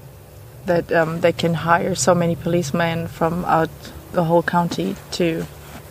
that 0.67 0.91
um, 0.93 1.21
they 1.21 1.33
can 1.33 1.55
hire 1.55 1.95
so 1.95 2.15
many 2.15 2.35
policemen 2.37 3.07
from 3.09 3.45
out 3.45 3.69
the 4.13 4.25
whole 4.25 4.43
county 4.43 4.97
to 5.19 5.45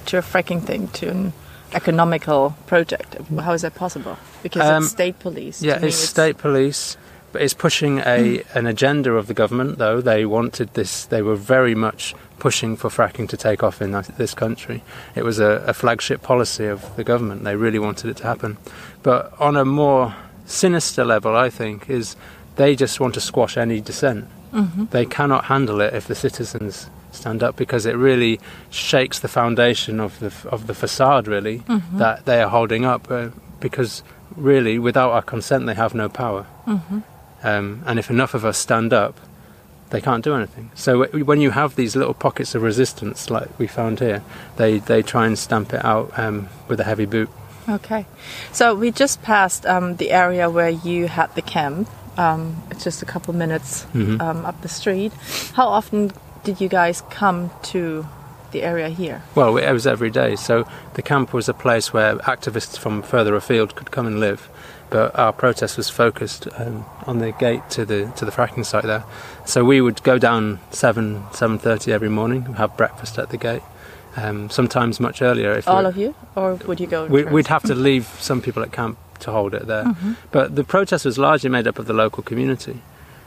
to 0.06 0.18
a 0.18 0.22
fracking 0.22 0.62
thing 0.66 0.88
to 1.00 1.06
an 1.10 1.34
economical 1.74 2.56
project? 2.66 3.18
How 3.40 3.54
is 3.54 3.62
that 3.62 3.76
possible? 3.76 4.18
Because 4.42 4.66
Um, 4.70 4.84
it's 4.84 4.92
state 4.92 5.20
police. 5.20 5.62
yeah 5.68 5.78
me, 5.82 5.88
it's 5.88 5.98
state 6.10 6.38
police 6.38 6.98
it's 7.42 7.54
pushing 7.54 8.00
a 8.00 8.44
an 8.54 8.66
agenda 8.68 9.12
of 9.14 9.28
the 9.28 9.34
government 9.34 9.78
though 9.78 10.02
they 10.02 10.26
wanted 10.26 10.74
this 10.74 11.06
they 11.06 11.22
were 11.22 11.36
very 11.36 11.76
much 11.76 12.14
pushing 12.40 12.76
for 12.76 12.90
fracking 12.90 13.28
to 13.30 13.38
take 13.38 13.64
off 13.64 13.82
in 13.82 13.92
this 14.18 14.34
country 14.34 14.84
it 15.16 15.24
was 15.24 15.40
a, 15.40 15.64
a 15.68 15.74
flagship 15.74 16.22
policy 16.22 16.66
of 16.66 16.96
the 16.96 17.04
government 17.04 17.44
they 17.44 17.56
really 17.56 17.80
wanted 17.80 18.10
it 18.10 18.18
to 18.18 18.24
happen 18.24 18.58
but 19.02 19.32
on 19.40 19.56
a 19.56 19.64
more 19.66 20.14
sinister 20.46 21.06
level 21.06 21.36
i 21.36 21.50
think 21.50 21.90
is 21.90 22.16
they 22.56 22.76
just 22.76 23.00
want 23.00 23.14
to 23.14 23.22
squash 23.22 23.58
any 23.58 23.80
dissent 23.82 24.26
Mhm. 24.54 24.90
they 24.92 25.06
cannot 25.06 25.46
handle 25.46 25.82
it 25.82 25.94
if 25.96 26.06
the 26.06 26.14
citizens 26.16 26.88
stand 27.12 27.42
up 27.42 27.56
because 27.56 27.88
it 27.88 27.96
really 27.96 28.40
shakes 28.70 29.20
the 29.20 29.28
foundation 29.28 30.00
of 30.00 30.20
the 30.20 30.32
of 30.50 30.68
the 30.68 30.74
facade 30.76 31.28
really 31.28 31.60
Mhm. 31.68 31.98
that 31.98 32.26
they 32.26 32.40
are 32.42 32.50
holding 32.50 32.86
up 32.86 33.10
uh, 33.10 33.30
because 33.60 34.04
really, 34.36 34.80
without 34.80 35.12
our 35.12 35.22
consent, 35.22 35.66
they 35.68 35.76
have 35.76 35.94
no 35.94 36.10
power. 36.10 36.46
Mm-hmm. 36.68 37.00
Um, 37.44 37.84
and 37.86 38.00
if 38.00 38.10
enough 38.10 38.34
of 38.34 38.46
us 38.46 38.58
stand 38.58 38.94
up, 38.94 39.20
they 39.90 40.02
can't 40.02 40.24
do 40.24 40.34
anything. 40.34 40.72
So 40.74 41.06
when 41.08 41.40
you 41.42 41.52
have 41.52 41.76
these 41.76 41.96
little 41.96 42.14
pockets 42.16 42.56
of 42.56 42.64
resistance, 42.64 43.30
like 43.30 43.48
we 43.60 43.68
found 43.68 44.00
here, 44.00 44.24
they, 44.58 44.80
they 44.80 45.02
try 45.04 45.28
and 45.28 45.38
stamp 45.38 45.74
it 45.74 45.84
out 45.86 46.18
um, 46.18 46.50
with 46.68 46.80
a 46.80 46.84
heavy 46.84 47.06
boot. 47.06 47.30
Okay. 47.70 48.06
So 48.52 48.74
we 48.76 48.92
just 48.92 49.22
passed 49.22 49.66
um, 49.66 49.96
the 49.98 50.12
area 50.12 50.50
where 50.50 50.70
you 50.70 51.08
had 51.08 51.34
the 51.36 51.42
camp. 51.42 51.90
Um, 52.18 52.62
it's 52.72 52.84
just 52.84 53.02
a 53.02 53.06
couple 53.06 53.34
minutes 53.34 53.86
Mhm. 53.94 54.20
um, 54.22 54.46
up 54.46 54.62
the 54.62 54.68
street. 54.70 55.14
How 55.54 55.68
often 55.68 56.12
did 56.44 56.60
you 56.60 56.68
guys 56.70 57.04
come 57.10 57.52
to 57.64 58.06
the 58.52 58.64
area 58.64 58.90
here? 58.90 59.22
Well, 59.36 59.58
it 59.58 59.72
was 59.72 59.88
every 59.88 60.10
day. 60.12 60.36
So 60.36 60.68
the 60.96 61.02
camp 61.02 61.34
was 61.34 61.48
a 61.50 61.54
place 61.54 61.94
where 61.94 62.16
activists 62.18 62.78
from 62.78 63.02
further 63.02 63.36
afield 63.36 63.76
could 63.76 63.92
come 63.92 64.06
and 64.08 64.20
live. 64.20 64.50
But 64.94 65.18
our 65.18 65.34
protest 65.34 65.76
was 65.76 65.90
focused 65.90 66.48
um, 66.56 66.86
on 67.08 67.18
the 67.18 67.32
gate 67.32 67.68
to 67.72 67.84
the 67.84 68.12
to 68.18 68.26
the 68.26 68.32
fracking 68.32 68.64
site 68.64 68.84
there. 68.84 69.04
So 69.46 69.66
we 69.66 69.82
would 69.82 70.04
go 70.04 70.20
down 70.20 70.60
seven 70.70 71.24
seven 71.32 71.58
thirty 71.58 71.92
every 71.92 72.10
morning, 72.10 72.42
have 72.62 72.78
breakfast 72.78 73.18
at 73.18 73.30
the 73.30 73.38
gate. 73.38 73.64
Um, 74.16 74.52
sometimes 74.52 75.00
much 75.00 75.24
earlier. 75.24 75.52
If 75.54 75.68
All 75.68 75.88
of 75.88 75.98
you, 75.98 76.14
or 76.36 76.54
would 76.68 76.80
you 76.80 76.86
go? 76.86 77.08
We, 77.08 77.24
we'd 77.24 77.48
have 77.48 77.64
to 77.64 77.74
leave 77.74 78.06
some 78.20 78.40
people 78.42 78.62
at 78.62 78.72
camp 78.72 79.00
to 79.22 79.32
hold 79.32 79.56
it 79.56 79.66
there. 79.66 79.86
Mhm. 79.86 80.16
But 80.32 80.56
the 80.56 80.64
protest 80.64 81.06
was 81.06 81.18
largely 81.18 81.50
made 81.50 81.66
up 81.68 81.80
of 81.80 81.88
the 81.88 81.94
local 81.94 82.22
community. 82.22 82.78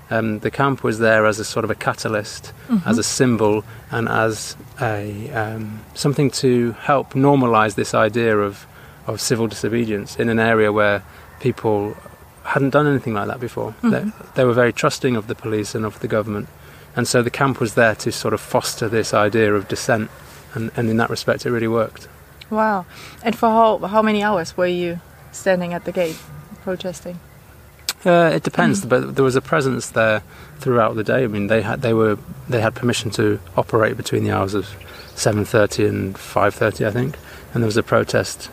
Um, 0.08 0.38
the 0.38 0.52
camp 0.52 0.84
was 0.84 1.00
there 1.00 1.26
as 1.26 1.40
a 1.40 1.44
sort 1.44 1.64
of 1.64 1.70
a 1.72 1.74
catalyst, 1.74 2.52
Mhm. 2.68 2.86
as 2.86 2.96
a 2.98 3.02
symbol, 3.02 3.64
and 3.90 4.08
as 4.08 4.54
a 4.80 5.28
um, 5.42 5.80
something 5.94 6.30
to 6.42 6.76
help 6.82 7.14
normalise 7.14 7.74
this 7.74 7.92
idea 7.92 8.38
of, 8.38 8.66
of 9.08 9.20
civil 9.20 9.48
disobedience 9.48 10.14
in 10.22 10.28
an 10.28 10.38
area 10.38 10.70
where 10.70 11.02
people 11.40 11.96
hadn't 12.44 12.70
done 12.70 12.86
anything 12.86 13.14
like 13.14 13.26
that 13.28 13.40
before. 13.40 13.74
They, 13.82 13.88
Mhm. 14.02 14.12
they 14.34 14.44
were 14.44 14.52
very 14.52 14.72
trusting 14.72 15.16
of 15.16 15.26
the 15.26 15.34
police 15.34 15.74
and 15.74 15.84
of 15.84 15.98
the 16.00 16.08
government, 16.08 16.48
and 16.94 17.06
so 17.08 17.22
the 17.22 17.30
camp 17.30 17.60
was 17.60 17.74
there 17.74 17.94
to 17.96 18.12
sort 18.12 18.32
of 18.34 18.40
foster 18.40 18.88
this 18.88 19.12
idea 19.12 19.52
of 19.54 19.66
dissent, 19.68 20.10
and, 20.54 20.70
and 20.76 20.88
in 20.88 20.96
that 20.98 21.10
respect, 21.10 21.44
it 21.46 21.50
really 21.50 21.68
worked. 21.68 22.08
Wow. 22.50 22.86
And 23.22 23.34
for 23.36 23.48
how 23.48 23.78
how 23.88 24.02
many 24.02 24.22
hours 24.22 24.56
were 24.56 24.68
you 24.68 25.00
standing 25.32 25.74
at 25.74 25.84
the 25.84 25.92
gate 25.92 26.16
protesting? 26.62 27.18
Uh, 28.04 28.30
it 28.32 28.44
depends, 28.44 28.84
but 28.84 29.16
there 29.16 29.24
was 29.24 29.34
a 29.34 29.40
presence 29.40 29.88
there 29.90 30.22
throughout 30.60 30.94
the 30.94 31.02
day. 31.02 31.24
I 31.24 31.26
mean, 31.26 31.48
they 31.48 31.62
had 31.62 31.82
they 31.82 31.92
were 31.92 32.16
they 32.48 32.60
had 32.60 32.74
permission 32.76 33.10
to 33.12 33.40
operate 33.56 33.96
between 33.96 34.22
the 34.22 34.30
hours 34.30 34.54
of 34.54 34.68
seven 35.16 35.44
thirty 35.44 35.84
and 35.86 36.16
five 36.16 36.54
thirty, 36.54 36.86
I 36.86 36.92
think, 36.92 37.16
and 37.52 37.62
there 37.64 37.66
was 37.66 37.76
a 37.76 37.82
protest 37.82 38.48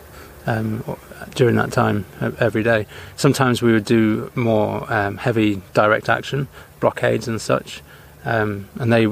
um, 0.46 0.82
during 1.30 1.56
that 1.56 1.72
time 1.72 2.04
every 2.38 2.62
day. 2.62 2.86
Sometimes 3.16 3.62
we 3.62 3.72
would 3.72 3.84
do 3.84 4.30
more 4.34 4.90
um, 4.92 5.16
heavy 5.16 5.62
direct 5.74 6.08
action, 6.08 6.48
blockades 6.80 7.28
and 7.28 7.40
such, 7.40 7.82
um, 8.24 8.68
and 8.78 8.92
they 8.92 9.06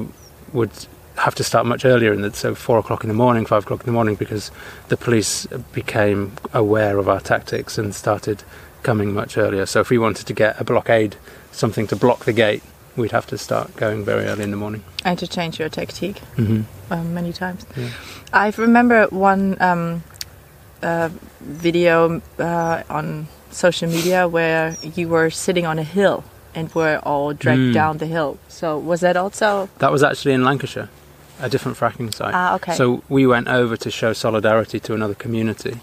would 0.53 0.71
have 1.17 1.35
to 1.35 1.43
start 1.43 1.65
much 1.65 1.85
earlier 1.85 2.11
in 2.11 2.21
the 2.21 2.33
so 2.33 2.55
four 2.55 2.79
o'clock 2.79 3.03
in 3.03 3.07
the 3.07 3.13
morning, 3.13 3.45
five 3.45 3.63
o'clock 3.63 3.81
in 3.81 3.85
the 3.85 3.91
morning, 3.91 4.15
because 4.15 4.51
the 4.87 4.97
police 4.97 5.45
became 5.71 6.31
aware 6.53 6.97
of 6.97 7.07
our 7.07 7.19
tactics 7.19 7.77
and 7.77 7.93
started 7.93 8.43
coming 8.81 9.13
much 9.13 9.37
earlier. 9.37 9.65
So 9.65 9.79
if 9.79 9.89
we 9.89 9.97
wanted 9.97 10.25
to 10.27 10.33
get 10.33 10.59
a 10.59 10.63
blockade, 10.63 11.15
something 11.51 11.87
to 11.87 11.95
block 11.95 12.25
the 12.25 12.33
gate, 12.33 12.63
we'd 12.95 13.11
have 13.11 13.27
to 13.27 13.37
start 13.37 13.75
going 13.75 14.03
very 14.03 14.25
early 14.25 14.43
in 14.43 14.51
the 14.51 14.57
morning. 14.57 14.83
And 15.05 15.17
to 15.19 15.27
change 15.27 15.59
your 15.59 15.69
tactic 15.69 16.15
Mm-hmm. 16.35 16.93
um, 16.93 17.13
many 17.13 17.31
times. 17.31 17.65
Yeah. 17.77 17.89
I 18.33 18.51
remember 18.57 19.05
one 19.07 19.61
um, 19.61 20.03
uh, 20.83 21.09
video 21.41 22.21
uh, 22.39 22.83
on 22.89 23.27
social 23.51 23.89
media 23.89 24.27
where 24.27 24.75
you 24.95 25.07
were 25.07 25.29
sitting 25.29 25.65
on 25.65 25.79
a 25.79 25.83
hill 25.83 26.23
and 26.55 26.73
were 26.75 26.99
all 27.03 27.33
dragged 27.33 27.61
Mm. 27.71 27.73
down 27.73 27.97
the 27.97 28.05
hill. 28.05 28.37
So 28.49 28.77
was 28.77 28.99
that 29.01 29.15
also? 29.17 29.69
That 29.79 29.91
was 29.91 30.03
actually 30.03 30.33
in 30.35 30.43
Lancashire, 30.43 30.89
a 31.41 31.49
different 31.49 31.77
fracking 31.77 32.13
site. 32.13 32.33
Ah, 32.35 32.55
okay. 32.55 32.73
So 32.75 33.01
we 33.09 33.25
went 33.25 33.47
over 33.47 33.75
to 33.77 33.89
show 33.91 34.13
solidarity 34.13 34.79
to 34.79 34.93
another 34.93 35.15
community, 35.15 35.75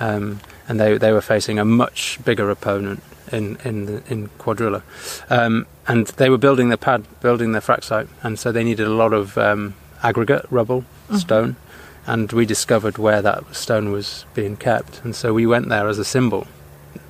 um, 0.00 0.40
and 0.68 0.78
they 0.80 0.98
they 0.98 1.12
were 1.12 1.20
facing 1.22 1.58
a 1.58 1.64
much 1.64 2.18
bigger 2.24 2.50
opponent 2.50 3.02
in 3.32 3.56
in 3.64 3.86
the, 3.86 4.02
in 4.12 4.28
Cuadrilla, 4.38 4.82
um, 5.30 5.66
and 5.86 6.06
they 6.16 6.28
were 6.30 6.38
building 6.38 6.70
the 6.70 6.78
pad, 6.78 7.04
building 7.20 7.52
their 7.52 7.62
frac 7.62 7.82
site, 7.84 8.08
and 8.22 8.38
so 8.38 8.52
they 8.52 8.64
needed 8.64 8.86
a 8.86 8.94
lot 8.94 9.12
of 9.12 9.36
um, 9.38 9.74
aggregate 10.02 10.44
rubble, 10.50 10.82
Mhm. 11.10 11.18
stone, 11.20 11.56
and 12.06 12.30
we 12.32 12.46
discovered 12.46 12.98
where 12.98 13.22
that 13.22 13.54
stone 13.54 13.90
was 13.92 14.24
being 14.34 14.56
kept, 14.56 15.00
and 15.04 15.14
so 15.14 15.32
we 15.34 15.46
went 15.46 15.68
there 15.68 15.88
as 15.88 15.98
a 15.98 16.04
symbol. 16.04 16.46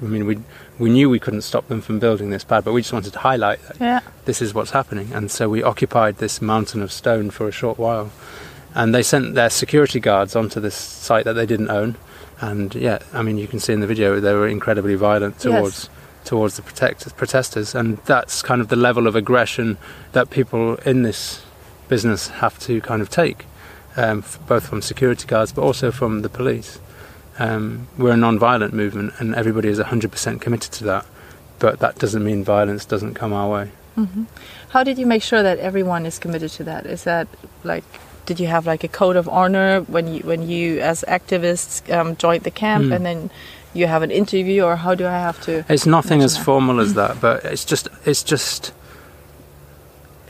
I 0.02 0.06
mean, 0.06 0.26
we 0.26 0.38
we 0.78 0.90
knew 0.90 1.08
we 1.08 1.20
couldn't 1.20 1.42
stop 1.42 1.68
them 1.68 1.80
from 1.80 1.98
building 2.00 2.30
this 2.30 2.42
pad, 2.44 2.64
but 2.64 2.72
we 2.72 2.80
just 2.82 2.92
wanted 2.92 3.12
to 3.12 3.18
highlight 3.20 3.62
that 3.68 3.76
Yeah. 3.80 4.00
this 4.24 4.42
is 4.42 4.52
what's 4.54 4.72
happening. 4.72 5.12
And 5.14 5.30
so 5.30 5.48
we 5.48 5.62
occupied 5.62 6.18
this 6.18 6.42
mountain 6.42 6.82
of 6.82 6.90
stone 6.90 7.30
for 7.30 7.46
a 7.46 7.52
short 7.52 7.78
while. 7.78 8.10
And 8.74 8.92
they 8.92 9.04
sent 9.04 9.36
their 9.36 9.50
security 9.50 10.00
guards 10.00 10.34
onto 10.34 10.58
this 10.58 10.74
site 10.74 11.24
that 11.26 11.34
they 11.34 11.46
didn't 11.46 11.70
own. 11.70 11.94
And 12.40 12.74
yeah, 12.74 12.98
I 13.12 13.22
mean, 13.22 13.38
you 13.38 13.46
can 13.46 13.60
see 13.60 13.72
in 13.72 13.78
the 13.78 13.86
video 13.86 14.18
they 14.18 14.32
were 14.34 14.48
incredibly 14.48 14.96
violent 14.96 15.38
towards 15.38 15.88
towards 16.24 16.56
the 16.56 16.62
protect- 16.62 17.14
protesters. 17.16 17.72
And 17.76 17.98
that's 17.98 18.42
kind 18.42 18.60
of 18.60 18.66
the 18.68 18.76
level 18.76 19.06
of 19.06 19.14
aggression 19.14 19.78
that 20.10 20.30
people 20.30 20.74
in 20.84 21.02
this 21.02 21.42
business 21.88 22.28
have 22.42 22.58
to 22.60 22.80
kind 22.80 23.00
of 23.00 23.08
take, 23.10 23.44
um, 23.96 24.24
both 24.46 24.66
from 24.68 24.82
security 24.82 25.26
guards 25.26 25.52
but 25.52 25.62
also 25.62 25.90
from 25.90 26.22
the 26.22 26.28
police. 26.28 26.78
Um, 27.38 27.88
we're 27.98 28.12
a 28.12 28.16
non-violent 28.16 28.72
movement, 28.74 29.14
and 29.18 29.34
everybody 29.34 29.68
is 29.68 29.78
100% 29.80 30.40
committed 30.40 30.70
to 30.72 30.84
that. 30.84 31.04
But 31.58 31.80
that 31.80 31.98
doesn't 31.98 32.22
mean 32.24 32.44
violence 32.44 32.84
doesn't 32.84 33.14
come 33.14 33.32
our 33.32 33.48
way. 33.50 33.70
hmm 33.96 34.24
How 34.70 34.84
did 34.84 34.98
you 34.98 35.06
make 35.06 35.22
sure 35.22 35.42
that 35.42 35.58
everyone 35.58 36.06
is 36.06 36.18
committed 36.18 36.50
to 36.52 36.64
that? 36.64 36.86
Is 36.86 37.04
that 37.04 37.26
like? 37.64 37.84
Did 38.26 38.40
you 38.40 38.46
have 38.46 38.66
like 38.66 38.82
a 38.84 38.88
code 38.88 39.16
of 39.16 39.28
honor 39.28 39.82
when 39.82 40.06
you 40.14 40.20
when 40.20 40.48
you 40.48 40.80
as 40.80 41.04
activists 41.08 41.82
um, 41.92 42.16
joined 42.16 42.42
the 42.44 42.50
camp, 42.50 42.84
Mm. 42.86 42.94
and 42.96 43.04
then 43.06 43.30
you 43.74 43.86
have 43.86 44.02
an 44.02 44.10
interview, 44.10 44.62
or 44.64 44.76
how 44.76 44.94
do 44.94 45.04
I 45.06 45.18
have 45.18 45.40
to? 45.42 45.64
It's 45.68 45.86
nothing 45.86 46.22
as 46.22 46.34
that. 46.36 46.44
formal 46.44 46.80
as 46.80 46.94
that, 46.94 47.20
but 47.20 47.44
it's 47.44 47.64
just 47.64 47.88
it's 48.06 48.22
just 48.22 48.72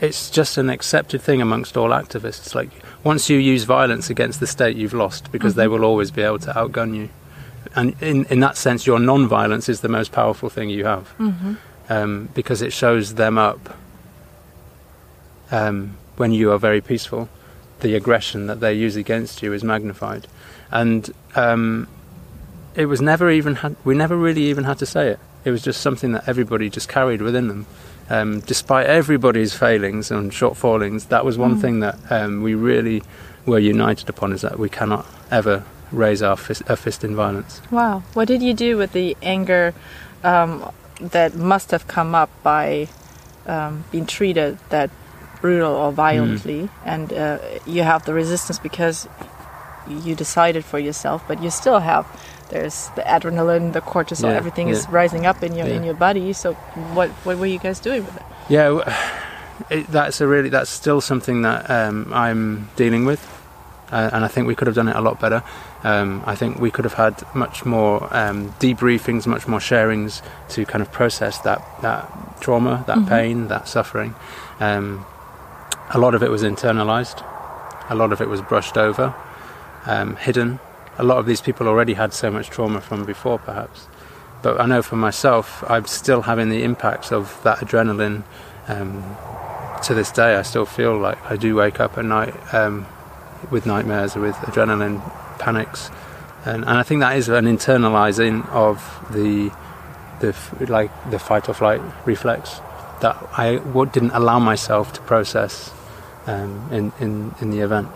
it's 0.00 0.28
just 0.30 0.58
an 0.58 0.68
accepted 0.70 1.22
thing 1.22 1.40
amongst 1.40 1.76
all 1.76 1.90
activists. 1.90 2.54
Like 2.54 2.70
once 3.04 3.30
you 3.30 3.38
use 3.38 3.64
violence 3.64 4.10
against 4.10 4.40
the 4.40 4.46
state, 4.46 4.76
you've 4.76 4.94
lost 4.94 5.30
because 5.32 5.54
they 5.54 5.66
Mhm. 5.66 5.70
will 5.70 5.84
always 5.84 6.10
be 6.10 6.22
able 6.22 6.38
to 6.40 6.52
outgun 6.52 6.94
you. 6.96 7.08
And 7.76 7.94
in 8.00 8.24
in 8.26 8.40
that 8.40 8.56
sense, 8.56 8.86
your 8.86 8.98
non-violence 8.98 9.68
is 9.68 9.80
the 9.80 9.88
most 9.88 10.12
powerful 10.12 10.48
thing 10.50 10.68
you 10.70 10.84
have 10.84 11.08
hmm 11.18 11.54
um, 11.90 12.28
because 12.34 12.62
it 12.62 12.72
shows 12.72 13.14
them 13.14 13.36
up 13.36 13.76
um, 15.50 15.96
when 16.16 16.32
you 16.32 16.50
are 16.52 16.58
very 16.58 16.80
peaceful. 16.80 17.28
The 17.80 17.94
aggression 17.94 18.46
that 18.46 18.60
they 18.60 18.72
use 18.72 18.96
against 18.96 19.42
you 19.42 19.52
is 19.52 19.62
magnified, 19.62 20.26
and 20.70 21.10
um, 21.34 21.86
it 22.74 22.86
was 22.86 23.00
never 23.00 23.30
even 23.30 23.56
had, 23.56 23.76
we 23.84 23.94
never 23.94 24.16
really 24.16 24.44
even 24.44 24.64
had 24.64 24.78
to 24.78 24.86
say 24.86 25.08
it. 25.08 25.18
It 25.44 25.50
was 25.50 25.62
just 25.62 25.80
something 25.82 26.12
that 26.12 26.26
everybody 26.26 26.70
just 26.70 26.88
carried 26.88 27.20
within 27.20 27.48
them. 27.48 27.66
Um, 28.10 28.40
despite 28.40 28.86
everybody's 28.86 29.54
failings 29.54 30.10
and 30.10 30.30
shortfallings, 30.30 31.08
that 31.08 31.24
was 31.24 31.38
one 31.38 31.56
Mm. 31.56 31.60
thing 31.60 31.80
that 31.80 31.96
um, 32.10 32.42
we 32.42 32.54
really 32.54 33.02
were 33.46 33.58
united 33.58 34.08
upon: 34.08 34.32
is 34.32 34.40
that 34.42 34.58
we 34.58 34.68
cannot 34.68 35.06
ever 35.30 35.62
raise 35.92 36.22
our 36.22 36.36
fist, 36.36 36.62
a 36.68 36.76
fist 36.76 37.04
in 37.04 37.14
violence. 37.16 37.60
Wow. 37.70 38.02
What 38.14 38.28
did 38.28 38.42
you 38.42 38.52
do 38.54 38.76
with 38.76 38.92
the 38.92 39.16
anger 39.22 39.74
um, 40.22 40.70
that 41.00 41.34
must 41.34 41.70
have 41.70 41.86
come 41.86 42.14
up 42.14 42.30
by 42.42 42.88
um, 43.46 43.84
being 43.90 44.06
treated 44.06 44.58
that 44.70 44.90
brutal 45.40 45.72
or 45.72 45.92
violently? 45.92 46.68
And 46.84 47.12
uh, 47.12 47.38
you 47.66 47.82
have 47.84 48.04
the 48.04 48.12
resistance 48.14 48.58
because 48.58 49.08
you 49.86 50.14
decided 50.14 50.64
for 50.64 50.78
yourself, 50.78 51.22
but 51.28 51.42
you 51.42 51.50
still 51.50 51.80
have. 51.80 52.06
There's 52.54 52.88
the 52.94 53.02
adrenaline, 53.02 53.72
the 53.72 53.80
cortisol, 53.80 54.30
Yeah, 54.30 54.36
everything 54.38 54.68
is 54.68 54.88
rising 54.88 55.26
up 55.26 55.42
in 55.42 55.56
your 55.58 55.66
in 55.66 55.82
your 55.82 55.94
body. 56.06 56.32
So, 56.32 56.54
what 56.94 57.10
what 57.26 57.36
were 57.38 57.50
you 57.54 57.58
guys 57.58 57.80
doing 57.80 58.04
with 58.06 58.16
it? 58.16 58.22
Yeah, 58.48 58.68
it, 59.70 59.88
that's 59.88 60.20
a 60.20 60.26
really 60.26 60.50
that's 60.50 60.70
still 60.70 61.00
something 61.00 61.42
that 61.42 61.68
um, 61.68 62.12
I'm 62.14 62.68
dealing 62.76 63.04
with, 63.06 63.20
uh, 63.90 64.10
and 64.14 64.24
I 64.24 64.28
think 64.28 64.46
we 64.46 64.54
could 64.54 64.68
have 64.68 64.76
done 64.76 64.86
it 64.88 64.94
a 64.94 65.00
lot 65.00 65.18
better. 65.20 65.42
Um, 65.82 66.22
I 66.26 66.36
think 66.36 66.60
we 66.60 66.70
could 66.70 66.84
have 66.84 66.94
had 66.94 67.14
much 67.34 67.64
more 67.64 68.06
um, 68.14 68.52
debriefings, 68.60 69.26
much 69.26 69.48
more 69.48 69.58
sharings 69.60 70.22
to 70.50 70.64
kind 70.64 70.80
of 70.80 70.92
process 70.92 71.38
that 71.38 71.60
that 71.82 72.06
trauma, 72.40 72.84
that 72.86 72.98
Mhm. 72.98 73.08
pain, 73.08 73.48
that 73.48 73.66
suffering. 73.66 74.14
Um, 74.60 75.04
a 75.90 75.98
lot 75.98 76.14
of 76.14 76.22
it 76.22 76.30
was 76.30 76.42
internalized, 76.44 77.18
a 77.90 77.94
lot 77.96 78.12
of 78.12 78.20
it 78.20 78.28
was 78.28 78.40
brushed 78.40 78.78
over, 78.78 79.12
um, 79.86 80.14
hidden. 80.16 80.60
A 80.98 81.04
lot 81.04 81.18
of 81.18 81.26
these 81.26 81.40
people 81.40 81.66
already 81.68 81.94
had 81.94 82.12
so 82.12 82.30
much 82.30 82.50
trauma 82.50 82.80
from 82.80 83.04
before, 83.04 83.38
perhaps. 83.38 83.88
But 84.42 84.60
I 84.60 84.66
know 84.66 84.82
for 84.82 84.96
myself, 84.96 85.64
I'm 85.68 85.86
still 85.86 86.22
having 86.22 86.50
the 86.50 86.62
impacts 86.62 87.10
of 87.12 87.40
that 87.44 87.58
adrenaline. 87.58 88.24
Um, 88.68 89.16
to 89.84 89.94
this 89.94 90.10
day, 90.10 90.36
I 90.36 90.42
still 90.42 90.66
feel 90.66 90.96
like 90.96 91.18
I 91.30 91.36
do 91.36 91.56
wake 91.56 91.80
up 91.80 91.98
at 91.98 92.04
night 92.04 92.34
um, 92.54 92.86
with 93.50 93.66
nightmares, 93.66 94.16
or 94.16 94.20
with 94.20 94.34
adrenaline 94.36 95.02
panics, 95.38 95.90
and, 96.44 96.62
and 96.64 96.70
I 96.70 96.82
think 96.82 97.00
that 97.00 97.16
is 97.16 97.28
an 97.28 97.46
internalizing 97.46 98.48
of 98.50 98.78
the 99.10 99.50
the 100.20 100.66
like 100.66 100.90
the 101.10 101.18
fight 101.18 101.48
or 101.48 101.54
flight 101.54 101.80
reflex 102.06 102.60
that 103.00 103.16
I 103.36 103.56
didn't 103.92 104.12
allow 104.12 104.38
myself 104.38 104.92
to 104.94 105.00
process 105.02 105.72
um, 106.26 106.68
in, 106.70 106.92
in 107.00 107.34
in 107.40 107.50
the 107.50 107.60
event, 107.60 107.88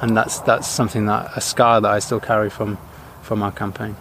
and 0.00 0.16
that's 0.16 0.40
that's 0.40 0.66
something 0.66 1.06
that 1.06 1.30
a 1.36 1.40
scar 1.40 1.80
that 1.80 1.90
I 1.90 1.98
still 1.98 2.20
carry 2.20 2.50
from 2.50 2.78
from 3.22 3.42
our 3.42 3.52
campaign. 3.52 3.96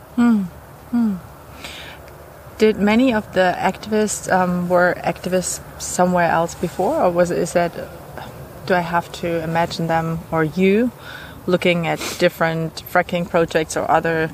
Did 2.58 2.78
many 2.78 3.14
of 3.14 3.32
the 3.34 3.56
activists 3.58 4.32
um, 4.32 4.68
were 4.68 4.96
activists 4.98 5.62
somewhere 5.82 6.30
else 6.30 6.56
before, 6.56 7.02
or 7.02 7.10
was 7.10 7.32
it 7.32 7.38
is 7.38 7.54
that? 7.54 7.72
Do 8.66 8.76
I 8.76 8.82
have 8.82 9.12
to 9.14 9.42
imagine 9.44 9.88
them 9.88 10.20
or 10.32 10.44
you 10.44 10.92
looking 11.48 11.88
at 11.88 12.00
different 12.20 12.84
fracking 12.92 13.28
projects 13.28 13.76
or 13.76 13.90
other 13.90 14.30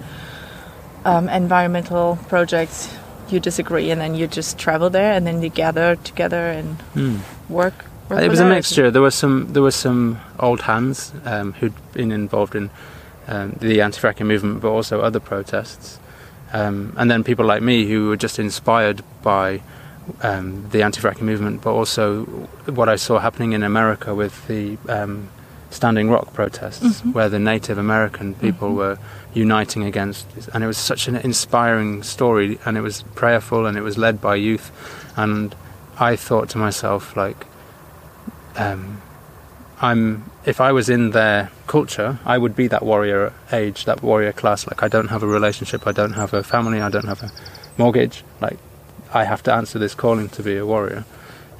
um, 1.06 1.30
environmental 1.30 2.18
projects? 2.28 2.90
You 3.30 3.40
disagree, 3.40 3.90
and 3.92 4.00
then 4.02 4.14
you 4.14 4.28
just 4.28 4.58
travel 4.58 4.90
there, 4.90 5.14
and 5.14 5.26
then 5.26 5.42
you 5.42 5.50
gather 5.50 5.96
together 5.96 6.50
and 6.50 6.78
work. 6.96 7.20
work 7.50 7.86
It 8.10 8.30
was 8.30 8.40
a 8.40 8.46
mixture. 8.46 8.92
There 8.92 9.02
were 9.02 9.12
some 9.12 9.52
there 9.54 9.64
were 9.64 9.72
some 9.72 10.20
old 10.40 10.62
hands 10.62 11.12
um, 11.26 11.54
who'd 11.54 11.74
been 11.94 12.12
involved 12.12 12.56
in 12.56 12.70
um, 13.28 13.54
the 13.60 13.82
anti-fracking 13.82 14.28
movement, 14.28 14.62
but 14.62 14.70
also 14.70 15.02
other 15.02 15.20
protests, 15.20 16.00
um, 16.54 16.94
and 16.98 17.10
then 17.10 17.24
people 17.24 17.46
like 17.46 17.64
me 17.64 17.88
who 17.88 18.10
were 18.10 18.18
just 18.18 18.38
inspired 18.38 19.02
by 19.24 19.62
um, 20.22 20.70
the 20.70 20.84
anti-fracking 20.84 21.24
movement, 21.24 21.62
but 21.64 21.74
also 21.74 22.26
what 22.66 22.88
I 22.90 22.96
saw 22.96 23.18
happening 23.18 23.54
in 23.54 23.64
America 23.64 24.14
with 24.14 24.48
the 24.48 24.78
um, 24.88 25.30
Standing 25.72 26.12
Rock 26.12 26.32
protests, 26.34 27.02
where 27.02 27.28
the 27.28 27.40
Native 27.40 27.80
American 27.80 28.36
people 28.36 28.76
were 28.76 29.00
uniting 29.34 29.84
against, 29.84 30.28
and 30.54 30.64
it 30.64 30.68
was 30.68 30.78
such 30.78 31.08
an 31.08 31.16
inspiring 31.16 32.04
story, 32.04 32.60
and 32.66 32.78
it 32.78 32.82
was 32.82 33.02
prayerful, 33.16 33.66
and 33.66 33.76
it 33.76 33.82
was 33.82 33.98
led 33.98 34.22
by 34.22 34.36
youth, 34.36 34.72
and 35.18 35.56
I 36.00 36.16
thought 36.16 36.50
to 36.50 36.60
myself 36.60 37.18
like 37.18 37.48
um, 38.58 39.02
I'm 39.82 40.32
if 40.46 40.62
I 40.62 40.72
was 40.72 40.90
in 40.90 41.12
their 41.12 41.52
culture, 41.68 42.20
I 42.26 42.38
would 42.38 42.56
be 42.56 42.68
that 42.68 42.84
warrior 42.84 43.34
age, 43.52 43.86
that 43.86 44.02
warrior 44.02 44.32
class. 44.32 44.68
Like 44.68 44.84
I 44.84 44.88
don't 44.88 45.10
have 45.10 45.24
a 45.24 45.28
relationship, 45.28 45.88
I 45.88 45.92
don't 45.92 46.14
have 46.14 46.34
a 46.34 46.44
family, 46.44 46.82
I 46.82 46.90
don't 46.90 47.08
have 47.08 47.24
a 47.24 47.32
mortgage. 47.78 48.24
Like 48.40 48.58
I 49.14 49.26
have 49.26 49.44
to 49.44 49.54
answer 49.54 49.80
this 49.80 49.96
calling 49.96 50.30
to 50.30 50.44
be 50.44 50.58
a 50.58 50.66
warrior. 50.66 51.06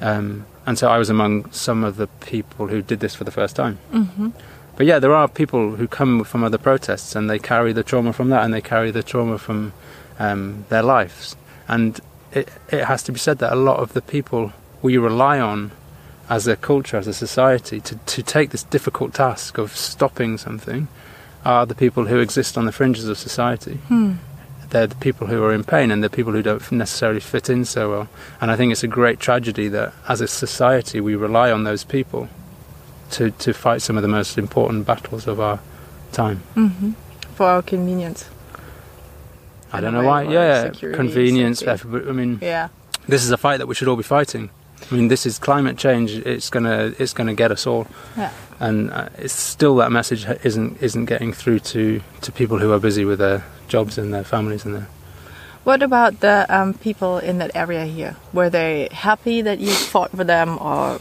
Um, 0.00 0.46
and 0.66 0.78
so 0.78 0.88
I 0.88 0.98
was 0.98 1.10
among 1.10 1.50
some 1.52 1.84
of 1.84 1.96
the 1.96 2.06
people 2.06 2.68
who 2.68 2.82
did 2.82 3.00
this 3.00 3.14
for 3.14 3.24
the 3.24 3.30
first 3.30 3.56
time. 3.56 3.78
Mm-hmm. 3.92 4.30
But 4.76 4.86
yeah, 4.86 4.98
there 4.98 5.14
are 5.14 5.28
people 5.28 5.76
who 5.76 5.88
come 5.88 6.22
from 6.24 6.44
other 6.44 6.58
protests 6.58 7.14
and 7.14 7.30
they 7.30 7.38
carry 7.38 7.72
the 7.72 7.82
trauma 7.82 8.12
from 8.12 8.28
that 8.30 8.44
and 8.44 8.52
they 8.52 8.60
carry 8.60 8.90
the 8.90 9.02
trauma 9.02 9.38
from 9.38 9.72
um, 10.18 10.66
their 10.68 10.82
lives. 10.82 11.36
And 11.66 11.98
it, 12.32 12.48
it 12.70 12.84
has 12.84 13.02
to 13.04 13.12
be 13.12 13.18
said 13.18 13.38
that 13.38 13.52
a 13.52 13.56
lot 13.56 13.78
of 13.78 13.94
the 13.94 14.02
people 14.02 14.52
we 14.82 14.98
rely 14.98 15.40
on 15.40 15.70
as 16.28 16.46
a 16.46 16.56
culture, 16.56 16.96
as 16.96 17.06
a 17.06 17.12
society, 17.14 17.80
to, 17.80 17.96
to 17.96 18.22
take 18.22 18.50
this 18.50 18.62
difficult 18.64 19.14
task 19.14 19.58
of 19.58 19.76
stopping 19.76 20.36
something 20.38 20.88
are 21.44 21.64
the 21.66 21.74
people 21.74 22.06
who 22.06 22.18
exist 22.18 22.58
on 22.58 22.64
the 22.64 22.72
fringes 22.72 23.08
of 23.08 23.16
society. 23.16 23.74
Hmm. 23.88 24.14
They're 24.70 24.88
the 24.88 24.96
people 24.96 25.28
who 25.28 25.44
are 25.44 25.52
in 25.54 25.62
pain 25.62 25.92
and 25.92 26.02
the 26.02 26.10
people 26.10 26.32
who 26.32 26.42
don't 26.42 26.72
necessarily 26.72 27.20
fit 27.20 27.48
in 27.48 27.64
so 27.64 27.90
well. 27.90 28.08
And 28.40 28.50
I 28.50 28.56
think 28.56 28.72
it's 28.72 28.82
a 28.82 28.88
great 28.88 29.20
tragedy 29.20 29.68
that 29.68 29.92
as 30.08 30.20
a 30.20 30.26
society 30.26 31.00
we 31.00 31.14
rely 31.14 31.52
on 31.52 31.62
those 31.62 31.84
people 31.84 32.28
to, 33.12 33.30
to 33.30 33.54
fight 33.54 33.80
some 33.82 33.96
of 33.96 34.02
the 34.02 34.08
most 34.08 34.36
important 34.36 34.84
battles 34.86 35.28
of 35.28 35.38
our 35.38 35.60
time. 36.10 36.42
Mm-hmm. 36.56 36.90
for 37.36 37.46
our 37.46 37.62
convenience. 37.62 38.28
I 39.72 39.80
don't 39.80 39.92
know 39.92 40.02
why. 40.02 40.22
Yeah, 40.22 40.70
convenience. 40.70 41.62
I 41.66 41.76
mean, 41.84 42.38
Yeah. 42.40 42.68
this 43.06 43.22
is 43.24 43.30
a 43.30 43.36
fight 43.36 43.58
that 43.58 43.66
we 43.68 43.74
should 43.76 43.86
all 43.88 43.96
be 43.96 44.02
fighting. 44.02 44.50
I 44.90 44.94
mean, 44.94 45.08
this 45.08 45.26
is 45.26 45.38
climate 45.38 45.76
change. 45.76 46.12
It's 46.12 46.50
gonna 46.50 46.92
it's 46.98 47.12
gonna 47.12 47.34
get 47.34 47.50
us 47.50 47.66
all. 47.66 47.86
Yeah. 48.16 48.30
and 48.60 48.90
uh, 48.90 49.08
it's 49.18 49.34
still 49.34 49.76
that 49.76 49.90
message 49.92 50.26
isn't 50.44 50.80
isn't 50.82 51.06
getting 51.06 51.32
through 51.32 51.58
to, 51.60 52.00
to 52.22 52.32
people 52.32 52.58
who 52.58 52.72
are 52.72 52.78
busy 52.80 53.04
with 53.04 53.18
their 53.18 53.42
jobs 53.68 53.98
and 53.98 54.12
their 54.14 54.24
families 54.24 54.64
and 54.64 54.74
their 54.74 54.86
What 55.64 55.82
about 55.82 56.20
the 56.20 56.46
um, 56.48 56.74
people 56.74 57.18
in 57.18 57.38
that 57.38 57.50
area 57.54 57.84
here? 57.84 58.16
Were 58.32 58.48
they 58.50 58.88
happy 58.92 59.42
that 59.42 59.58
you 59.58 59.72
fought 59.72 60.10
for 60.16 60.24
them, 60.24 60.58
or 60.60 60.98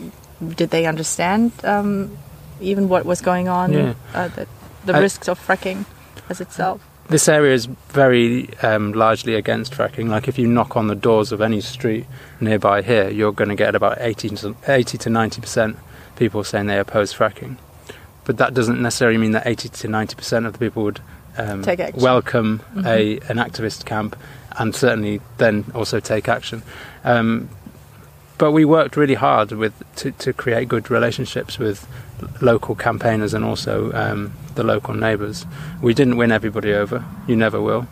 did 0.55 0.69
they 0.71 0.86
understand 0.88 1.51
um, 1.63 2.17
even 2.59 2.89
what 2.89 3.05
was 3.05 3.21
going 3.21 3.47
on? 3.47 3.71
Yeah. 3.73 3.93
Uh, 4.13 4.28
the 4.30 4.47
the 4.86 4.93
I- 4.95 4.99
risks 5.01 5.28
of 5.30 5.39
fracking 5.39 5.86
as 6.30 6.41
itself. 6.41 6.80
This 7.08 7.28
area 7.30 7.53
is 7.53 7.66
very 7.89 8.49
um, 8.64 8.93
largely 8.93 9.36
against 9.36 9.74
fracking. 9.74 10.10
Like 10.10 10.28
if 10.28 10.39
you 10.39 10.47
knock 10.47 10.76
on 10.76 10.88
the 10.88 10.95
doors 10.95 11.32
of 11.32 11.41
any 11.41 11.62
street 11.62 12.06
nearby 12.39 12.82
here, 12.82 13.10
you're 13.10 13.32
going 13.32 13.49
to 13.49 13.56
get 13.56 13.76
about 13.76 13.97
80 13.99 14.30
to, 14.30 14.56
80 14.68 14.97
to 14.97 15.10
90 15.10 15.41
percent 15.41 15.78
people 16.16 16.43
saying 16.43 16.68
they 16.68 16.80
oppose 16.80 17.14
fracking. 17.14 17.58
But 18.24 18.38
that 18.38 18.53
doesn't 18.53 18.82
necessarily 18.82 19.18
mean 19.18 19.32
that 19.32 19.45
80 19.45 19.70
to 19.70 19.88
90 19.88 20.16
percent 20.16 20.45
of 20.45 20.53
the 20.53 20.60
people 20.60 20.84
would 20.84 20.99
um, 21.38 21.64
welcome 21.95 22.62
a 22.86 23.18
an 23.30 23.38
activist 23.38 23.86
camp 23.86 24.16
and 24.58 24.74
certainly 24.74 25.22
then 25.38 25.66
also 25.76 25.99
take 25.99 26.28
action. 26.28 26.64
Um, 27.03 27.49
but 28.38 28.51
we 28.51 28.65
worked 28.65 28.97
really 28.97 29.13
hard 29.15 29.51
with 29.51 29.73
to, 29.97 30.11
to 30.11 30.33
create 30.33 30.67
good 30.67 30.89
relationships 30.91 31.57
with 31.57 31.88
local 32.41 32.75
campaigners 32.75 33.33
and 33.33 33.43
also 33.45 33.91
um, 33.93 34.33
the 34.55 34.63
local 34.63 34.93
neighbours. 34.93 35.45
We 35.81 35.93
didn't 35.93 36.17
win 36.17 36.31
everybody 36.31 36.73
over. 36.73 37.05
You 37.27 37.36
never 37.36 37.61
will. 37.61 37.88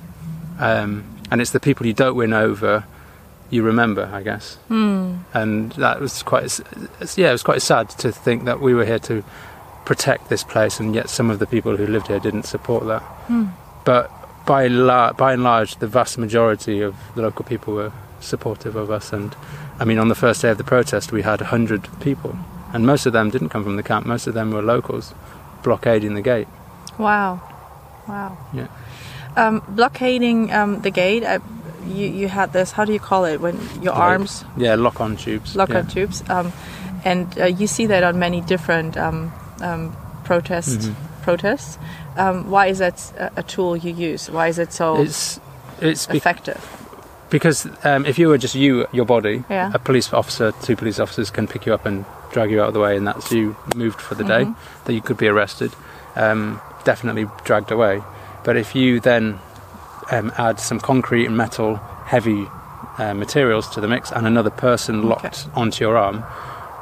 Um, 0.60 1.04
and 1.32 1.42
it's 1.42 1.52
the 1.52 1.60
people 1.60 1.86
you 1.86 1.94
don't 1.94 2.16
win 2.16 2.34
over 2.34 2.86
you 3.50 3.62
remember, 3.62 4.10
I 4.12 4.24
guess. 4.24 4.58
And 4.70 5.72
that 5.74 6.00
was 6.02 6.24
quite, 6.24 6.60
yeah, 7.16 7.30
it 7.30 7.34
was 7.34 7.44
quite 7.44 7.62
sad 7.62 7.90
to 8.00 8.12
think 8.12 8.46
that 8.46 8.60
we 8.62 8.74
were 8.74 8.86
here 8.86 9.00
to 9.00 9.24
protect 9.86 10.30
this 10.30 10.44
place, 10.44 10.80
and 10.80 10.96
yet 10.96 11.10
some 11.10 11.30
of 11.30 11.38
the 11.40 11.46
people 11.46 11.78
who 11.78 11.86
lived 11.86 12.08
here 12.08 12.20
didn't 12.20 12.44
support 12.44 12.88
that. 12.88 13.04
But 13.86 14.10
by 14.46 14.68
la- 14.68 15.14
by 15.14 15.34
and 15.34 15.44
large, 15.44 15.76
the 15.78 15.88
vast 15.88 16.18
majority 16.18 16.82
of 16.82 16.96
the 17.16 17.22
local 17.22 17.46
people 17.46 17.76
were 17.76 17.92
supportive 18.20 18.76
of 18.76 18.90
us. 18.90 19.14
And 19.14 19.36
I 19.80 19.86
mean, 19.86 19.98
on 20.00 20.08
the 20.08 20.16
first 20.16 20.42
day 20.42 20.50
of 20.50 20.58
the 20.58 20.64
protest, 20.64 21.12
we 21.12 21.24
had 21.24 21.42
hundred 21.42 21.88
people, 22.00 22.38
and 22.74 22.86
most 22.86 23.06
of 23.06 23.14
them 23.14 23.30
didn't 23.30 23.50
come 23.50 23.64
from 23.64 23.76
the 23.76 23.84
camp. 23.84 24.06
Most 24.06 24.28
of 24.28 24.34
them 24.34 24.52
were 24.52 24.62
locals, 24.62 25.14
blockading 25.64 26.14
the 26.16 26.22
gate. 26.22 26.48
Wow, 26.98 27.42
wow. 28.08 28.38
Yeah. 28.54 28.68
Um, 29.36 29.64
blockading 29.70 30.52
um, 30.54 30.82
the 30.82 30.92
gate. 30.92 31.24
I, 31.26 31.40
you 31.88 32.06
you 32.08 32.28
had 32.30 32.54
this. 32.54 32.72
How 32.72 32.86
do 32.86 32.94
you 32.94 33.00
call 33.00 33.26
it 33.26 33.42
when 33.42 33.56
your 33.82 33.94
Like, 33.94 34.02
arms 34.04 34.46
Yeah, 34.58 34.76
lock-on 34.76 35.18
tubes. 35.18 35.56
lock 35.56 35.70
yeah. 35.70 35.80
on 35.80 35.88
tubes? 35.88 36.24
Um, 36.30 36.54
and 37.04 37.28
uh, 37.40 37.46
you 37.46 37.68
see 37.68 37.88
that 37.88 38.04
on 38.04 38.18
many 38.20 38.42
different 38.42 38.96
um, 38.96 39.34
um, 39.62 39.96
protest 40.24 40.80
Mm-hmm. 40.80 41.24
protests. 41.24 41.78
Um, 42.16 42.50
why 42.52 42.68
is 42.68 42.78
that 42.78 43.12
a, 43.18 43.40
a 43.40 43.44
tool 43.44 43.76
you 43.76 43.92
use? 43.92 44.30
Why 44.30 44.48
is 44.50 44.60
it 44.60 44.72
so 44.72 45.02
It's 45.02 45.40
it's 45.82 46.08
effective? 46.10 46.62
Because 47.34 47.68
um, 47.84 48.06
if 48.06 48.20
you 48.20 48.28
were 48.30 48.38
just 48.38 48.54
you, 48.54 48.86
your 48.92 49.06
body, 49.06 49.44
Yeah. 49.50 49.72
a 49.74 49.80
police 49.80 50.14
officer, 50.14 50.52
two 50.62 50.76
police 50.76 51.00
officers 51.00 51.32
can 51.32 51.48
pick 51.48 51.66
you 51.66 51.74
up 51.74 51.84
and 51.86 52.06
drag 52.32 52.52
you 52.52 52.62
out 52.62 52.68
of 52.68 52.74
the 52.76 52.80
way, 52.80 52.96
and 52.96 53.08
that's 53.08 53.32
you 53.32 53.56
moved 53.76 54.00
for 54.00 54.14
the 54.16 54.24
day. 54.24 54.46
That 54.86 54.94
you 54.94 55.02
could 55.02 55.18
be 55.18 55.28
arrested, 55.28 55.72
um, 56.16 56.62
definitely 56.84 57.26
dragged 57.44 57.72
away. 57.72 58.02
But 58.44 58.56
if 58.56 58.76
you 58.76 59.00
then 59.00 59.40
um, 60.12 60.32
add 60.38 60.60
some 60.60 60.80
concrete 60.80 61.26
and 61.26 61.36
metal, 61.36 61.78
heavy 62.06 62.46
uh, 63.00 63.16
materials 63.16 63.68
to 63.74 63.82
the 63.82 63.88
mix, 63.88 64.12
and 64.12 64.28
another 64.28 64.52
person 64.52 65.10
locked 65.10 65.48
onto 65.56 65.84
your 65.84 65.98
arm, 65.98 66.24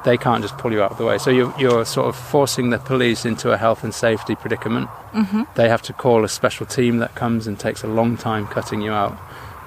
they 0.04 0.18
can't 0.18 0.42
just 0.44 0.58
pull 0.58 0.74
you 0.74 0.82
out 0.84 0.92
of 0.92 0.98
the 0.98 1.06
way. 1.06 1.18
So 1.18 1.30
you're, 1.30 1.54
you're 1.58 1.86
sort 1.86 2.08
of 2.10 2.16
forcing 2.18 2.72
the 2.72 2.80
police 2.80 3.24
into 3.24 3.52
a 3.54 3.58
health 3.58 3.86
and 3.86 3.94
safety 3.94 4.36
predicament. 4.36 4.90
Mm-hmm. 5.14 5.44
They 5.56 5.70
have 5.70 5.82
to 5.84 5.94
call 5.94 6.26
a 6.26 6.30
special 6.30 6.66
team 6.66 6.98
that 6.98 7.16
comes 7.16 7.48
and 7.48 7.58
takes 7.58 7.84
a 7.84 7.88
long 7.88 8.18
time 8.18 8.48
cutting 8.48 8.82
you 8.82 8.92
out. 8.92 9.18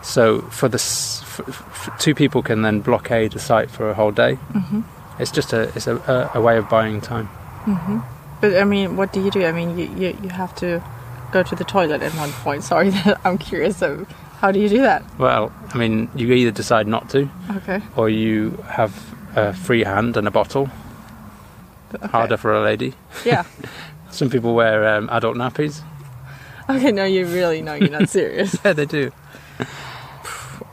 So 0.05 0.42
for 0.50 0.68
the 0.68 0.76
s- 0.76 1.22
f- 1.22 1.40
f- 1.48 1.98
two 1.98 2.14
people 2.14 2.42
can 2.42 2.61
then 2.62 2.80
blockade 2.80 3.32
the 3.32 3.38
site 3.40 3.70
for 3.70 3.88
a 3.90 3.94
whole 3.94 4.11
day. 4.12 4.34
Mm-hmm. 4.52 4.82
It's 5.18 5.30
just 5.30 5.52
a 5.52 5.62
it's 5.74 5.86
a, 5.86 6.30
a, 6.34 6.40
way 6.40 6.59
of 6.59 6.68
buying 6.68 7.00
time. 7.00 7.28
But 8.40 8.57
I 8.59 8.64
mean, 8.64 8.96
what 8.96 9.12
do 9.12 9.22
you 9.22 9.30
do? 9.30 9.44
I 9.46 9.52
mean, 9.52 9.78
you, 9.78 9.86
you, 9.96 10.18
you 10.22 10.28
have 10.28 10.55
to 10.57 10.82
go 11.32 11.42
to 11.42 11.55
the 11.57 11.64
toilet 11.64 12.02
at 12.02 12.12
one 12.14 12.30
point. 12.32 12.62
Sorry, 12.70 12.92
I'm 13.24 13.38
curious. 13.38 13.80
Of 13.80 14.07
how 14.40 14.52
do 14.52 14.61
you 14.61 14.68
do 14.68 14.82
that? 14.82 15.02
Well, 15.18 15.50
I 15.72 15.78
mean, 15.78 16.11
you 16.14 16.30
either 16.32 16.50
decide 16.50 16.86
not 16.86 17.09
to, 17.11 17.30
Okay. 17.57 17.80
or 17.96 18.11
you 18.11 18.50
have 18.68 18.92
a 19.34 19.55
free 19.55 19.84
hand 19.84 20.16
and 20.18 20.28
a 20.28 20.30
bottle. 20.30 20.68
okay. 21.94 22.07
Harder 22.09 22.36
for 22.36 22.52
a 22.52 22.62
lady. 22.62 22.92
Yeah. 23.24 23.44
Some 24.11 24.28
people 24.28 24.55
wear 24.55 24.86
um, 24.96 25.09
adult 25.11 25.36
nappies. 25.36 25.80
Okay. 26.68 26.92
No, 26.92 27.05
you 27.05 27.24
really 27.26 27.62
know 27.62 27.74
you're 27.74 27.88
not 27.88 28.09
serious. 28.11 28.57
Yeah, 28.64 28.74
they 28.74 28.86
do. 28.86 29.11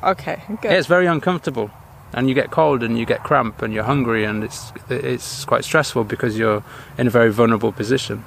Okay. 0.03 0.41
Good. 0.61 0.71
It's 0.71 0.87
very 0.87 1.05
uncomfortable, 1.05 1.69
and 2.13 2.27
you 2.27 2.35
get 2.35 2.49
cold 2.51 2.83
and 2.83 2.97
you 2.97 3.05
get 3.05 3.23
cramp 3.23 3.61
and 3.61 3.73
you're 3.73 3.83
hungry 3.83 4.23
and 4.25 4.43
it's 4.43 4.71
it's 4.89 5.45
quite 5.45 5.63
stressful 5.63 6.03
because 6.05 6.37
you're 6.37 6.63
in 6.97 7.07
a 7.07 7.11
very 7.11 7.31
vulnerable 7.31 7.71
position. 7.71 8.23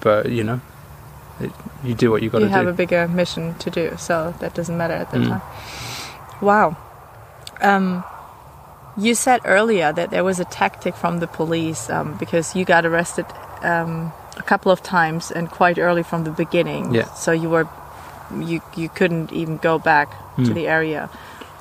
But 0.00 0.30
you 0.30 0.44
know, 0.44 0.60
it, 1.40 1.50
you 1.84 1.94
do 1.94 2.10
what 2.10 2.22
you 2.22 2.30
got 2.30 2.38
to 2.38 2.44
do. 2.46 2.50
You 2.50 2.54
do. 2.54 2.66
have 2.66 2.74
a 2.74 2.76
bigger 2.76 3.08
mission 3.08 3.54
to 3.56 3.70
do, 3.70 3.94
so 3.98 4.34
that 4.40 4.54
doesn't 4.54 4.76
matter 4.76 4.94
at 4.94 5.10
the 5.10 5.18
Mm. 5.18 5.28
time. 5.28 5.42
Wow. 6.40 6.76
Um, 7.60 8.04
you 8.96 9.14
said 9.14 9.40
earlier 9.44 9.92
that 9.92 10.10
there 10.10 10.24
was 10.24 10.40
a 10.40 10.44
tactic 10.44 10.94
from 10.94 11.20
the 11.20 11.26
police 11.26 11.90
um, 11.90 12.16
because 12.18 12.54
you 12.56 12.64
got 12.64 12.84
arrested 12.86 13.26
um, 13.62 14.12
a 14.36 14.42
couple 14.42 14.70
of 14.72 14.82
times 14.82 15.30
and 15.30 15.50
quite 15.50 15.78
early 15.78 16.02
from 16.02 16.24
the 16.24 16.30
beginning. 16.30 16.94
Yeah. 16.94 17.04
So 17.14 17.32
you 17.32 17.48
were 17.50 17.68
you 18.36 18.60
you 18.76 18.88
couldn't 18.88 19.32
even 19.32 19.56
go 19.58 19.78
back 19.78 20.10
to 20.36 20.42
Mm. 20.42 20.54
the 20.54 20.68
area. 20.68 21.08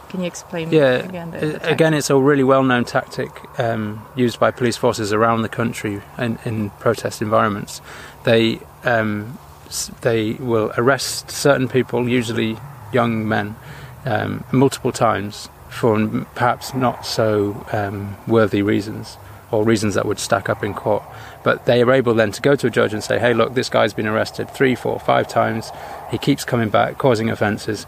Can 0.09 0.21
you 0.21 0.27
explain 0.27 0.71
Yeah, 0.71 1.03
again? 1.09 1.31
The, 1.31 1.37
the 1.59 1.69
again, 1.69 1.93
it's 1.93 2.09
a 2.09 2.15
really 2.15 2.43
well-known 2.43 2.85
tactic 2.85 3.29
um, 3.59 4.05
used 4.15 4.39
by 4.39 4.51
police 4.51 4.77
forces 4.77 5.11
around 5.11 5.41
the 5.41 5.49
country 5.49 6.01
in, 6.17 6.39
in 6.45 6.69
protest 6.79 7.21
environments. 7.21 7.81
They 8.23 8.59
um, 8.85 9.37
they 10.01 10.33
will 10.39 10.71
arrest 10.77 11.29
certain 11.31 11.67
people, 11.67 12.07
usually 12.07 12.57
young 12.93 13.27
men, 13.27 13.55
um, 14.05 14.45
multiple 14.53 14.93
times 14.93 15.49
for 15.69 16.07
perhaps 16.35 16.73
not 16.73 17.05
so 17.05 17.65
um, 17.73 18.15
worthy 18.27 18.61
reasons 18.61 19.17
or 19.51 19.65
reasons 19.65 19.93
that 19.95 20.05
would 20.05 20.19
stack 20.19 20.47
up 20.49 20.63
in 20.63 20.73
court. 20.73 21.03
But 21.43 21.65
they 21.65 21.81
are 21.81 21.91
able 21.91 22.13
then 22.13 22.31
to 22.31 22.41
go 22.41 22.55
to 22.55 22.67
a 22.67 22.69
judge 22.69 22.93
and 22.93 23.03
say, 23.03 23.19
"Hey, 23.19 23.33
look, 23.33 23.53
this 23.55 23.69
guy's 23.69 23.93
been 23.93 24.07
arrested 24.07 24.49
three, 24.51 24.75
four, 24.75 24.99
five 24.99 25.27
times. 25.27 25.71
He 26.11 26.17
keeps 26.17 26.43
coming 26.45 26.69
back, 26.69 26.97
causing 26.97 27.29
offences. 27.29 27.85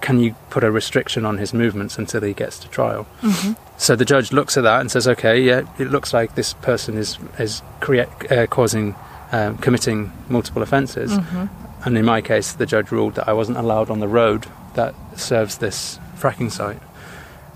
can 0.00 0.18
you 0.18 0.34
put 0.48 0.64
a 0.64 0.70
restriction 0.70 1.26
on 1.26 1.36
his 1.36 1.52
movements 1.52 1.98
until 1.98 2.22
he 2.22 2.32
gets 2.32 2.58
to 2.58 2.66
trial? 2.68 3.06
Mhm. 3.20 3.54
So 3.76 3.94
the 3.94 4.06
judge 4.06 4.32
looks 4.32 4.56
at 4.56 4.62
that 4.62 4.80
and 4.80 4.90
says, 4.90 5.06
okay, 5.06 5.38
yeah, 5.38 5.60
it 5.78 5.90
looks 5.90 6.14
like 6.14 6.36
this 6.36 6.54
person 6.54 6.96
is 6.96 7.18
is 7.38 7.60
create, 7.80 8.08
uh, 8.32 8.46
causing, 8.46 8.94
um, 9.30 9.58
committing 9.58 10.10
multiple 10.30 10.62
offences. 10.62 11.10
Mhm. 11.12 11.48
And 11.84 11.98
in 11.98 12.06
my 12.06 12.22
case, 12.22 12.52
the 12.52 12.64
judge 12.64 12.90
ruled 12.90 13.14
that 13.16 13.28
I 13.28 13.34
wasn't 13.34 13.58
allowed 13.58 13.90
on 13.90 14.00
the 14.00 14.08
road 14.08 14.46
that 14.72 14.94
serves 15.16 15.58
this 15.58 15.98
fracking 16.18 16.50
site. 16.50 16.80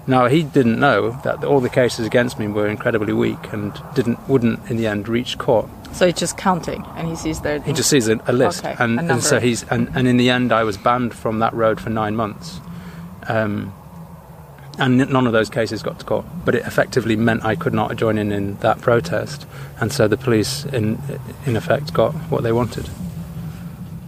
Now 0.06 0.26
he 0.26 0.42
didn't 0.42 0.78
know 0.78 1.12
that 1.24 1.44
all 1.44 1.60
the 1.60 1.68
cases 1.70 2.06
against 2.06 2.38
me 2.38 2.46
were 2.46 2.68
incredibly 2.68 3.12
weak 3.12 3.52
and 3.52 3.72
didn't 3.94 4.28
wouldn't 4.28 4.70
in 4.70 4.76
the 4.76 4.86
end 4.86 5.08
reach 5.08 5.38
court. 5.38 5.68
So 5.92 6.06
he's 6.06 6.16
just 6.16 6.36
counting, 6.36 6.84
and 6.96 7.08
he 7.08 7.14
sees 7.14 7.40
there. 7.40 7.60
He 7.60 7.72
just 7.72 7.88
sees 7.88 8.08
a, 8.08 8.20
a 8.26 8.32
list, 8.32 8.64
Okay, 8.64 8.74
and, 8.78 8.98
a 8.98 9.12
and 9.12 9.22
so 9.22 9.38
he's 9.38 9.62
and, 9.64 9.88
and 9.94 10.08
in 10.08 10.16
the 10.16 10.28
end, 10.28 10.52
I 10.52 10.64
was 10.64 10.76
banned 10.76 11.14
from 11.14 11.38
that 11.38 11.54
road 11.54 11.80
for 11.80 11.88
nine 11.88 12.16
months, 12.16 12.60
um, 13.28 13.72
and 14.76 14.98
none 15.08 15.26
of 15.26 15.32
those 15.32 15.48
cases 15.48 15.82
got 15.82 16.00
to 16.00 16.04
court. 16.04 16.26
But 16.44 16.56
it 16.56 16.66
effectively 16.66 17.14
meant 17.14 17.44
I 17.44 17.54
could 17.54 17.72
not 17.72 17.94
join 17.96 18.18
in 18.18 18.32
in 18.32 18.56
that 18.56 18.80
protest, 18.80 19.46
and 19.80 19.92
so 19.92 20.08
the 20.08 20.16
police, 20.16 20.64
in 20.66 21.00
in 21.46 21.54
effect, 21.56 21.94
got 21.94 22.12
what 22.30 22.42
they 22.42 22.52
wanted. 22.52 22.90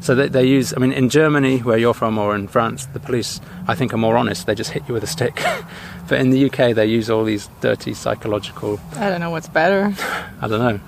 So 0.06 0.14
they, 0.14 0.28
they 0.28 0.44
use, 0.46 0.72
I 0.72 0.78
mean, 0.78 0.92
in 0.92 1.08
Germany, 1.08 1.58
where 1.58 1.76
you're 1.76 1.92
from, 1.94 2.16
or 2.16 2.34
in 2.36 2.46
France, 2.46 2.86
the 2.86 3.00
police, 3.00 3.40
I 3.66 3.74
think, 3.74 3.92
are 3.92 3.96
more 3.96 4.16
honest. 4.16 4.46
They 4.46 4.54
just 4.54 4.70
hit 4.70 4.84
you 4.86 4.94
with 4.94 5.02
a 5.02 5.08
stick. 5.08 5.42
but 6.08 6.20
in 6.20 6.30
the 6.30 6.44
UK, 6.48 6.74
they 6.76 6.86
use 6.86 7.10
all 7.10 7.24
these 7.24 7.48
dirty 7.60 7.92
psychological, 7.92 8.78
I 8.94 9.08
don't 9.10 9.20
know 9.20 9.30
what's 9.30 9.48
better. 9.48 9.92
I 10.40 10.46
don't 10.46 10.60
know, 10.60 10.80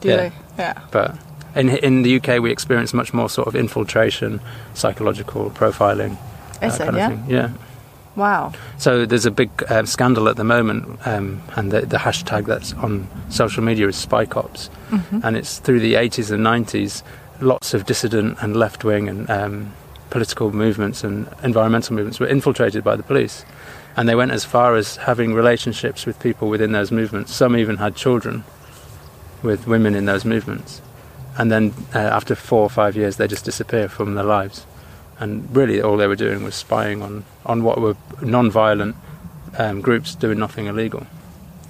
Do 0.00 0.08
Yeah. 0.08 0.16
they? 0.16 0.32
Yeah. 0.58 0.74
but 0.90 1.16
in 1.54 1.68
in 1.68 2.02
the 2.02 2.16
UK 2.16 2.40
we 2.42 2.50
experience 2.50 2.92
much 2.92 3.14
more 3.14 3.28
sort 3.30 3.46
of 3.46 3.54
infiltration, 3.54 4.40
psychological 4.74 5.50
profiling, 5.50 6.16
Is 6.62 6.78
that 6.78 6.88
it? 6.88 6.90
kind 6.90 6.96
Yeah. 6.96 7.06
of 7.06 7.12
thing. 7.12 7.24
Yeah. 7.28 7.48
Wow. 8.16 8.52
So 8.78 9.04
there's 9.06 9.26
a 9.26 9.30
big 9.30 9.50
um, 9.68 9.86
scandal 9.86 10.28
at 10.28 10.36
the 10.36 10.44
moment, 10.44 10.98
um, 11.06 11.40
and 11.54 11.70
the, 11.70 11.82
the 11.82 11.98
hashtag 11.98 12.46
that's 12.46 12.72
on 12.74 13.06
social 13.28 13.62
media 13.62 13.86
is 13.88 13.96
Spy 13.96 14.24
Cops, 14.26 14.70
Mhm. 14.90 15.22
and 15.22 15.36
it's 15.36 15.58
through 15.60 15.80
the 15.80 15.94
80s 15.94 16.30
and 16.32 16.42
90s, 16.42 17.02
lots 17.40 17.74
of 17.74 17.86
dissident 17.86 18.38
and 18.40 18.56
left 18.56 18.84
wing 18.84 19.08
and 19.08 19.28
um, 19.30 19.72
political 20.10 20.52
movements 20.52 21.04
and 21.04 21.28
environmental 21.42 21.94
movements 21.94 22.20
were 22.20 22.26
infiltrated 22.26 22.84
by 22.84 22.96
the 22.96 23.02
police. 23.02 23.44
And 23.96 24.08
they 24.08 24.14
went 24.14 24.32
as 24.32 24.44
far 24.44 24.76
as 24.76 24.96
having 24.96 25.34
relationships 25.34 26.04
with 26.04 26.20
people 26.20 26.48
within 26.48 26.72
those 26.72 26.92
movements. 26.92 27.34
Some 27.34 27.56
even 27.56 27.78
had 27.78 27.96
children 27.96 28.44
with 29.42 29.66
women 29.66 29.94
in 29.94 30.04
those 30.04 30.24
movements. 30.24 30.82
And 31.38 31.50
then 31.50 31.74
uh, 31.94 31.98
after 31.98 32.34
four 32.34 32.62
or 32.62 32.70
five 32.70 32.96
years, 32.96 33.16
they 33.16 33.26
just 33.26 33.44
disappear 33.44 33.88
from 33.88 34.14
their 34.14 34.24
lives. 34.24 34.66
And 35.18 35.54
really, 35.54 35.80
all 35.80 35.96
they 35.96 36.06
were 36.06 36.16
doing 36.16 36.44
was 36.44 36.54
spying 36.54 37.02
on, 37.02 37.24
on 37.46 37.62
what 37.62 37.80
were 37.80 37.96
non 38.20 38.50
violent 38.50 38.96
um, 39.58 39.80
groups 39.80 40.14
doing 40.14 40.38
nothing 40.38 40.66
illegal. 40.66 41.06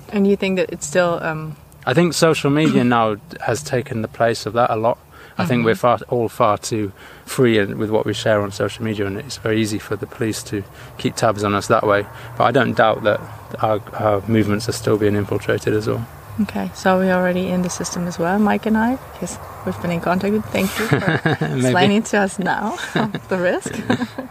And 0.09 0.27
you 0.27 0.37
think 0.37 0.57
that 0.57 0.71
it's 0.71 0.87
still 0.87 1.23
um, 1.23 1.57
I 1.89 1.95
think 1.95 2.15
social 2.15 2.51
media 2.51 2.83
now 2.83 3.17
has 3.43 3.63
taken 3.63 4.03
the 4.03 4.09
place 4.09 4.45
of 4.45 4.55
that 4.55 4.71
a 4.71 4.77
lot. 4.77 4.99
I 5.39 5.45
think 5.45 5.63
Mhm. 5.63 5.65
we're 5.67 5.75
far, 5.75 5.99
all 6.09 6.29
far 6.29 6.57
too 6.59 6.93
free 7.27 7.63
with 7.75 7.91
what 7.91 8.07
we 8.07 8.15
share 8.15 8.41
on 8.41 8.51
social 8.53 8.85
media, 8.85 9.07
and 9.07 9.19
it's 9.19 9.37
very 9.37 9.61
easy 9.61 9.79
for 9.79 9.95
the 9.97 10.07
police 10.07 10.43
to 10.45 10.63
keep 10.99 11.15
tabs 11.17 11.45
on 11.45 11.55
us 11.55 11.67
that 11.69 11.87
way. 11.87 12.07
But 12.39 12.45
I 12.45 12.51
don't 12.53 12.75
doubt 12.75 13.03
that 13.05 13.21
our, 13.61 13.81
our 14.01 14.23
movements 14.27 14.69
are 14.69 14.73
still 14.73 14.97
being 14.97 15.15
infiltrated 15.17 15.75
as 15.75 15.87
well. 15.87 16.07
okay? 16.43 16.71
So 16.75 16.99
we're 16.99 17.15
already 17.15 17.49
in 17.49 17.63
the 17.63 17.71
system 17.71 18.07
as 18.07 18.19
well, 18.19 18.39
Mike 18.39 18.67
and 18.67 18.77
I, 18.79 18.97
because 19.13 19.39
we've 19.65 19.81
been 19.83 19.91
in 19.91 20.01
contact. 20.01 20.33
with 20.33 20.45
Thank 20.47 20.71
you 20.79 20.87
for 20.89 21.21
explaining 21.57 22.03
to 22.05 22.19
us 22.19 22.39
now 22.39 22.77
the 23.29 23.39
risk. 23.39 23.73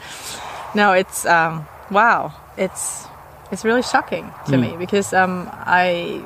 no, 0.75 0.91
it's 0.93 1.25
um, 1.25 1.65
wow. 1.91 2.31
It's 2.57 3.05
it's 3.51 3.63
really 3.65 3.81
shocking 3.83 4.31
to 4.47 4.53
Mm. 4.53 4.61
me 4.61 4.77
because 4.77 5.13
um, 5.13 5.49
I 5.53 6.21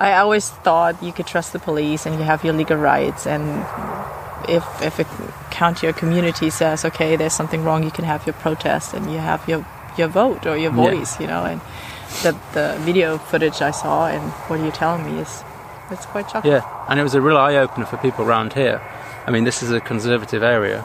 I 0.00 0.14
always 0.22 0.48
thought 0.64 1.02
you 1.02 1.12
could 1.12 1.26
trust 1.26 1.52
the 1.52 1.58
police 1.58 2.06
and 2.06 2.18
you 2.18 2.24
have 2.24 2.42
your 2.44 2.54
legal 2.54 2.78
rights 2.78 3.26
and 3.26 3.44
if 4.48 4.64
if 4.82 4.98
a 4.98 5.04
county 5.50 5.86
or 5.86 5.92
community 5.92 6.48
says 6.50 6.84
okay 6.84 7.16
there's 7.16 7.34
something 7.34 7.62
wrong 7.62 7.84
you 7.84 7.90
can 7.90 8.06
have 8.06 8.26
your 8.26 8.32
protest 8.44 8.94
and 8.94 9.12
you 9.12 9.18
have 9.18 9.46
your 9.46 9.64
your 9.98 10.08
vote 10.08 10.46
or 10.46 10.56
your 10.56 10.72
Yeah. 10.72 10.84
voice 10.90 11.20
you 11.20 11.26
know 11.26 11.44
and 11.44 11.60
the 12.22 12.32
the 12.54 12.66
video 12.80 13.18
footage 13.18 13.60
I 13.60 13.70
saw 13.72 14.06
and 14.08 14.22
what 14.48 14.58
you're 14.60 14.72
telling 14.72 15.04
me 15.04 15.20
is 15.20 15.44
it's 15.90 16.06
quite 16.06 16.30
shocking. 16.30 16.52
Yeah, 16.52 16.62
and 16.88 17.00
it 17.00 17.02
was 17.02 17.14
a 17.14 17.20
real 17.20 17.36
eye 17.36 17.56
opener 17.56 17.84
for 17.84 17.96
people 17.98 18.24
around 18.24 18.52
here. 18.52 18.80
I 19.26 19.30
mean, 19.32 19.42
this 19.44 19.60
is 19.62 19.70
a 19.72 19.80
conservative 19.80 20.42
area. 20.42 20.84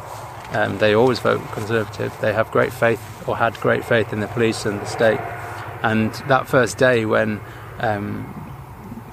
Um, 0.51 0.80
they 0.80 0.95
always 0.95 1.20
vote 1.20 1.41
conservative. 1.51 2.11
They 2.22 2.34
have 2.34 2.49
great 2.51 2.74
faith, 2.74 3.01
or 3.28 3.38
had 3.38 3.53
great 3.59 3.86
faith 3.86 4.11
in 4.13 4.20
the 4.20 4.28
police 4.28 4.66
and 4.66 4.80
the 4.82 4.86
state. 4.86 5.20
And 5.84 6.11
that 6.28 6.47
first 6.47 6.80
day, 6.80 7.05
when 7.05 7.39
um, 7.80 8.44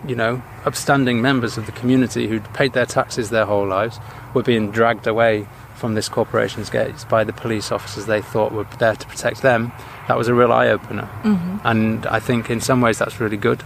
you 0.06 0.14
know, 0.16 0.42
upstanding 0.64 1.20
members 1.22 1.56
of 1.58 1.66
the 1.66 1.72
community 1.72 2.26
who'd 2.28 2.44
paid 2.54 2.72
their 2.72 2.86
taxes 2.86 3.30
their 3.30 3.46
whole 3.46 3.66
lives 3.66 3.98
were 4.34 4.42
being 4.42 4.70
dragged 4.70 5.06
away 5.06 5.46
from 5.76 5.94
this 5.94 6.08
corporation's 6.08 6.70
gates 6.70 7.04
by 7.04 7.24
the 7.24 7.32
police 7.32 7.72
officers 7.72 8.06
they 8.06 8.20
thought 8.22 8.52
were 8.52 8.64
there 8.78 8.94
to 8.94 9.06
protect 9.06 9.42
them. 9.42 9.72
That 10.08 10.16
was 10.16 10.28
a 10.28 10.34
real 10.34 10.52
eye 10.52 10.68
opener. 10.68 11.06
hmm 11.22 11.58
And 11.64 12.06
I 12.06 12.20
think 12.20 12.50
in 12.50 12.60
some 12.60 12.80
ways 12.80 12.98
that's 12.98 13.20
really 13.20 13.36
good, 13.36 13.62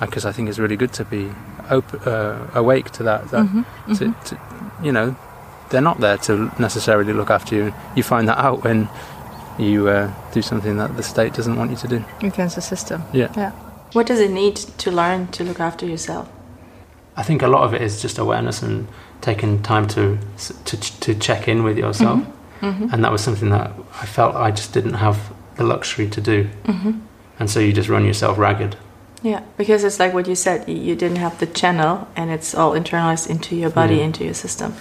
because 0.00 0.24
I 0.24 0.32
think 0.32 0.48
it's 0.48 0.58
really 0.58 0.76
good 0.76 0.92
to 0.94 1.04
be 1.04 1.30
op- 1.70 2.06
uh, 2.06 2.38
awake 2.54 2.90
to 2.92 3.02
that. 3.04 3.30
that 3.30 3.44
Mhm, 3.46 3.64
to, 3.98 4.04
mhm. 4.04 4.24
to, 4.26 4.38
you 4.82 4.92
know, 4.92 5.16
they're 5.70 5.80
not 5.80 6.00
there 6.00 6.16
to 6.18 6.50
necessarily 6.58 7.12
look 7.12 7.30
after 7.30 7.54
you. 7.56 7.74
You 7.96 8.02
find 8.02 8.28
that 8.28 8.38
out 8.38 8.64
when 8.64 8.88
you 9.58 9.88
uh, 9.88 10.10
do 10.32 10.40
something 10.42 10.76
that 10.78 10.96
the 10.96 11.02
state 11.02 11.34
doesn't 11.34 11.56
want 11.56 11.70
you 11.70 11.76
to 11.76 11.88
do. 11.88 12.04
Against 12.22 12.54
the 12.54 12.62
system. 12.62 13.02
Yeah. 13.12 13.28
Yeah. 13.36 13.52
What 13.92 14.06
does 14.06 14.20
it 14.20 14.30
need 14.30 14.56
to 14.56 14.90
learn 14.90 15.28
to 15.28 15.44
look 15.44 15.60
after 15.60 15.86
yourself? 15.86 16.28
I 17.16 17.22
think 17.22 17.42
a 17.42 17.48
lot 17.48 17.62
of 17.64 17.74
it 17.74 17.82
is 17.82 18.00
just 18.02 18.18
awareness 18.18 18.62
and 18.62 18.86
taking 19.20 19.62
time 19.62 19.86
to 19.88 20.18
to, 20.64 20.76
to 21.00 21.14
check 21.14 21.48
in 21.48 21.62
with 21.64 21.78
yourself, 21.78 22.20
Mm-hmm. 22.60 22.92
and 22.92 23.04
that 23.04 23.12
was 23.12 23.22
something 23.22 23.50
that 23.50 23.70
I 24.02 24.06
felt 24.06 24.34
I 24.34 24.50
just 24.50 24.72
didn't 24.72 24.94
have 24.94 25.16
the 25.56 25.64
luxury 25.64 26.08
to 26.10 26.20
do, 26.20 26.48
Mm-hmm. 26.64 26.92
and 27.38 27.50
so 27.50 27.60
you 27.60 27.72
just 27.72 27.88
run 27.88 28.04
yourself 28.04 28.36
ragged. 28.38 28.76
Yeah, 29.22 29.42
because 29.56 29.82
it's 29.84 29.98
like 29.98 30.12
what 30.14 30.28
you 30.28 30.34
said, 30.36 30.68
you 30.68 30.94
didn't 30.94 31.16
have 31.18 31.38
the 31.38 31.46
channel 31.46 32.06
and 32.14 32.30
it's 32.30 32.54
all 32.54 32.72
internalized 32.72 33.28
into 33.28 33.56
your 33.56 33.70
body, 33.70 33.96
Yeah. 33.96 34.04
into 34.04 34.24
your 34.24 34.34
system. 34.34 34.74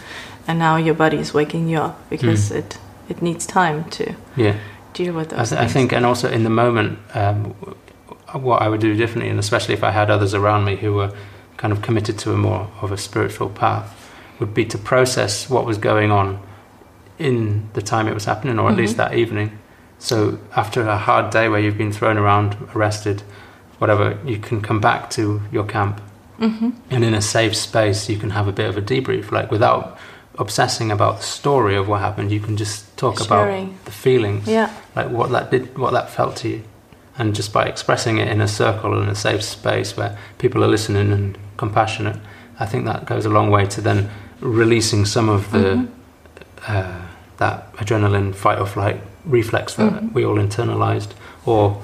And 0.47 0.60
now 0.60 0.76
your 0.78 0.93
body 0.95 1.18
is 1.18 1.34
waking 1.34 1.70
you 1.70 1.80
up 1.80 1.95
because 2.10 2.51
Mm. 2.51 2.55
it, 2.60 2.78
it 3.10 3.22
needs 3.22 3.45
time 3.47 3.84
to 3.97 4.14
Yeah. 4.36 4.55
deal 4.93 5.14
with 5.16 5.34
I, 5.34 5.38
those 5.38 5.49
th- 5.49 5.62
I 5.62 5.68
think, 5.68 5.91
and 5.91 6.05
also 6.05 6.30
in 6.30 6.43
the 6.43 6.49
moment, 6.51 6.99
um, 7.16 7.55
what 8.34 8.61
I 8.61 8.69
would 8.69 8.82
do 8.82 8.95
differently, 8.95 9.30
and 9.30 9.39
especially 9.39 9.73
if 9.73 9.84
I 9.84 9.91
had 9.91 10.09
others 10.09 10.34
around 10.34 10.65
me 10.65 10.75
who 10.75 10.93
were 10.93 11.13
kind 11.57 11.71
of 11.71 11.82
committed 11.82 12.17
to 12.19 12.34
a 12.34 12.38
more 12.38 12.69
of 12.82 12.91
a 12.91 12.97
spiritual 12.97 13.49
path, 13.49 13.93
would 14.39 14.53
be 14.53 14.65
to 14.65 14.78
process 14.78 15.49
what 15.49 15.65
was 15.65 15.78
going 15.78 16.11
on 16.11 16.39
in 17.17 17.67
the 17.73 17.82
time 17.82 18.07
it 18.07 18.13
was 18.13 18.25
happening, 18.25 18.59
or 18.59 18.69
at 18.69 18.75
Mhm. 18.75 18.78
least 18.80 18.97
that 18.97 19.13
evening. 19.15 19.51
So 19.97 20.38
after 20.55 20.88
a 20.88 20.97
hard 20.97 21.32
day 21.32 21.49
where 21.49 21.59
you've 21.59 21.78
been 21.78 21.91
thrown 21.91 22.17
around, 22.17 22.55
arrested, 22.75 23.23
whatever, 23.80 24.17
you 24.25 24.38
can 24.38 24.61
come 24.61 24.80
back 24.80 25.09
to 25.11 25.41
your 25.51 25.63
camp, 25.63 25.99
Mhm. 26.39 26.73
and 26.91 27.03
in 27.03 27.15
a 27.15 27.21
safe 27.21 27.55
space, 27.55 28.07
you 28.07 28.17
can 28.17 28.32
have 28.32 28.47
a 28.47 28.51
bit 28.51 28.69
of 28.69 28.78
a 28.78 28.82
debrief, 28.82 29.32
like 29.32 29.49
without 29.49 29.97
obsessing 30.38 30.91
about 30.91 31.17
the 31.17 31.23
story 31.23 31.75
of 31.75 31.88
what 31.88 31.99
happened. 32.01 32.32
You 32.32 32.39
can 32.39 32.57
just 32.57 32.95
talk 32.95 33.17
Sharing. 33.23 33.63
about 33.69 33.86
the 33.86 33.91
feelings 33.91 34.47
Yeah, 34.47 34.69
like 34.95 35.09
what 35.09 35.32
that 35.32 35.49
did, 35.49 35.75
what 35.75 35.93
that 35.93 36.11
felt 36.11 36.36
to 36.38 36.47
you, 36.49 36.61
and 37.18 37.36
just 37.36 37.51
by 37.53 37.65
expressing 37.65 38.18
it 38.20 38.28
in 38.28 38.41
a 38.41 38.47
circle 38.47 39.01
in 39.01 39.09
a 39.09 39.15
safe 39.15 39.43
space 39.43 39.97
where 39.97 40.18
people 40.38 40.63
are 40.63 40.68
listening 40.68 41.11
and 41.11 41.38
compassionate, 41.57 42.18
I 42.59 42.65
think 42.65 42.86
that 42.86 43.05
goes 43.05 43.26
a 43.26 43.30
long 43.30 43.49
way 43.49 43.65
to 43.68 43.82
then 43.82 44.09
releasing 44.39 45.05
some 45.05 45.30
of 45.30 45.51
the 45.51 45.57
Mhm. 45.57 45.88
uh, 46.68 46.91
that 47.38 47.72
adrenaline 47.78 48.34
fight 48.36 48.59
or 48.59 48.65
flight 48.65 49.01
reflex 49.26 49.74
that 49.76 49.93
Mhm. 49.93 50.13
we 50.13 50.26
all 50.26 50.38
internalized, 50.38 51.09
or 51.45 51.78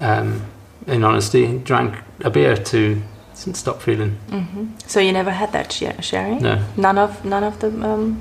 um, 0.00 0.42
in 0.86 1.02
honesty, 1.04 1.58
drank 1.64 1.94
a 2.24 2.30
beer 2.30 2.56
to 2.56 3.02
stop 3.34 3.80
feeling. 3.82 4.16
hmm 4.30 4.66
So 4.86 5.00
you 5.00 5.12
never 5.12 5.30
had 5.30 5.52
that 5.52 5.72
sharing? 6.00 6.42
No, 6.42 6.58
None 6.76 6.98
of 6.98 7.24
none 7.24 7.44
of 7.44 7.58
the 7.58 7.68
um, 7.68 8.18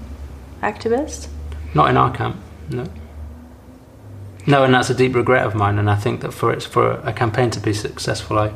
activists. 0.61 1.27
not 1.73 1.89
in 1.89 1.97
our 1.97 2.11
camp. 2.11 2.35
No. 2.69 2.83
No, 4.47 4.63
and 4.63 4.73
that's 4.73 4.89
a 4.89 4.93
deep 4.95 5.13
regret 5.15 5.45
of 5.45 5.53
mine. 5.55 5.77
And 5.77 5.89
I 5.89 5.95
think 5.95 6.21
that 6.21 6.33
for 6.33 6.53
it, 6.53 6.63
for 6.63 6.91
a 7.03 7.11
campaign 7.13 7.49
to 7.51 7.59
be 7.59 7.73
successful, 7.73 8.39
I, 8.39 8.51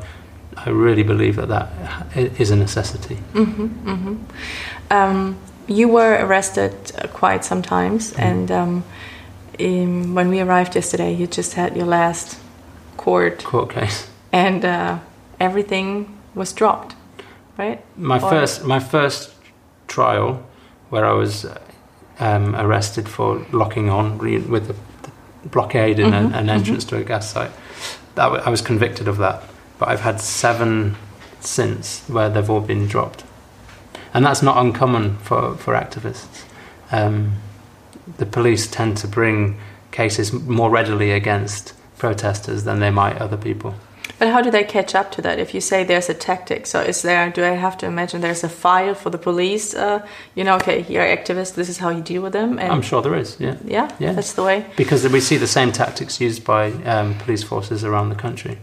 I 0.66 0.70
really 0.70 1.04
believe 1.04 1.36
that 1.36 1.50
that 1.50 1.70
is 2.40 2.50
a 2.52 2.56
necessity. 2.56 3.16
hmm 3.34 3.68
hmm 3.68 4.16
Um, 4.90 5.36
you 5.68 5.88
were 5.90 6.18
arrested 6.26 6.74
quite 7.14 7.44
some 7.46 7.62
times, 7.62 8.12
Mhm. 8.14 8.20
and 8.32 8.52
um, 8.52 8.84
in, 9.60 10.16
when 10.16 10.30
we 10.30 10.42
arrived 10.42 10.76
yesterday, 10.76 11.14
you 11.14 11.28
just 11.28 11.54
had 11.54 11.76
your 11.76 11.86
last 11.88 12.38
court, 12.98 13.44
Court 13.44 13.70
case. 13.70 14.08
and 14.32 14.66
uh, 14.66 14.98
everything 15.40 16.06
was 16.36 16.54
dropped, 16.54 16.96
right? 17.60 17.80
My 17.98 18.20
Or- 18.20 18.30
first, 18.30 18.64
my 18.66 18.80
first 18.80 19.30
trial, 19.88 20.42
where 20.90 21.06
I 21.06 21.14
was 21.14 21.46
um, 22.20 22.56
arrested 22.56 23.08
for 23.08 23.42
locking 23.52 23.90
on 23.90 24.18
re- 24.18 24.40
with 24.50 24.68
the, 24.68 24.76
the 25.44 25.50
blockade 25.50 26.00
in 26.00 26.12
Mhm, 26.12 26.34
a, 26.34 26.38
an 26.38 26.50
entrance 26.50 26.86
to 26.86 26.98
a 26.98 27.04
gas 27.04 27.32
site. 27.32 27.52
That 28.16 28.26
w- 28.26 28.44
I 28.46 28.50
was 28.50 28.62
convicted 28.62 29.08
of 29.08 29.18
that, 29.18 29.44
but 29.80 29.90
I've 29.90 30.02
had 30.02 30.20
seven 30.22 30.96
since 31.40 32.04
where 32.08 32.30
they've 32.30 32.50
all 32.50 32.60
been 32.62 32.88
dropped, 32.88 33.24
and 34.14 34.26
that's 34.26 34.42
not 34.42 34.58
uncommon 34.58 35.18
for 35.18 35.56
for 35.56 35.74
activists. 35.74 36.44
Um, 36.92 37.34
the 38.18 38.26
police 38.26 38.68
tend 38.68 38.98
to 38.98 39.08
bring 39.08 39.58
cases 39.92 40.34
more 40.34 40.70
readily 40.70 41.12
against 41.12 41.74
protesters 41.98 42.64
than 42.64 42.80
they 42.80 42.90
might 42.92 43.18
other 43.22 43.38
people. 43.38 43.74
But 44.22 44.30
how 44.30 44.44
do 44.44 44.52
they 44.52 44.64
catch 44.64 44.94
up 44.94 45.10
to 45.14 45.22
that? 45.24 45.40
If 45.40 45.56
you 45.56 45.62
say 45.62 45.84
there's 45.84 46.08
a 46.08 46.14
tactic, 46.14 46.68
so 46.68 46.80
is 46.80 47.02
there? 47.02 47.32
Do 47.32 47.44
I 47.44 47.56
have 47.56 47.76
to 47.80 47.88
imagine 47.88 48.22
there's 48.22 48.44
a 48.44 48.50
file 48.50 48.94
for 48.94 49.10
the 49.10 49.18
police? 49.18 49.74
Uh, 49.74 50.06
you 50.36 50.44
know, 50.44 50.58
okay, 50.58 50.84
here 50.84 51.02
are 51.02 51.18
activists. 51.18 51.56
This 51.56 51.70
is 51.70 51.80
how 51.80 51.90
you 51.90 52.04
deal 52.04 52.22
with 52.22 52.34
them. 52.34 52.60
And 52.60 52.72
I'm 52.72 52.84
sure 52.84 53.02
there 53.02 53.16
is, 53.16 53.40
yeah. 53.40 53.58
yeah, 53.66 53.90
Yeah. 53.98 54.14
that's 54.14 54.34
the 54.34 54.44
way. 54.44 54.68
Because 54.78 55.10
we 55.10 55.22
see 55.22 55.38
the 55.38 55.48
same 55.48 55.72
tactics 55.72 56.22
used 56.22 56.46
by 56.46 56.72
um, 56.84 57.16
police 57.18 57.42
forces 57.42 57.84
around 57.84 58.10
the 58.10 58.16
country. 58.16 58.60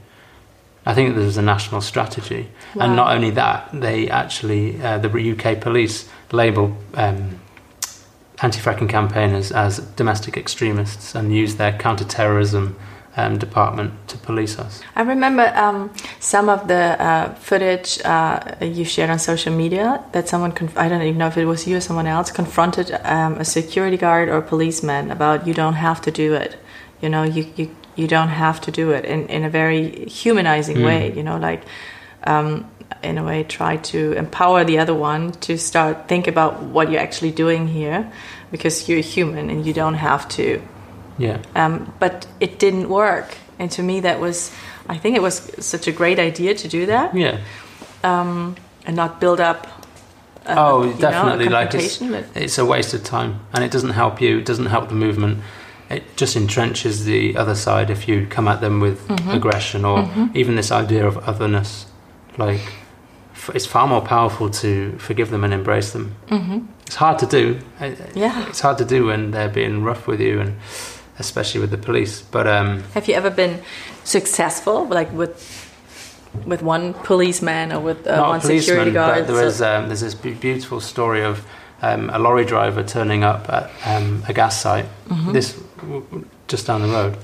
I 0.86 0.94
think 0.94 1.16
there's 1.16 1.36
a 1.36 1.42
national 1.42 1.80
strategy. 1.80 2.50
And 2.80 2.94
not 2.94 3.12
only 3.12 3.30
that, 3.30 3.68
they 3.72 4.09
actually, 4.09 4.80
uh, 4.80 4.98
the 4.98 5.11
UK 5.11 5.61
police 5.61 6.09
label 6.30 6.76
um, 6.94 7.40
anti 8.40 8.61
fracking 8.61 8.88
campaigners 8.88 9.50
as 9.50 9.80
domestic 9.96 10.36
extremists 10.36 11.16
and 11.16 11.34
use 11.34 11.56
their 11.56 11.72
counter 11.76 12.04
terrorism 12.04 12.76
um, 13.19 13.39
department 13.39 13.93
to 14.09 14.16
police 14.19 14.59
us. 14.64 14.81
I 14.97 15.03
remember 15.03 15.47
um, 15.64 15.91
some 16.21 16.49
of 16.49 16.69
the 16.69 16.85
uh, 17.03 17.35
footage 17.35 18.01
uh, 18.05 18.41
you 18.61 18.85
shared 18.85 19.11
on 19.11 19.19
social 19.19 19.53
media 19.53 20.03
that 20.12 20.29
someone, 20.29 20.53
conf- 20.53 20.79
I 20.79 20.89
don't 20.89 21.03
even 21.03 21.19
know 21.19 21.27
if 21.27 21.37
it 21.37 21.45
was 21.47 21.66
you 21.66 21.77
or 21.77 21.81
someone 21.81 22.07
else, 22.07 22.31
confronted 22.31 22.93
um, 23.05 23.35
a 23.35 23.45
security 23.45 23.97
guard 23.97 24.29
or 24.29 24.37
a 24.39 24.43
policeman 24.43 25.11
about 25.11 25.47
you 25.47 25.55
don't 25.55 25.75
have 25.75 26.01
to 26.03 26.11
do 26.11 26.35
it. 26.35 26.57
You 27.03 27.09
know, 27.09 27.25
you, 27.25 27.43
you, 27.57 27.66
you 27.97 28.07
don't 28.09 28.29
have 28.29 28.61
to 28.62 28.71
do 28.71 28.91
it 28.93 29.05
in, 29.05 29.27
in 29.29 29.45
a 29.45 29.51
very 29.51 30.07
humanizing 30.07 30.77
Mm. 30.79 30.85
way, 30.85 31.12
you 31.16 31.23
know, 31.23 31.39
like 31.39 31.62
um, 32.25 32.71
in 33.03 33.19
a 33.19 33.25
way 33.25 33.45
try 33.45 33.77
to 33.77 34.12
empower 34.12 34.64
the 34.64 34.79
other 34.79 34.95
one 34.95 35.33
to 35.33 35.57
start 35.59 36.09
think 36.09 36.27
about 36.29 36.62
what 36.62 36.91
you're 36.91 37.01
actually 37.01 37.31
doing 37.31 37.69
here 37.69 38.11
because 38.51 38.89
you're 38.89 39.01
human 39.01 39.51
and 39.51 39.66
you 39.66 39.73
don't 39.73 39.95
have 39.95 40.29
to 40.29 40.61
Yeah. 41.19 41.39
um, 41.57 41.93
but 41.99 42.27
it 42.41 42.59
didn't 42.59 42.89
work. 42.89 43.37
And 43.59 43.71
to 43.73 43.83
me, 43.83 44.01
that 44.01 44.21
was, 44.21 44.51
I 44.89 44.97
think 44.99 45.16
it 45.16 45.23
was 45.23 45.51
such 45.59 45.89
a 45.89 45.93
great 45.93 46.19
idea 46.19 46.55
to 46.55 46.69
do 46.69 46.87
that 46.87 47.14
Yeah. 47.14 47.39
um, 48.05 48.55
and 48.87 48.97
not 48.97 49.21
build 49.21 49.41
up. 49.41 49.66
uh, 50.47 50.55
Oh, 50.57 50.83
you 50.85 50.89
know, 50.91 50.95
a 50.97 51.01
definitely, 51.01 51.49
like, 51.49 51.75
it's- 51.75 52.01
It's 52.35 52.59
a 52.59 52.64
waste 52.64 52.95
of 52.95 53.03
time 53.05 53.41
and 53.53 53.64
it 53.64 53.71
doesn't 53.73 53.91
help 53.91 54.21
you, 54.21 54.39
it 54.39 54.47
doesn't 54.47 54.66
help 54.66 54.89
the 54.89 54.95
movement. 54.95 55.39
It 55.91 56.03
just 56.16 56.37
entrenches 56.37 57.05
the 57.05 57.37
other 57.37 57.55
side 57.55 57.91
if 57.91 58.07
you 58.09 58.27
come 58.31 58.47
at 58.49 58.61
them 58.61 58.81
with 58.81 59.09
Mhm. 59.09 59.35
aggression 59.35 59.85
or 59.85 59.99
Mhm. 60.05 60.31
even 60.37 60.55
this 60.57 60.71
idea 60.71 61.07
of 61.07 61.16
otherness. 61.29 61.87
Like, 62.39 62.61
f- 63.35 63.51
it's 63.55 63.66
far 63.66 63.87
more 63.87 64.01
powerful 64.03 64.49
to 64.51 64.95
forgive 64.99 65.31
them 65.31 65.45
and 65.45 65.53
embrace 65.53 65.91
them. 65.91 66.14
Mhm. 66.31 66.66
It's 66.87 66.97
hard 66.97 67.19
to 67.19 67.27
do. 67.27 67.59
Yeah. 68.14 68.47
It's 68.49 68.61
hard 68.61 68.79
to 68.79 68.85
do 68.85 69.07
when 69.07 69.33
they're 69.33 69.49
being 69.49 69.83
rough 69.83 70.07
with 70.07 70.21
you 70.21 70.41
and 70.41 70.55
especially 71.19 71.61
with 71.61 71.71
the 71.71 71.79
police. 71.79 72.23
But 72.23 72.47
um, 72.47 72.83
Have 72.95 73.09
you 73.09 73.14
ever 73.14 73.31
been 73.31 73.61
successful, 74.05 74.87
like 74.87 75.12
with 75.12 75.64
with 76.47 76.62
one 76.62 76.95
policeman 76.95 77.73
or 77.73 77.81
with 77.81 78.07
uh, 78.07 78.23
one 78.23 78.41
security 78.41 78.91
guard? 78.93 79.27
but 79.27 79.33
there 79.35 79.45
was 79.45 79.61
um, 79.62 79.87
there's 79.89 80.01
this 80.01 80.14
beautiful 80.14 80.81
story 80.81 81.23
of 81.25 81.45
um, 81.83 82.11
a 82.11 82.19
lorry 82.19 82.45
driver 82.45 82.83
turning 82.83 83.25
up 83.25 83.49
at 83.49 83.71
um, 83.87 84.23
a 84.29 84.33
gas 84.33 84.61
site. 84.61 84.87
Mhm. 85.09 85.33
This 85.33 85.61
just 86.49 86.66
down 86.66 86.83
the 86.83 86.89
road, 86.89 87.16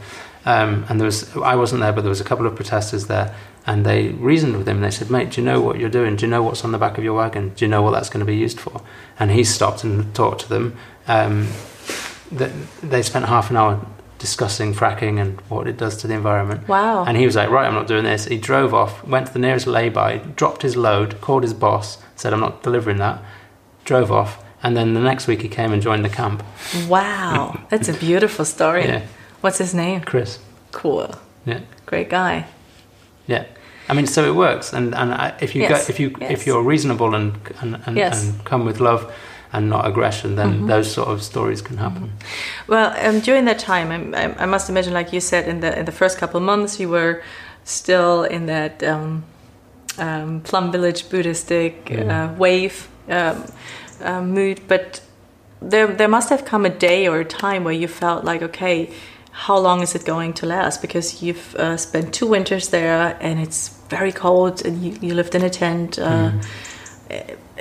um, 0.47 0.85
and 0.89 1.01
there 1.01 1.07
was 1.07 1.35
I 1.37 1.57
wasn't 1.57 1.81
there, 1.81 1.93
but 1.93 2.03
there 2.03 2.11
was 2.11 2.21
a 2.21 2.25
couple 2.25 2.47
of 2.47 2.55
protesters 2.55 3.07
there, 3.07 3.35
and 3.67 3.85
they 3.85 4.09
reasoned 4.09 4.57
with 4.57 4.69
him. 4.69 4.81
They 4.81 4.91
said, 4.91 5.11
"Mate, 5.11 5.31
do 5.31 5.41
you 5.41 5.45
know 5.47 5.61
what 5.61 5.79
you're 5.79 5.89
doing? 5.91 6.17
Do 6.17 6.27
you 6.27 6.31
know 6.31 6.43
what's 6.43 6.65
on 6.65 6.73
the 6.73 6.79
back 6.79 6.99
of 6.99 7.05
your 7.05 7.15
wagon? 7.15 7.53
Do 7.57 7.65
you 7.65 7.69
know 7.71 7.83
what 7.83 7.93
that's 7.93 8.09
going 8.09 8.21
to 8.21 8.27
be 8.27 8.37
used 8.37 8.61
for?" 8.61 8.81
And 9.19 9.31
he 9.31 9.45
stopped 9.45 9.85
and 9.85 10.15
talked 10.15 10.41
to 10.43 10.49
them. 10.49 10.77
Um, 11.09 11.49
they 12.83 13.03
spent 13.03 13.27
half 13.27 13.51
an 13.51 13.57
hour 13.57 13.85
discussing 14.19 14.73
fracking 14.75 15.21
and 15.21 15.41
what 15.51 15.67
it 15.67 15.77
does 15.77 15.97
to 15.99 16.07
the 16.07 16.15
environment. 16.15 16.67
wow. 16.69 17.05
And 17.05 17.17
he 17.17 17.27
was 17.27 17.37
like, 17.37 17.51
right, 17.51 17.67
I'm 17.67 17.75
not 17.75 17.87
doing 17.87 18.05
this. 18.05 18.25
He 18.27 18.39
drove 18.39 18.73
off, 18.73 19.05
went 19.07 19.27
to 19.27 19.33
the 19.33 19.39
nearest 19.39 19.67
lay-by, 19.67 20.19
dropped 20.19 20.63
his 20.63 20.77
load, 20.77 21.21
called 21.21 21.43
his 21.43 21.53
boss, 21.55 21.99
said, 22.17 22.33
I'm 22.33 22.41
not 22.41 22.63
delivering 22.63 22.97
that, 22.99 23.23
drove 23.85 24.11
off, 24.11 24.43
and 24.63 24.77
then 24.77 24.95
the 24.95 25.01
next 25.01 25.27
week 25.27 25.43
he 25.43 25.49
came 25.49 25.73
and 25.73 25.83
joined 25.83 26.05
the 26.05 26.09
camp. 26.09 26.43
wow, 26.89 27.61
that's 27.69 27.89
a 27.89 27.93
beautiful 27.93 28.45
story. 28.45 28.85
Yeah, 28.85 29.03
What's 29.43 29.59
his 29.59 29.75
name? 29.75 30.01
Chris. 30.03 30.39
Cool. 30.73 31.15
Yeah, 31.45 31.61
Great 31.87 32.09
guy. 32.09 32.47
yeah. 33.27 33.45
I 33.87 33.93
mean, 33.93 34.07
so 34.07 34.25
it 34.25 34.35
works, 34.35 34.73
and 34.73 34.95
and 34.95 35.13
I, 35.13 35.35
if 35.43 35.55
you 35.55 35.61
Yes, 35.63 35.87
go, 35.87 35.91
if 35.93 36.01
you 36.01 36.17
yes. 36.19 36.31
if 36.31 36.47
you're 36.47 36.63
reasonable 36.63 37.15
and 37.15 37.35
and, 37.61 37.79
and, 37.85 37.97
Yes. 37.99 38.25
and 38.25 38.43
come 38.47 38.65
with 38.65 38.81
love 38.81 39.13
and 39.55 39.69
not 39.71 39.87
aggression, 39.87 40.37
then 40.37 40.53
Mhm. 40.63 40.67
those 40.67 40.93
sort 40.93 41.09
of 41.09 41.23
stories 41.23 41.63
can 41.63 41.77
happen. 41.79 42.11
Well, 42.67 42.93
um, 43.07 43.21
during 43.21 43.45
that 43.47 43.59
time, 43.59 44.15
I, 44.15 44.35
I, 44.45 44.47
must 44.47 44.69
imagine, 44.69 44.93
like 44.93 45.13
you 45.13 45.21
said, 45.21 45.47
in 45.49 45.61
the 45.61 45.79
in 45.79 45.85
the 45.85 45.93
first 45.93 46.19
couple 46.19 46.37
of 46.39 46.45
months, 46.45 46.81
you 46.81 46.91
were 46.91 47.23
still 47.65 48.25
in 48.25 48.47
that 48.47 48.83
um, 48.83 49.23
um, 49.99 50.41
Plum 50.41 50.73
Village 50.73 51.09
Buddhistic 51.11 51.75
uh, 51.91 52.29
wave 52.39 52.89
um, 53.09 53.45
uh, 54.05 54.23
mood. 54.23 54.61
But 54.69 55.01
there 55.71 55.87
there 55.97 56.09
must 56.09 56.29
have 56.31 56.43
come 56.45 56.67
a 56.67 56.71
day 56.89 57.09
or 57.09 57.21
a 57.21 57.25
time 57.25 57.65
where 57.65 57.79
you 57.83 57.89
felt 57.89 58.25
like, 58.25 58.45
okay, 58.45 58.89
how 59.47 59.59
long 59.63 59.83
is 59.83 59.95
it 59.95 60.05
going 60.05 60.35
to 60.35 60.47
last? 60.47 60.81
Because 60.83 61.23
you've 61.23 61.55
uh, 61.57 61.77
spent 61.77 62.13
two 62.19 62.27
winters 62.31 62.69
there, 62.69 63.17
and 63.21 63.41
it's 63.41 63.71
very 63.91 64.13
cold, 64.13 64.67
and 64.67 64.83
you, 64.85 64.93
you 65.01 65.15
lived 65.15 65.35
in 65.35 65.43
a 65.43 65.51
tent. 65.51 65.99
Uh, 65.99 66.31
Mhm. 66.31 66.41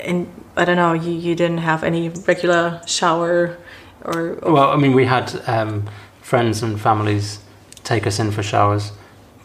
And 0.06 0.28
I 0.56 0.66
don't 0.66 0.76
know, 0.76 0.94
you, 0.94 1.12
you 1.12 1.36
didn't 1.36 1.60
have 1.60 1.84
any 1.84 2.10
regular 2.10 2.82
shower 2.86 3.58
or, 4.04 4.34
or 4.42 4.54
Well, 4.54 4.70
I 4.70 4.76
mean, 4.76 4.94
we 4.94 5.06
had 5.06 5.42
um, 5.48 5.90
friends 6.22 6.62
and 6.62 6.80
families 6.80 7.40
take 7.84 8.06
us 8.06 8.20
in 8.20 8.32
for 8.32 8.44
showers. 8.44 8.92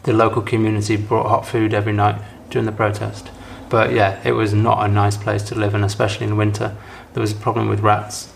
The 0.03 0.13
local 0.13 0.41
community 0.41 0.97
brought 0.97 1.27
hot 1.27 1.45
food 1.45 1.73
every 1.73 1.93
night 1.93 2.21
during 2.49 2.65
the 2.65 2.71
protest. 2.71 3.29
But 3.69 3.93
yeah, 3.93 4.19
it 4.23 4.31
was 4.31 4.53
not 4.53 4.83
a 4.83 4.87
nice 4.87 5.17
place 5.17 5.43
to 5.43 5.55
live 5.55 5.75
in, 5.75 5.83
especially 5.83 6.27
in 6.27 6.37
winter. 6.37 6.75
There 7.13 7.21
was 7.21 7.31
a 7.31 7.35
problem 7.35 7.69
with 7.69 7.81
rats. 7.81 8.33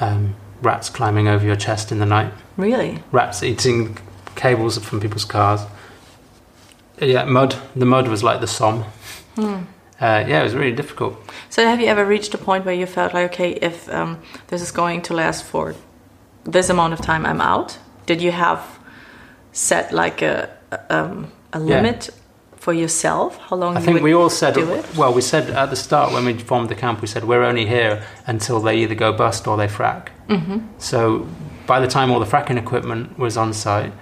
Um, 0.00 0.34
rats 0.60 0.90
climbing 0.90 1.28
over 1.28 1.44
your 1.44 1.56
chest 1.56 1.92
in 1.92 1.98
the 1.98 2.06
night. 2.06 2.32
really. 2.56 3.02
Rats 3.12 3.42
eating 3.42 3.96
cables 4.34 4.78
from 4.78 5.00
people's 5.00 5.24
cars. 5.24 5.62
Yeah, 7.00 7.24
mud. 7.24 7.56
The 7.76 7.86
mud 7.86 8.08
was 8.08 8.22
like 8.22 8.40
the 8.40 8.46
Somme. 8.46 8.82
Hmm. 9.36 9.62
Uh, 10.00 10.24
yeah, 10.28 10.40
it 10.40 10.44
was 10.44 10.54
really 10.54 10.76
difficult. 10.76 11.14
So 11.50 11.64
have 11.66 11.80
you 11.80 11.86
ever 11.88 12.04
reached 12.06 12.32
a 12.34 12.38
point 12.38 12.64
where 12.64 12.74
you 12.74 12.86
felt 12.86 13.14
like, 13.14 13.32
okay, 13.32 13.52
if 13.60 13.88
um, 13.88 14.18
this 14.48 14.62
is 14.62 14.70
going 14.70 15.02
to 15.02 15.14
last 15.14 15.44
for 15.44 15.74
this 16.44 16.70
amount 16.70 16.92
of 16.92 17.00
time, 17.00 17.26
I'm 17.26 17.40
out? 17.40 17.78
Did 18.06 18.22
you 18.22 18.30
have 18.32 18.60
set 19.52 19.92
like 19.92 20.22
a 20.22 20.48
um, 20.90 21.32
a 21.52 21.58
Yeah. 21.58 21.76
limit 21.76 22.10
for 22.56 22.72
yourself? 22.72 23.36
How 23.38 23.56
long 23.56 23.76
I 23.76 23.80
you 23.80 23.86
think 23.86 24.02
we 24.02 24.14
all 24.14 24.30
said, 24.30 24.56
well, 24.96 25.12
we 25.12 25.20
said 25.20 25.50
at 25.50 25.70
the 25.70 25.76
start 25.76 26.12
when 26.12 26.24
we 26.24 26.34
formed 26.34 26.68
the 26.68 26.74
camp, 26.76 27.00
we 27.00 27.06
said 27.08 27.24
we're 27.24 27.42
only 27.42 27.66
here 27.66 28.04
until 28.26 28.60
they 28.60 28.76
either 28.82 28.94
go 28.94 29.12
bust 29.12 29.46
or 29.48 29.56
they 29.56 29.68
frack. 29.68 30.08
hmm 30.28 30.58
So 30.78 31.26
by 31.66 31.80
the 31.80 31.88
time 31.88 32.10
all 32.12 32.20
the 32.20 32.26
fracking 32.36 32.56
equipment 32.58 33.18
was 33.18 33.36
on 33.36 33.52
site, 33.52 33.92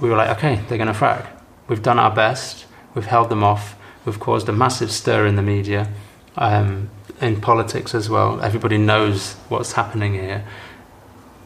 we 0.00 0.08
were 0.10 0.16
like, 0.16 0.30
okay, 0.38 0.56
they're 0.68 0.78
going 0.78 0.92
to 0.92 0.98
frack. 0.98 1.26
We've 1.68 1.82
done 1.82 1.98
our 1.98 2.14
best. 2.14 2.66
We've 2.94 3.06
held 3.06 3.28
them 3.28 3.44
off. 3.44 3.76
We've 4.08 4.18
caused 4.18 4.48
a 4.48 4.52
massive 4.52 4.90
stir 4.90 5.26
in 5.26 5.36
the 5.36 5.42
media, 5.42 5.92
um, 6.38 6.88
in 7.20 7.42
politics 7.42 7.94
as 7.94 8.08
well. 8.08 8.40
Everybody 8.40 8.78
knows 8.78 9.34
what's 9.50 9.72
happening 9.72 10.14
here. 10.14 10.46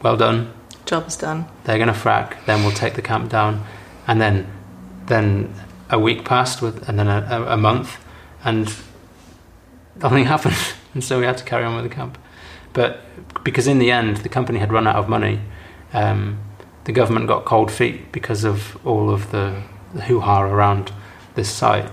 well 0.01 0.17
done. 0.17 0.53
Job 0.87 1.09
is 1.09 1.17
done. 1.17 1.47
They're 1.65 1.79
going 1.79 1.89
to 1.89 1.95
frack. 1.95 2.45
Then 2.47 2.63
we'll 2.63 2.71
take 2.71 2.95
the 2.95 3.03
camp 3.03 3.31
down, 3.31 3.65
and 4.07 4.21
then 4.21 4.47
then 5.07 5.53
a 5.91 5.99
week 5.99 6.25
passed 6.25 6.63
with, 6.63 6.89
and 6.89 7.01
then 7.01 7.09
a, 7.09 7.47
a, 7.49 7.57
month, 7.57 7.99
and 8.45 8.73
nothing 9.97 10.25
happened, 10.35 10.57
and 10.95 11.03
so 11.03 11.19
we 11.19 11.27
had 11.27 11.39
to 11.39 11.45
carry 11.45 11.65
on 11.65 11.75
with 11.75 11.91
the 11.91 11.93
camp. 11.93 12.17
But 12.75 13.01
because 13.43 13.67
in 13.67 13.81
the 13.81 13.91
end 13.91 14.19
the 14.19 14.29
company 14.29 14.61
had 14.61 14.73
run 14.73 14.87
out 14.87 14.95
of 14.95 15.09
money, 15.09 15.41
um, 15.93 16.39
the 16.85 16.93
government 16.93 17.27
got 17.27 17.45
cold 17.45 17.73
feet 17.73 18.13
because 18.13 18.45
of 18.45 18.79
all 18.87 19.11
of 19.11 19.33
the, 19.33 19.65
the 19.95 20.03
hoo 20.03 20.21
ha 20.21 20.43
around 20.43 20.93
this 21.35 21.51
site, 21.51 21.91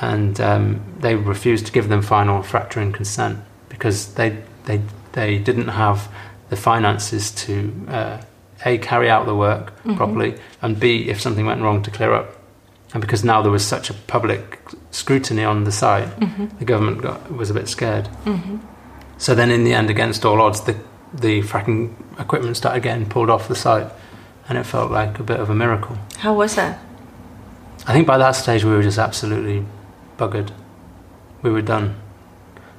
and 0.00 0.40
um, 0.40 0.80
they 1.00 1.14
refused 1.14 1.66
to 1.66 1.72
give 1.72 1.88
them 1.88 2.02
final 2.02 2.42
fracturing 2.42 2.92
consent 2.92 3.38
because 3.68 4.14
they 4.14 4.36
they 4.64 4.80
they 5.12 5.38
didn't 5.38 5.68
have 5.68 6.08
the 6.50 6.56
finances 6.56 7.30
to 7.32 7.72
uh, 7.88 8.20
a 8.64 8.78
carry 8.78 9.08
out 9.10 9.26
the 9.26 9.34
work 9.34 9.72
properly, 9.96 10.34
and 10.62 10.78
b 10.78 11.08
if 11.08 11.20
something 11.20 11.46
went 11.46 11.60
wrong 11.62 11.82
to 11.82 11.90
clear 11.90 12.12
up. 12.12 12.36
And 12.92 13.00
because 13.00 13.22
now 13.24 13.40
there 13.40 13.52
was 13.52 13.64
such 13.64 13.88
a 13.88 13.94
public 13.94 14.58
scrutiny 14.90 15.44
on 15.44 15.62
the 15.64 15.70
site, 15.70 16.08
the 16.58 16.64
government 16.64 17.00
got, 17.02 17.32
was 17.32 17.48
a 17.48 17.54
bit 17.54 17.68
scared. 17.68 18.08
So 19.16 19.34
then, 19.34 19.50
in 19.52 19.62
the 19.64 19.74
end, 19.74 19.90
against 19.90 20.24
all 20.24 20.40
odds, 20.40 20.62
the 20.62 20.76
the 21.14 21.42
fracking 21.42 21.94
equipment 22.18 22.56
started 22.56 22.82
getting 22.82 23.06
pulled 23.08 23.30
off 23.30 23.48
the 23.48 23.54
site, 23.54 23.86
and 24.48 24.58
it 24.58 24.64
felt 24.64 24.90
like 24.90 25.18
a 25.18 25.22
bit 25.22 25.38
of 25.40 25.50
a 25.50 25.54
miracle. 25.54 25.96
How 26.18 26.34
was 26.34 26.54
that? 26.56 26.78
I 27.86 27.92
think 27.92 28.06
by 28.06 28.18
that 28.18 28.32
stage 28.32 28.64
we 28.64 28.72
were 28.72 28.82
just 28.82 28.98
absolutely 28.98 29.64
buggered. 30.20 30.50
We 31.42 31.50
were 31.50 31.62
done, 31.62 31.96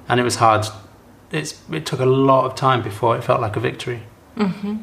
and 0.08 0.20
it 0.20 0.24
was 0.24 0.36
hard. 0.36 0.68
It's 1.32 1.60
it 1.72 1.86
took 1.86 2.00
a 2.00 2.06
lot 2.06 2.46
of 2.46 2.56
time 2.56 2.82
before 2.84 3.18
it 3.18 3.24
felt 3.24 3.42
like 3.42 3.56
a 3.56 3.60
victory. 3.60 4.04
Mm-hmm. 4.38 4.76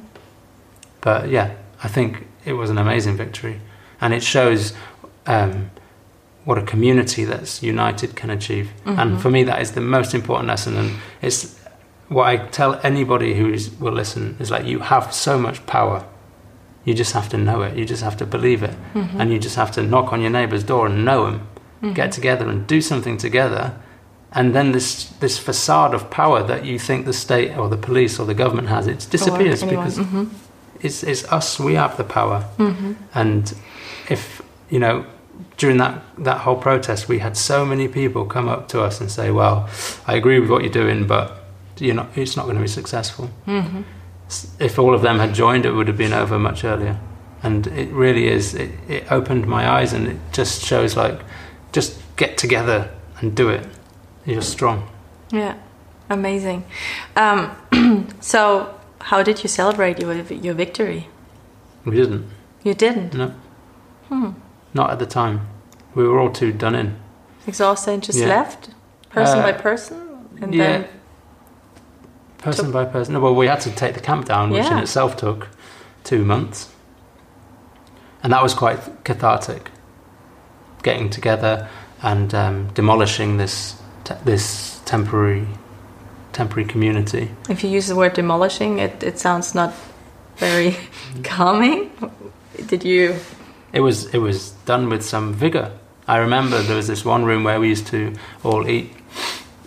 But 1.00 1.28
yeah, 1.28 1.54
I 1.84 1.88
think 1.88 2.26
it 2.44 2.54
was 2.54 2.70
an 2.70 2.78
amazing 2.78 3.16
victory, 3.16 3.60
and 4.00 4.12
it 4.12 4.22
shows 4.22 4.72
um, 5.26 5.70
what 6.44 6.58
a 6.58 6.62
community 6.62 7.24
that's 7.24 7.62
united 7.62 8.16
can 8.16 8.30
achieve. 8.30 8.70
And 8.84 9.20
for 9.20 9.30
me, 9.30 9.44
that 9.44 9.60
is 9.60 9.72
the 9.72 9.80
most 9.80 10.14
important 10.14 10.48
lesson. 10.48 10.76
And 10.76 10.96
it's 11.22 11.58
what 12.08 12.26
I 12.26 12.38
tell 12.38 12.80
anybody 12.82 13.34
who 13.34 13.52
is, 13.52 13.70
will 13.78 13.92
listen 13.92 14.36
is 14.40 14.50
like 14.50 14.64
you 14.64 14.80
have 14.80 15.12
so 15.14 15.38
much 15.38 15.64
power. 15.66 16.04
You 16.84 16.94
just 16.94 17.12
have 17.12 17.28
to 17.28 17.36
know 17.36 17.62
it. 17.62 17.76
You 17.76 17.84
just 17.84 18.02
have 18.02 18.16
to 18.16 18.26
believe 18.26 18.62
it, 18.62 18.74
and 19.18 19.30
you 19.30 19.38
just 19.38 19.56
have 19.56 19.70
to 19.72 19.82
knock 19.82 20.12
on 20.12 20.20
your 20.20 20.30
neighbour's 20.30 20.64
door 20.64 20.86
and 20.86 21.04
know 21.04 21.40
him. 21.80 21.94
Get 21.94 22.12
together 22.12 22.48
and 22.48 22.66
do 22.66 22.80
something 22.80 23.16
together, 23.18 23.72
and 24.32 24.54
then 24.54 24.72
this 24.72 25.04
this 25.20 25.38
facade 25.38 25.94
of 25.94 26.10
power 26.10 26.42
that 26.42 26.64
you 26.64 26.78
think 26.78 27.04
the 27.06 27.12
state 27.12 27.56
or 27.56 27.68
the 27.68 27.76
police 27.76 28.18
or 28.20 28.26
the 28.26 28.34
government 28.34 28.68
has, 28.68 28.86
it 28.86 29.06
disappears 29.10 29.62
because 29.62 29.98
Mhm. 29.98 30.28
it's 30.80 31.02
it's 31.02 31.24
us. 31.32 31.58
We 31.60 31.74
have 31.74 31.96
the 31.96 32.04
power, 32.04 32.44
Mm-hmm. 32.58 32.92
and 33.14 33.54
if 34.08 34.42
you 34.70 34.78
know 34.80 35.04
during 35.56 35.78
that 35.78 36.02
that 36.24 36.38
whole 36.38 36.56
protest, 36.56 37.08
we 37.08 37.18
had 37.20 37.36
so 37.36 37.64
many 37.64 37.88
people 37.88 38.24
come 38.24 38.48
up 38.48 38.68
to 38.68 38.82
us 38.82 39.00
and 39.00 39.10
say, 39.10 39.30
"Well, 39.30 39.68
I 40.06 40.14
agree 40.16 40.40
with 40.40 40.50
what 40.50 40.62
you're 40.62 40.82
doing, 40.84 41.06
but 41.06 41.30
you're 41.78 41.94
not. 41.96 42.06
It's 42.16 42.36
not 42.36 42.44
going 42.44 42.56
to 42.56 42.62
be 42.62 42.68
successful." 42.68 43.28
Mm-hmm. 43.46 43.82
If 44.58 44.78
all 44.78 44.94
of 44.94 45.00
them 45.02 45.18
had 45.18 45.34
joined, 45.34 45.64
it 45.64 45.72
would 45.72 45.86
have 45.88 45.96
been 45.96 46.12
over 46.12 46.38
much 46.38 46.64
earlier. 46.64 46.96
And 47.42 47.66
it 47.68 47.90
really 47.92 48.26
is. 48.26 48.52
It, 48.54 48.70
it 48.88 49.12
opened 49.12 49.46
my 49.46 49.66
eyes, 49.80 49.92
and 49.92 50.06
it 50.08 50.16
just 50.32 50.62
shows 50.64 50.96
like, 50.96 51.20
just 51.72 51.98
get 52.16 52.38
together 52.38 52.90
and 53.20 53.34
do 53.36 53.48
it. 53.48 53.66
You're 54.24 54.42
strong. 54.42 54.88
Yeah, 55.30 55.56
amazing. 56.10 56.64
Um, 57.16 57.56
so, 58.20 58.74
how 59.00 59.22
did 59.22 59.42
you 59.42 59.48
celebrate 59.48 59.98
your 60.00 60.14
your 60.14 60.54
victory? 60.54 61.08
We 61.84 61.96
didn't. 61.96 62.26
You 62.62 62.74
didn't. 62.74 63.14
No. 63.14 63.34
Hmm. 64.08 64.30
Not 64.74 64.90
at 64.90 64.98
the 64.98 65.06
time. 65.06 65.40
We 65.94 66.06
were 66.06 66.18
all 66.18 66.30
too 66.30 66.52
done 66.52 66.74
in. 66.74 66.96
Exhausted 67.46 67.92
and 67.92 68.02
just 68.02 68.18
Yeah. 68.18 68.28
left, 68.28 68.70
person 69.10 69.38
Uh, 69.38 69.42
by 69.42 69.52
person, 69.52 69.96
and 70.42 70.54
yeah. 70.54 70.64
then 70.64 70.84
person 72.38 72.70
by 72.70 72.84
person. 72.84 73.14
No, 73.14 73.20
well, 73.20 73.34
we 73.34 73.46
had 73.46 73.60
to 73.62 73.70
take 73.70 73.94
the 73.94 74.00
camp 74.00 74.26
down, 74.26 74.50
which 74.50 74.66
in 74.66 74.78
itself 74.78 75.16
took 75.16 75.48
two 76.04 76.24
months, 76.24 76.68
and 78.22 78.32
that 78.32 78.42
was 78.42 78.54
quite 78.54 78.78
cathartic. 79.04 79.70
Getting 80.82 81.10
together 81.10 81.68
and 82.02 82.34
um, 82.34 82.68
demolishing 82.74 83.36
this 83.36 83.74
te- 84.04 84.14
this 84.24 84.80
temporary 84.84 85.46
temporary 86.32 86.68
community. 86.68 87.30
if 87.48 87.64
you 87.64 87.70
use 87.70 87.88
the 87.88 87.96
word 87.96 88.14
demolishing, 88.14 88.78
it 88.78 89.02
it 89.02 89.18
sounds 89.18 89.54
not 89.54 89.72
very 90.36 90.76
calming. 91.24 91.90
Did 92.66 92.84
you? 92.84 93.16
It 93.72 93.80
was 93.80 94.06
it 94.14 94.18
was 94.18 94.50
done 94.66 94.88
with 94.88 95.02
some 95.04 95.34
vigor. 95.34 95.70
I 96.06 96.18
remember 96.18 96.62
there 96.62 96.76
was 96.76 96.86
this 96.86 97.04
one 97.04 97.24
room 97.24 97.44
where 97.44 97.60
we 97.60 97.68
used 97.68 97.86
to 97.88 98.14
all 98.42 98.66
eat, 98.66 98.90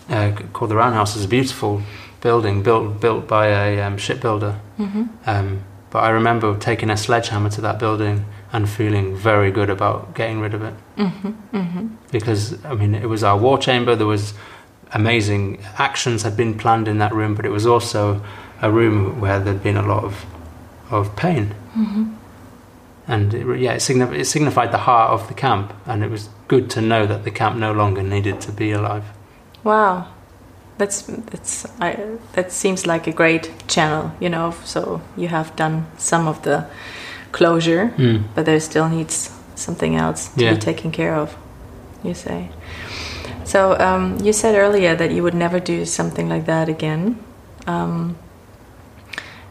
uh, 0.10 0.32
called 0.54 0.72
the 0.72 0.76
Roundhouse. 0.76 1.16
It's 1.16 1.26
a 1.26 1.28
beautiful 1.28 1.82
building 2.22 2.64
built 2.64 3.00
built 3.00 3.28
by 3.28 3.48
a 3.48 3.82
um, 3.82 3.98
shipbuilder. 3.98 4.60
Mm-hmm. 4.80 5.04
Um, 5.26 5.64
but 5.92 6.00
I 6.00 6.10
remember 6.10 6.58
taking 6.58 6.90
a 6.90 6.98
sledgehammer 6.98 7.50
to 7.50 7.62
that 7.62 7.78
building 7.78 8.26
and 8.54 8.68
feeling 8.70 9.16
very 9.16 9.52
good 9.52 9.70
about 9.70 10.16
getting 10.16 10.40
rid 10.40 10.54
of 10.54 10.64
it 10.64 10.74
Mm-hmm. 11.02 11.58
Mm-hmm. 11.58 11.88
because 12.12 12.64
I 12.64 12.76
mean 12.76 12.94
it 12.94 13.10
was 13.10 13.24
our 13.24 13.38
war 13.38 13.58
chamber. 13.58 13.96
There 13.96 14.08
was 14.08 14.34
amazing 14.94 15.60
actions 15.78 16.24
had 16.24 16.36
been 16.38 16.58
planned 16.58 16.88
in 16.88 17.00
that 17.00 17.14
room, 17.14 17.34
but 17.36 17.46
it 17.46 17.50
was 17.50 17.66
also 17.66 18.22
a 18.62 18.70
room 18.72 19.20
where 19.20 19.40
there'd 19.40 19.64
been 19.64 19.78
a 19.78 19.88
lot 19.94 20.04
of 20.04 20.26
of 20.92 21.16
pain. 21.16 21.56
Mm-hmm. 21.76 22.14
And 23.08 23.34
it, 23.34 23.60
yeah, 23.60 23.74
it, 23.74 23.82
signif- 23.82 24.18
it 24.18 24.26
signified 24.26 24.72
the 24.72 24.78
heart 24.78 25.12
of 25.12 25.28
the 25.28 25.34
camp, 25.34 25.74
and 25.86 26.04
it 26.04 26.12
was 26.12 26.30
good 26.48 26.70
to 26.72 26.82
know 26.82 27.08
that 27.08 27.24
the 27.24 27.32
camp 27.32 27.58
no 27.58 27.72
longer 27.72 28.04
needed 28.04 28.40
to 28.42 28.52
be 28.52 28.72
alive. 28.72 29.06
Wow, 29.64 30.08
that's 30.78 31.02
that's 31.02 31.66
I, 31.80 31.98
that 32.34 32.52
seems 32.52 32.86
like 32.86 33.08
a 33.08 33.12
great 33.12 33.52
channel. 33.68 34.12
You 34.20 34.30
know, 34.30 34.54
so 34.64 35.02
you 35.18 35.30
have 35.30 35.56
done 35.56 35.88
some 35.98 36.28
of 36.28 36.42
the 36.44 36.66
closure, 37.32 37.94
but 38.36 38.46
there 38.46 38.60
still 38.60 38.90
needs 38.90 39.32
something 39.62 39.96
else 39.96 40.30
to 40.36 40.44
Yeah. 40.44 40.54
be 40.54 40.60
taken 40.60 40.92
care 40.92 41.16
of. 41.16 41.36
You 42.04 42.14
say. 42.16 42.50
So 43.44 43.60
um, 43.80 44.18
you 44.24 44.34
said 44.34 44.56
earlier 44.56 44.96
that 44.96 45.12
you 45.12 45.24
would 45.24 45.34
never 45.36 45.60
do 45.60 45.86
something 45.86 46.30
like 46.30 46.46
that 46.46 46.70
again. 46.70 47.16
Um, 47.68 48.16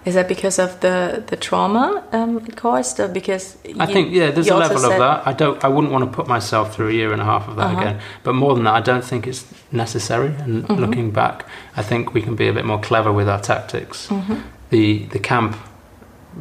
is 0.04 0.14
that 0.14 0.28
because 0.28 0.58
of 0.58 0.80
the 0.80 1.22
the 1.26 1.36
trauma 1.36 2.02
um, 2.12 2.38
it 2.48 2.56
caused, 2.56 2.98
or 3.00 3.08
because 3.08 3.56
I 3.78 3.86
think 3.86 4.12
yeah, 4.12 4.30
there's 4.32 4.48
a 4.48 4.56
level 4.56 4.84
of 4.84 4.98
that. 4.98 5.26
I 5.26 5.32
don't. 5.34 5.62
I 5.64 5.68
wouldn't 5.68 5.92
want 5.92 6.04
to 6.04 6.10
put 6.16 6.26
myself 6.26 6.74
through 6.74 6.88
a 6.88 6.92
year 6.92 7.12
and 7.12 7.20
a 7.20 7.24
half 7.24 7.48
of 7.48 7.56
that 7.56 7.66
Uh-huh. 7.66 7.80
again. 7.80 8.00
But 8.24 8.34
more 8.34 8.54
than 8.54 8.64
that, 8.64 8.74
I 8.74 8.80
don't 8.80 9.04
think 9.04 9.26
it's 9.26 9.44
necessary. 9.70 10.32
And 10.44 10.64
Mhm. 10.64 10.78
looking 10.78 11.10
back, 11.12 11.44
I 11.76 11.82
think 11.82 12.14
we 12.14 12.22
can 12.22 12.34
be 12.34 12.48
a 12.48 12.52
bit 12.52 12.64
more 12.64 12.80
clever 12.80 13.12
with 13.12 13.28
our 13.28 13.40
tactics. 13.40 14.08
Mhm. 14.08 14.36
The 14.70 15.06
the 15.12 15.18
camp 15.18 15.56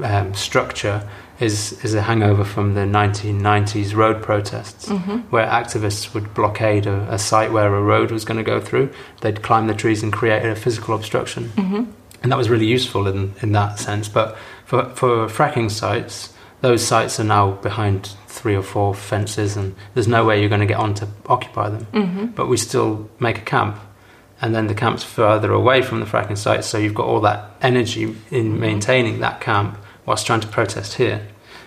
um, 0.04 0.34
structure 0.34 1.02
is 1.40 1.74
is 1.86 1.94
a 1.94 2.02
hangover 2.02 2.44
from 2.44 2.74
the 2.74 2.86
1990s 2.86 3.96
road 3.96 4.22
protests. 4.22 4.90
Mhm. 4.90 5.24
where 5.30 5.46
activists 5.48 6.14
would 6.14 6.34
blockade 6.34 6.86
a, 6.88 7.08
a 7.14 7.18
site 7.20 7.52
where 7.52 7.74
a 7.76 7.82
road 7.82 8.12
was 8.12 8.26
going 8.26 8.38
to 8.38 8.44
go 8.44 8.60
through. 8.60 8.90
They'd 9.22 9.42
climb 9.42 9.68
the 9.68 9.74
trees 9.74 10.04
and 10.04 10.12
create 10.12 10.44
a 10.46 10.56
physical 10.56 10.96
obstruction, 10.96 11.52
Mhm. 11.56 11.86
and 12.24 12.32
that 12.32 12.38
was 12.38 12.50
really 12.50 12.66
useful 12.66 13.08
in, 13.08 13.34
in 13.42 13.52
that 13.54 13.80
sense. 13.80 14.08
But 14.10 14.36
for, 14.66 14.86
for 14.96 15.28
fracking 15.28 15.70
sites, 15.72 16.34
those 16.62 16.86
sites 16.86 17.20
are 17.20 17.24
now 17.24 17.52
behind 17.52 18.10
three 18.28 18.56
or 18.56 18.64
four 18.64 18.94
fences, 18.94 19.56
and 19.56 19.76
there's 19.94 20.08
no 20.08 20.26
way 20.26 20.40
you're 20.40 20.50
going 20.50 20.68
to 20.68 20.74
get 20.76 20.78
on 20.80 20.94
to 20.96 21.08
occupy 21.28 21.70
them. 21.70 21.88
Mhm. 21.94 22.36
But 22.36 22.48
we 22.48 22.58
still 22.58 23.10
make 23.20 23.38
a 23.38 23.42
camp, 23.56 23.78
and 24.42 24.54
then 24.56 24.68
the 24.68 24.74
camp's 24.76 25.04
further 25.04 25.52
away 25.54 25.82
from 25.82 26.00
the 26.02 26.06
fracking 26.06 26.38
site, 26.38 26.64
so 26.66 26.78
you've 26.78 26.96
got 26.96 27.06
all 27.06 27.22
that 27.22 27.52
energy 27.62 28.16
in 28.32 28.60
maintaining 28.60 29.20
that 29.22 29.40
camp 29.42 29.78
whilst 30.06 30.26
trying 30.26 30.42
to 30.42 30.48
protest 30.48 30.96
here. 30.96 31.22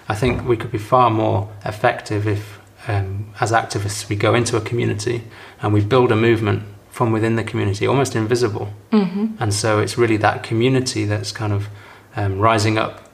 I 0.09 0.15
think 0.15 0.47
we 0.47 0.57
could 0.57 0.73
be 0.73 0.79
far 0.79 1.11
more 1.11 1.49
effective 1.65 2.27
if, 2.27 2.59
um, 2.89 3.33
as 3.41 3.53
activists, 3.53 4.09
we 4.09 4.17
go 4.17 4.35
into 4.35 4.57
a 4.57 4.61
community 4.61 5.23
and 5.61 5.73
we 5.73 5.81
build 5.85 6.11
a 6.13 6.17
movement 6.17 6.65
from 6.91 7.13
within 7.13 7.37
the 7.37 7.45
community, 7.45 7.87
almost 7.87 8.15
invisible. 8.15 8.73
Mhm. 8.93 9.33
And 9.41 9.55
so 9.55 9.79
it's 9.79 9.97
really 9.97 10.19
that 10.19 10.43
community 10.43 11.05
that's 11.05 11.33
kind 11.33 11.53
of 11.53 11.69
um, 12.17 12.39
rising 12.39 12.77
up 12.77 13.09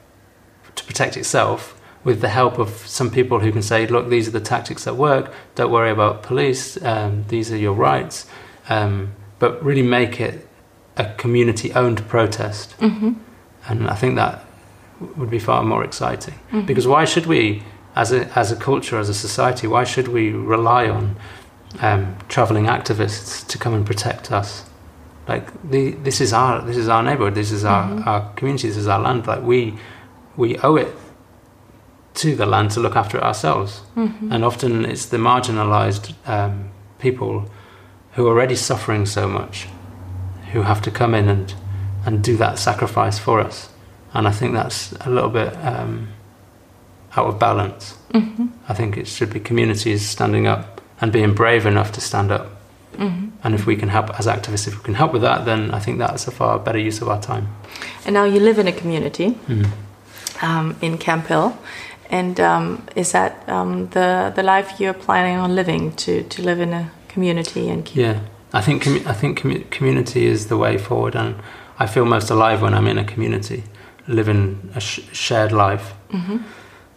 to 0.75 0.83
protect 0.83 1.15
itself 1.15 1.79
with 2.03 2.19
the 2.21 2.29
help 2.29 2.57
of 2.57 2.69
some 2.85 3.09
people 3.09 3.39
who 3.39 3.51
can 3.51 3.61
say, 3.61 3.87
look, 3.87 4.09
these 4.09 4.27
are 4.27 4.31
the 4.31 4.39
tactics 4.39 4.83
that 4.83 4.95
work, 4.95 5.31
don't 5.55 5.71
worry 5.71 5.91
about 5.91 6.23
police, 6.23 6.81
um, 6.83 7.23
these 7.27 7.51
are 7.51 7.57
your 7.57 7.73
rights, 7.73 8.25
um, 8.69 9.11
but 9.37 9.63
really 9.63 9.83
make 9.83 10.19
it 10.19 10.47
a 10.97 11.05
community 11.17 11.71
owned 11.73 12.05
protest. 12.09 12.75
Mhm. 12.79 13.15
And 13.67 13.89
I 13.89 13.95
think 13.95 14.15
that 14.15 14.45
would 15.17 15.29
be 15.29 15.39
far 15.39 15.63
more 15.63 15.83
exciting. 15.83 16.35
Mhm. 16.51 16.65
Because 16.65 16.87
why 16.87 17.05
should 17.05 17.25
we, 17.25 17.63
as 17.95 18.11
a, 18.11 18.25
as 18.37 18.51
a 18.51 18.55
culture, 18.55 18.97
as 18.99 19.09
a 19.09 19.13
society, 19.13 19.67
why 19.67 19.83
should 19.85 20.07
we 20.07 20.31
rely 20.31 20.89
on 20.89 21.15
um, 21.81 22.15
travelling 22.27 22.65
activists 22.65 23.45
to 23.47 23.57
come 23.57 23.73
and 23.73 23.85
protect 23.85 24.31
us? 24.31 24.65
Like 25.27 25.45
the, 25.69 25.91
this 26.03 26.19
is 26.21 26.33
our 26.33 26.61
this 26.61 26.77
is 26.77 26.87
our 26.87 27.03
neighborhood. 27.03 27.35
This 27.35 27.51
is 27.51 27.63
our, 27.63 27.83
Mm-hmm. 27.87 28.07
our 28.09 28.21
community. 28.35 28.67
This 28.67 28.77
is 28.77 28.87
our 28.87 28.99
land. 28.99 29.27
Like 29.27 29.43
we 29.43 29.73
we 30.37 30.57
owe 30.63 30.75
it 30.75 30.95
to 32.15 32.35
the 32.35 32.45
land 32.45 32.71
to 32.71 32.79
look 32.79 32.95
after 32.95 33.17
it 33.17 33.23
ourselves. 33.23 33.81
Mm-hmm. 33.95 34.31
And 34.31 34.43
often 34.43 34.85
it's 34.85 35.05
the 35.05 35.17
marginalized 35.17 36.13
um, 36.27 36.69
people 36.97 37.45
who 38.13 38.25
are 38.27 38.31
already 38.31 38.55
suffering 38.55 39.05
so 39.05 39.27
much 39.27 39.67
who 40.51 40.63
have 40.63 40.81
to 40.81 40.91
come 40.91 41.13
in 41.13 41.29
and 41.29 41.53
and 42.05 42.23
do 42.23 42.35
that 42.37 42.57
sacrifice 42.57 43.19
for 43.19 43.39
us. 43.39 43.69
And 44.13 44.27
I 44.27 44.31
think 44.31 44.53
that's 44.53 44.91
a 45.05 45.09
little 45.09 45.29
bit 45.29 45.53
um, 45.65 46.07
out 47.15 47.27
of 47.27 47.39
balance. 47.39 47.95
Mm-hmm. 48.13 48.47
I 48.67 48.73
think 48.73 48.97
it 48.97 49.07
should 49.07 49.31
be 49.33 49.39
communities 49.39 50.07
standing 50.07 50.47
up 50.47 50.81
and 51.01 51.11
being 51.11 51.33
brave 51.33 51.65
enough 51.65 51.91
to 51.93 52.01
stand 52.01 52.31
up. 52.31 52.47
Mm-hmm. 52.97 53.27
And 53.43 53.55
if 53.55 53.65
we 53.65 53.75
can 53.75 53.89
help 53.89 54.09
as 54.19 54.27
activists, 54.27 54.67
if 54.67 54.75
we 54.77 54.83
can 54.83 54.95
help 54.95 55.13
with 55.13 55.21
that, 55.21 55.45
then 55.45 55.71
I 55.71 55.79
think 55.79 55.99
that's 55.99 56.27
a 56.27 56.31
far 56.31 56.59
better 56.59 56.79
use 56.79 57.01
of 57.01 57.07
our 57.07 57.21
time. 57.21 57.47
And 58.05 58.13
now 58.13 58.25
you 58.25 58.39
live 58.39 58.59
in 58.59 58.67
a 58.67 58.73
community 58.73 59.37
Mm. 59.47 59.67
um, 60.41 60.75
in 60.81 60.97
Camphill. 60.97 61.53
And 62.11 62.39
um, 62.39 62.81
is 62.95 63.11
that 63.11 63.47
um, 63.47 63.87
the 63.89 64.31
the 64.35 64.41
life 64.41 64.79
you're 64.79 64.95
planning 65.05 65.37
on 65.37 65.55
living 65.55 65.91
to, 65.95 66.23
to 66.23 66.41
live 66.41 66.59
in 66.59 66.73
a 66.73 66.89
community 67.13 67.69
and 67.69 67.85
keep 67.85 67.97
Yeah, 67.97 68.19
I 68.51 68.61
think 68.61 68.83
commu- 68.83 69.05
I 69.05 69.13
think 69.13 69.39
commu- 69.39 69.69
community 69.69 70.25
is 70.25 70.47
the 70.47 70.57
way 70.57 70.77
forward, 70.79 71.15
and 71.15 71.35
I 71.79 71.85
feel 71.87 72.05
most 72.05 72.31
alive 72.31 72.63
when 72.63 72.73
I'm 72.73 72.87
in 72.87 72.97
a 72.97 73.03
community, 73.03 73.63
living 74.09 74.69
a 74.75 74.79
sh- 74.79 75.01
shared 75.13 75.51
life. 75.51 75.93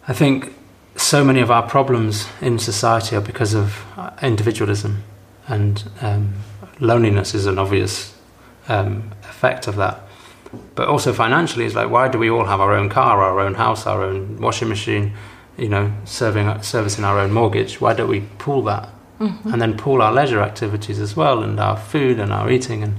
I 0.07 0.13
think 0.13 0.53
so 0.95 1.23
many 1.23 1.39
of 1.41 1.49
our 1.49 1.63
problems 1.63 2.27
in 2.41 2.59
society 2.59 3.15
are 3.15 3.21
because 3.21 3.53
of 3.53 3.85
uh, 3.97 4.09
individualism, 4.21 5.03
and 5.47 5.83
um, 6.01 6.33
loneliness 6.79 7.33
is 7.33 7.45
an 7.45 7.57
obvious 7.57 8.13
um, 8.67 9.11
effect 9.23 9.67
of 9.67 9.75
that. 9.77 10.01
But 10.75 10.87
also 10.87 11.13
financially, 11.13 11.65
it's 11.65 11.75
like 11.75 11.89
why 11.89 12.09
do 12.09 12.19
we 12.19 12.29
all 12.29 12.45
have 12.45 12.59
our 12.59 12.73
own 12.73 12.89
car, 12.89 13.21
our 13.21 13.39
own 13.39 13.53
house, 13.55 13.87
our 13.87 14.03
own 14.03 14.39
washing 14.41 14.69
machine, 14.69 15.13
you 15.57 15.69
know, 15.69 15.91
serving 16.05 16.61
servicing 16.61 17.05
our 17.05 17.19
own 17.19 17.31
mortgage? 17.31 17.79
Why 17.81 17.93
don't 17.93 18.09
we 18.09 18.21
pool 18.39 18.63
that? 18.63 18.89
and 19.19 19.61
then 19.61 19.77
pool 19.77 20.01
our 20.01 20.11
leisure 20.11 20.41
activities 20.41 20.99
as 20.99 21.15
well 21.15 21.43
and 21.43 21.57
our 21.59 21.77
food 21.77 22.19
and 22.19 22.33
our 22.33 22.51
eating 22.51 22.83
and 22.83 22.95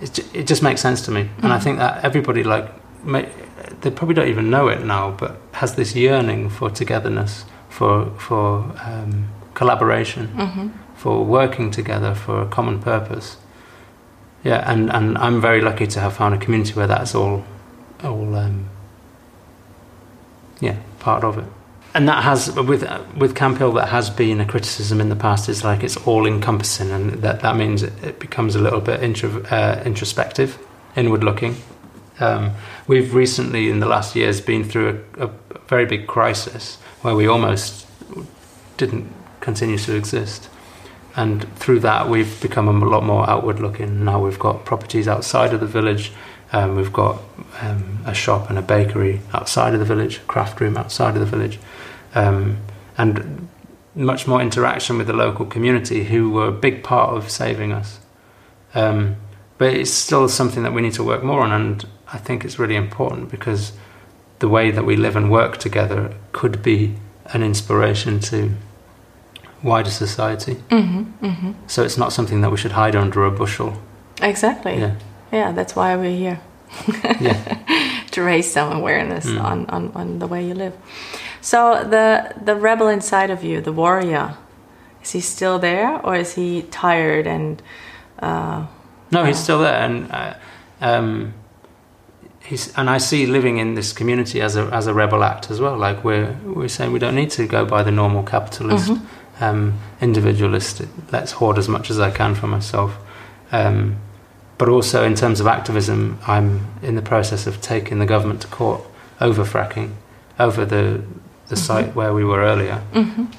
it, 0.00 0.18
it 0.32 0.46
just 0.46 0.62
makes 0.62 0.80
sense 0.80 1.00
to 1.06 1.10
me 1.10 1.28
and 1.42 1.52
i 1.52 1.58
think 1.58 1.78
that 1.78 2.04
everybody 2.04 2.44
like 2.44 2.70
they 3.04 3.90
probably 3.90 4.14
don't 4.14 4.28
even 4.28 4.50
know 4.50 4.68
it 4.68 4.84
now 4.84 5.10
but 5.10 5.40
has 5.52 5.74
this 5.74 5.94
yearning 5.94 6.50
for 6.50 6.70
togetherness 6.70 7.44
for 7.68 8.10
for 8.18 8.72
um, 8.84 9.28
collaboration 9.54 10.72
for 10.96 11.24
working 11.24 11.70
together 11.70 12.14
for 12.14 12.42
a 12.42 12.46
common 12.48 12.80
purpose. 12.80 13.36
Yeah 14.44 14.70
and 14.70 14.90
and 14.90 15.18
i'm 15.18 15.40
very 15.40 15.60
lucky 15.60 15.86
to 15.86 16.00
have 16.00 16.14
found 16.14 16.34
a 16.34 16.38
community 16.38 16.72
where 16.72 16.86
that's 16.86 17.14
all 17.14 17.44
all 18.02 18.34
um, 18.34 18.68
yeah 20.60 20.76
part 20.98 21.24
of 21.24 21.38
it. 21.38 21.44
And 21.92 22.08
that 22.08 22.22
has 22.22 22.54
with 22.54 22.84
with 23.16 23.34
Camphill 23.34 23.72
that 23.72 23.88
has 23.88 24.10
been 24.10 24.40
a 24.40 24.46
criticism 24.46 25.00
in 25.00 25.08
the 25.08 25.16
past. 25.16 25.48
Is 25.48 25.64
like 25.64 25.82
it's 25.82 25.96
all 25.96 26.24
encompassing 26.24 26.90
and 26.92 27.10
that 27.22 27.40
that 27.40 27.56
means 27.56 27.82
it, 27.82 27.92
it 28.04 28.20
becomes 28.20 28.54
a 28.54 28.60
little 28.60 28.80
bit 28.80 29.02
intro, 29.02 29.42
uh, 29.50 29.82
introspective 29.84 30.58
inward 30.94 31.24
looking. 31.24 31.56
Um, 32.20 32.52
we've 32.90 33.14
recently 33.14 33.70
in 33.70 33.78
the 33.78 33.86
last 33.86 34.16
years 34.16 34.40
been 34.40 34.64
through 34.64 35.00
a, 35.16 35.26
a 35.26 35.30
very 35.68 35.86
big 35.86 36.08
crisis 36.08 36.74
where 37.02 37.14
we 37.14 37.24
almost 37.24 37.86
didn't 38.78 39.06
continue 39.38 39.78
to 39.78 39.94
exist. 39.94 40.48
And 41.14 41.46
through 41.56 41.80
that 41.80 42.08
we've 42.08 42.42
become 42.42 42.66
a 42.66 42.72
lot 42.72 43.04
more 43.04 43.30
outward 43.30 43.60
looking. 43.60 44.04
Now 44.04 44.20
we've 44.20 44.40
got 44.40 44.64
properties 44.64 45.06
outside 45.06 45.54
of 45.54 45.60
the 45.60 45.68
village. 45.68 46.10
Um, 46.52 46.74
we've 46.74 46.92
got 46.92 47.22
um, 47.60 48.00
a 48.06 48.12
shop 48.12 48.50
and 48.50 48.58
a 48.58 48.62
bakery 48.62 49.20
outside 49.32 49.72
of 49.72 49.78
the 49.78 49.86
village, 49.86 50.16
a 50.16 50.22
craft 50.22 50.60
room 50.60 50.76
outside 50.76 51.14
of 51.14 51.20
the 51.20 51.26
village, 51.36 51.60
um, 52.16 52.56
and 52.98 53.48
much 53.94 54.26
more 54.26 54.42
interaction 54.42 54.98
with 54.98 55.06
the 55.06 55.12
local 55.12 55.46
community 55.46 56.02
who 56.02 56.30
were 56.30 56.48
a 56.48 56.58
big 56.66 56.82
part 56.82 57.16
of 57.16 57.30
saving 57.30 57.70
us. 57.70 58.00
Um, 58.74 59.14
but 59.58 59.74
it's 59.74 59.92
still 59.92 60.28
something 60.28 60.64
that 60.64 60.72
we 60.72 60.82
need 60.82 60.94
to 60.94 61.04
work 61.04 61.22
more 61.22 61.42
on, 61.42 61.52
and 61.52 61.86
I 62.12 62.18
think 62.18 62.44
it's 62.44 62.58
really 62.58 62.76
important 62.76 63.30
because 63.30 63.72
the 64.40 64.48
way 64.48 64.70
that 64.70 64.84
we 64.84 64.96
live 64.96 65.16
and 65.16 65.30
work 65.30 65.58
together 65.58 66.14
could 66.32 66.62
be 66.62 66.94
an 67.32 67.42
inspiration 67.42 68.20
to 68.20 68.50
wider 69.62 69.90
society. 69.90 70.54
Mm-hmm, 70.70 71.24
mm-hmm. 71.26 71.52
So 71.66 71.82
it's 71.84 71.96
not 71.98 72.12
something 72.12 72.40
that 72.40 72.50
we 72.50 72.56
should 72.56 72.72
hide 72.72 72.96
under 72.96 73.24
a 73.24 73.30
bushel. 73.30 73.74
Exactly. 74.22 74.78
Yeah, 74.78 74.94
Yeah, 75.32 75.52
that's 75.52 75.76
why 75.76 75.96
we're 75.96 76.16
here. 76.16 76.40
yeah. 77.20 77.58
to 78.10 78.22
raise 78.22 78.50
some 78.52 78.72
awareness 78.72 79.26
Mm. 79.26 79.42
on, 79.42 79.66
on, 79.66 79.92
on 79.94 80.18
the 80.18 80.26
way 80.26 80.46
you 80.46 80.54
live. 80.54 80.72
So 81.40 81.84
the 81.84 82.32
the 82.44 82.54
rebel 82.54 82.88
inside 82.88 83.30
of 83.30 83.42
you, 83.44 83.60
the 83.60 83.72
warrior, 83.72 84.34
is 85.02 85.12
he 85.12 85.20
still 85.20 85.58
there 85.58 86.00
or 86.04 86.16
is 86.16 86.34
he 86.34 86.62
tired 86.70 87.26
and 87.26 87.62
uh, 88.22 88.66
No, 89.10 89.24
he's 89.24 89.38
still 89.38 89.60
there, 89.60 89.80
and 89.80 90.10
uh, 90.12 90.34
um, 90.80 91.32
he's 92.50 92.76
and 92.76 92.90
I 92.90 92.98
see 92.98 93.26
living 93.26 93.58
in 93.58 93.74
this 93.74 93.92
community 93.92 94.42
as 94.42 94.56
a 94.56 94.64
as 94.72 94.86
a 94.86 94.92
rebel 94.92 95.22
act 95.22 95.50
as 95.50 95.60
well. 95.60 95.76
Like 95.78 96.04
we're 96.04 96.32
we're 96.44 96.68
saying 96.68 96.92
we 96.92 96.98
don't 96.98 97.14
need 97.14 97.30
to 97.30 97.46
go 97.46 97.64
by 97.64 97.82
the 97.82 97.92
normal 97.92 98.22
capitalist, 98.24 98.90
um, 99.40 99.78
individualist. 100.00 100.82
Let's 101.12 101.32
hoard 101.32 101.56
as 101.58 101.68
much 101.68 101.90
as 101.90 101.98
I 101.98 102.10
can 102.10 102.34
for 102.34 102.48
myself. 102.48 102.96
Um, 103.52 103.96
but 104.58 104.68
also 104.68 105.04
in 105.04 105.14
terms 105.14 105.40
of 105.40 105.46
activism, 105.46 106.18
I'm 106.26 106.66
in 106.82 106.94
the 106.96 107.02
process 107.02 107.46
of 107.46 107.60
taking 107.62 107.98
the 108.00 108.06
government 108.06 108.42
to 108.42 108.48
court 108.48 108.82
over 109.20 109.44
fracking, 109.44 109.92
over 110.38 110.66
the 110.66 111.02
the 111.48 111.56
site 111.56 111.94
where 111.94 112.12
we 112.12 112.24
were 112.24 112.40
earlier. 112.40 112.82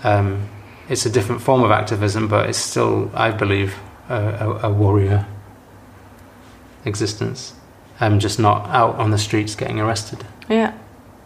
Um, 0.03 0.49
it's 0.89 1.05
a 1.05 1.09
different 1.09 1.41
form 1.41 1.63
of 1.63 1.71
activism, 1.71 2.27
but 2.27 2.49
it's 2.49 2.57
still, 2.57 3.11
I 3.13 3.31
believe, 3.31 3.75
a, 4.09 4.15
a, 4.15 4.69
a 4.69 4.71
warrior 4.73 5.25
existence. 6.85 7.53
I'm 8.01 8.19
just 8.19 8.39
not 8.39 8.67
out 8.69 8.95
on 8.95 9.11
the 9.11 9.17
streets 9.17 9.55
getting 9.55 9.79
arrested. 9.79 10.19
yeah, 10.49 10.73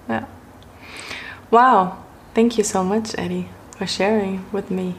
yeah. 0.09 0.26
Wow, 1.51 2.03
thank 2.34 2.57
you 2.57 2.63
so 2.63 2.84
much, 2.84 3.15
Eddie, 3.17 3.47
for 3.78 3.88
sharing 3.88 4.45
with 4.51 4.69
me. 4.69 4.95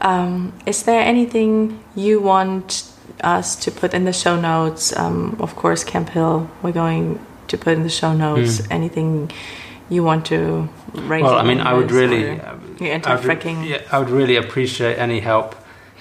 Um, 0.00 0.52
is 0.66 0.82
there 0.82 1.00
anything 1.00 1.82
you 1.94 2.20
want 2.20 2.90
us 3.22 3.56
to 3.56 3.70
put 3.70 3.94
in 3.94 4.04
the 4.04 4.12
show 4.12 4.38
notes? 4.40 4.94
Um, 4.96 5.36
of 5.38 5.54
course, 5.54 5.84
Camphill, 5.84 6.50
we're 6.62 6.72
going 6.72 7.18
to 7.48 7.56
put 7.56 7.74
in 7.74 7.82
the 7.84 7.88
show 7.88 8.12
notes. 8.12 8.60
Mm. 8.60 8.66
Anything 8.70 9.30
you 9.88 10.02
want 10.02 10.26
to 10.26 10.68
raise? 10.94 11.22
Well, 11.22 11.38
I 11.38 11.42
mean, 11.44 11.60
I 11.60 11.72
would 11.74 11.92
really, 11.92 12.24
or 12.30 12.58
You're 12.80 12.90
I 12.90 12.94
anti-fracking. 12.94 13.68
yeah, 13.68 13.82
I 13.92 13.98
would 14.00 14.10
really 14.10 14.36
appreciate 14.36 14.98
any 14.98 15.20
help 15.20 15.54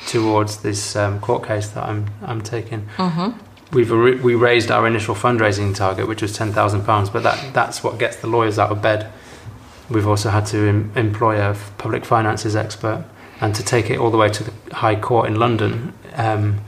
towards 0.08 0.58
this 0.64 0.96
um, 0.96 1.20
court 1.20 1.46
case 1.48 1.68
that 1.70 1.84
I'm 1.84 2.08
I'm 2.24 2.42
taking. 2.42 2.88
Mhm. 2.98 3.36
We've 3.74 3.92
re- 3.92 4.16
we 4.16 4.36
raised 4.36 4.70
our 4.72 4.86
initial 4.88 5.16
fundraising 5.16 5.76
target, 5.76 6.08
which 6.08 6.22
was 6.22 6.34
ten 6.36 6.52
thousand 6.52 6.84
pounds, 6.86 7.10
but 7.10 7.24
that 7.24 7.54
that's 7.54 7.84
what 7.84 7.98
gets 7.98 8.18
the 8.18 8.28
lawyers 8.28 8.60
out 8.60 8.72
of 8.72 8.82
bed. 8.82 9.12
We've 9.90 10.08
also 10.08 10.30
had 10.30 10.46
to 10.48 10.58
em- 10.68 10.92
employ 10.96 11.42
a 11.42 11.56
public 11.78 12.06
finances 12.06 12.56
expert, 12.56 13.04
and 13.42 13.54
to 13.56 13.64
take 13.64 13.90
it 13.90 13.98
all 14.00 14.12
the 14.12 14.18
way 14.18 14.30
to 14.30 14.44
the 14.44 14.76
High 14.76 14.96
Court 14.96 15.28
in 15.28 15.36
London, 15.36 15.94
um, 16.16 16.62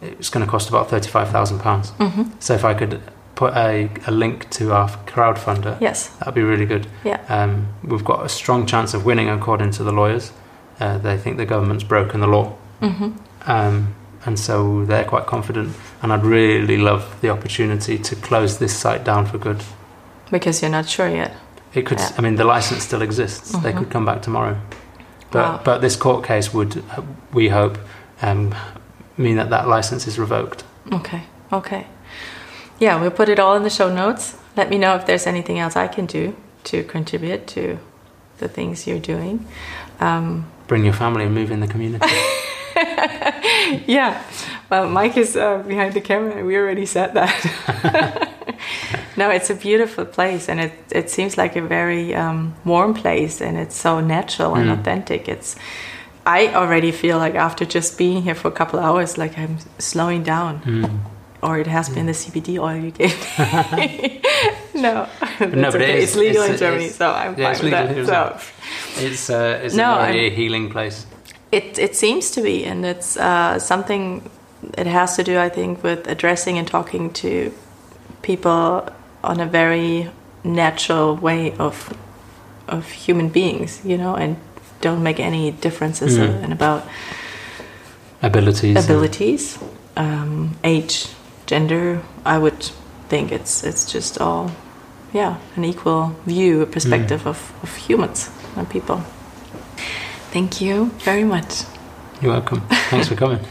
it's 0.00 0.30
going 0.30 0.44
to 0.44 0.50
cost 0.50 0.68
about 0.68 0.88
thirty-five 0.90 1.28
thousand 1.30 1.58
pounds. 1.60 1.90
Mhm. 1.92 2.32
So 2.40 2.54
if 2.54 2.64
I 2.64 2.74
could 2.74 3.00
put 3.34 3.54
a, 3.54 3.90
a 4.06 4.10
link 4.10 4.48
to 4.50 4.72
our 4.72 4.88
crowdfunder, 5.06 5.80
Yes. 5.80 6.08
that'd 6.18 6.34
be 6.34 6.42
really 6.42 6.66
good. 6.66 6.86
Yeah. 7.04 7.20
Um, 7.28 7.68
we've 7.82 8.04
got 8.04 8.24
a 8.24 8.28
strong 8.28 8.66
chance 8.66 8.94
of 8.94 9.04
winning, 9.04 9.28
according 9.28 9.70
to 9.72 9.82
the 9.84 9.92
lawyers. 9.92 10.32
Uh, 10.80 10.98
they 10.98 11.16
think 11.16 11.36
the 11.36 11.46
government's 11.46 11.84
broken 11.84 12.20
the 12.20 12.26
law, 12.26 12.56
Mm-hmm. 12.80 13.10
um, 13.50 13.94
and 14.24 14.38
so 14.38 14.84
they're 14.84 15.04
quite 15.04 15.26
confident. 15.26 15.74
And 16.02 16.12
I'd 16.12 16.24
really 16.24 16.76
love 16.76 17.02
the 17.20 17.30
opportunity 17.30 17.98
to 17.98 18.16
close 18.16 18.58
this 18.58 18.76
site 18.76 19.04
down 19.04 19.26
for 19.26 19.38
good. 19.38 19.62
Because 20.30 20.62
you're 20.62 20.70
not 20.70 20.88
sure 20.88 21.08
yet. 21.08 21.32
It 21.74 21.86
could, 21.86 21.98
Yeah. 21.98 22.10
I 22.18 22.20
mean, 22.22 22.36
the 22.36 22.44
license 22.44 22.84
still 22.84 23.02
exists. 23.02 23.52
They 23.52 23.72
Mhm. 23.72 23.78
could 23.78 23.90
come 23.90 24.04
back 24.04 24.22
tomorrow, 24.22 24.56
but 25.30 25.42
Wow. 25.44 25.60
but 25.64 25.80
this 25.80 25.96
court 25.96 26.24
case 26.24 26.52
would, 26.54 26.82
we 27.32 27.48
hope, 27.48 27.78
um, 28.22 28.54
mean 29.16 29.36
that 29.36 29.50
that 29.50 29.66
license 29.68 30.06
is 30.06 30.18
revoked. 30.18 30.64
Okay. 30.92 31.22
Okay. 31.52 31.86
Yeah, 32.78 33.00
we'll 33.00 33.10
put 33.10 33.28
it 33.28 33.38
all 33.38 33.54
in 33.56 33.62
the 33.62 33.70
show 33.70 33.88
notes. 33.92 34.34
Let 34.56 34.68
me 34.70 34.76
know 34.78 34.94
if 34.96 35.04
there's 35.06 35.26
anything 35.26 35.58
else 35.58 35.76
I 35.76 35.86
can 35.88 36.06
do 36.06 36.34
to 36.64 36.82
contribute 36.84 37.46
to 37.48 37.78
the 38.38 38.48
things 38.48 38.86
you're 38.86 38.98
doing. 39.16 39.46
Um, 40.00 40.44
Bring 40.66 40.84
your 40.84 40.94
family 40.94 41.24
and 41.24 41.34
move 41.34 41.50
in 41.50 41.60
the 41.60 41.66
community. 41.66 42.06
yeah. 43.86 44.22
Well, 44.70 44.88
Mike 44.88 45.16
is 45.16 45.36
uh, 45.36 45.58
behind 45.66 45.94
the 45.94 46.00
camera. 46.00 46.44
We 46.44 46.56
already 46.56 46.86
said 46.86 47.14
that. 47.14 48.28
no, 49.16 49.30
it's 49.30 49.50
a 49.50 49.54
beautiful 49.54 50.04
place, 50.04 50.48
and 50.48 50.60
it 50.60 50.72
it 50.90 51.10
seems 51.10 51.36
like 51.36 51.56
a 51.56 51.62
very 51.62 52.14
um, 52.14 52.54
warm 52.64 52.94
place, 52.94 53.40
and 53.40 53.56
it's 53.58 53.76
so 53.76 54.00
natural 54.00 54.54
and 54.54 54.68
Mm. 54.70 54.78
authentic. 54.80 55.28
It's 55.28 55.56
I 56.26 56.54
already 56.54 56.92
feel 56.92 57.18
like 57.18 57.34
after 57.38 57.64
just 57.66 57.98
being 57.98 58.22
here 58.22 58.34
for 58.34 58.48
a 58.48 58.52
couple 58.54 58.78
hours, 58.78 59.16
like 59.18 59.38
I'm 59.38 59.56
slowing 59.78 60.22
down. 60.24 60.60
Mm. 60.64 60.98
Or 61.42 61.58
it 61.58 61.66
has 61.66 61.88
been 61.88 62.06
the 62.06 62.12
CBD 62.14 62.56
oil 62.60 62.76
you 62.76 62.92
gave 62.92 63.16
me. 63.76 64.20
no, 64.74 65.08
no, 65.40 65.70
but 65.72 65.74
okay. 65.74 65.90
it 65.92 65.98
is, 65.98 66.04
it's 66.04 66.16
legal 66.16 66.42
it's, 66.44 66.52
in 66.52 66.58
Germany, 66.58 66.88
so 66.88 67.10
I'm 67.10 67.34
yeah, 67.36 67.46
fine 67.46 67.52
it's 67.54 67.62
with 67.62 67.72
legal 67.72 67.86
that. 67.86 67.94
here 67.94 68.06
So. 68.06 69.04
It's 69.06 69.28
uh, 69.30 69.60
it's 69.64 69.74
No, 69.74 69.94
a 69.98 70.06
very 70.06 70.26
I'm- 70.26 70.36
healing 70.36 70.70
place. 70.70 71.04
It 71.52 71.78
it 71.78 71.94
seems 71.96 72.30
to 72.30 72.40
be, 72.42 72.64
and 72.64 72.84
it's 72.84 73.16
uh, 73.16 73.58
something. 73.58 74.22
It 74.78 74.86
has 74.86 75.16
to 75.16 75.22
do, 75.24 75.38
I 75.38 75.48
think, 75.50 75.82
with 75.82 76.06
addressing 76.08 76.58
and 76.58 76.66
talking 76.68 77.12
to 77.14 77.52
people 78.22 78.88
on 79.24 79.40
a 79.40 79.46
very 79.46 80.08
natural 80.44 81.16
way 81.16 81.52
of 81.58 81.92
of 82.68 82.90
human 83.06 83.28
beings, 83.28 83.80
you 83.84 83.96
know, 83.98 84.14
and 84.14 84.36
don't 84.80 85.02
make 85.02 85.20
any 85.20 85.50
differences 85.50 86.16
Mm. 86.18 86.44
and 86.44 86.52
about 86.52 86.82
Abilities. 88.22 88.76
abilities, 88.84 89.58
um, 89.96 90.56
age, 90.62 91.06
gender. 91.46 92.00
I 92.24 92.38
would 92.38 92.70
think 93.08 93.32
it's 93.32 93.64
it's 93.64 93.92
just 93.92 94.20
all, 94.20 94.50
yeah, 95.12 95.34
an 95.56 95.64
equal 95.64 96.14
view, 96.26 96.62
a 96.62 96.66
perspective 96.66 97.26
of, 97.26 97.52
of 97.62 97.76
humans 97.88 98.30
and 98.56 98.68
people. 98.68 99.02
Thank 100.32 100.62
you 100.62 100.90
very 100.98 101.24
much. 101.24 101.64
You're 102.22 102.32
welcome. 102.32 102.62
Thanks 102.90 103.08
for 103.08 103.16
coming. 103.16 103.40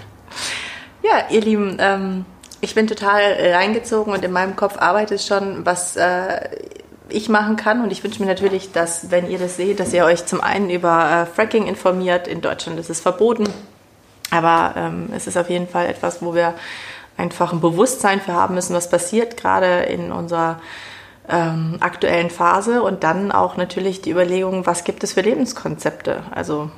Ja, 1.04 1.26
ihr 1.30 1.42
Lieben, 1.42 1.78
ähm, 1.80 2.26
ich 2.62 2.76
bin 2.76 2.86
total 2.86 3.22
reingezogen 3.54 4.14
und 4.14 4.24
in 4.24 4.32
meinem 4.32 4.56
Kopf 4.56 4.78
arbeitet 4.78 5.22
schon, 5.22 5.66
was 5.66 5.98
äh, 5.98 6.48
ich 7.10 7.28
machen 7.28 7.56
kann. 7.56 7.84
Und 7.84 7.92
ich 7.92 8.04
wünsche 8.04 8.22
mir 8.22 8.28
natürlich, 8.28 8.72
dass, 8.72 9.10
wenn 9.10 9.30
ihr 9.30 9.40
das 9.40 9.58
seht, 9.58 9.80
dass 9.80 9.94
ihr 9.94 10.06
euch 10.06 10.26
zum 10.28 10.42
einen 10.42 10.70
über 10.70 11.12
äh, 11.12 11.26
Fracking 11.26 11.66
informiert. 11.66 12.28
In 12.28 12.42
Deutschland 12.42 12.80
ist 12.80 12.92
es 12.92 13.02
verboten. 13.02 13.46
Aber 14.30 14.76
ähm, 14.78 15.10
es 15.14 15.28
ist 15.28 15.38
auf 15.38 15.50
jeden 15.50 15.68
Fall 15.68 15.88
etwas, 15.88 16.22
wo 16.22 16.36
wir 16.36 16.54
einfach 17.18 17.52
ein 17.52 17.62
Bewusstsein 17.62 18.22
für 18.22 18.34
haben 18.34 18.56
müssen, 18.56 18.76
was 18.76 18.90
passiert 18.90 19.38
gerade 19.38 19.82
in 19.84 20.12
unserer 20.12 20.62
ähm, 21.30 21.78
aktuellen 21.80 22.30
Phase. 22.30 22.82
Und 22.82 23.04
dann 23.04 23.32
auch 23.32 23.58
natürlich 23.58 24.02
die 24.02 24.12
Überlegung, 24.12 24.66
was 24.66 24.84
gibt 24.84 25.04
es 25.04 25.14
für 25.14 25.22
Lebenskonzepte? 25.22 26.24
Also 26.32 26.70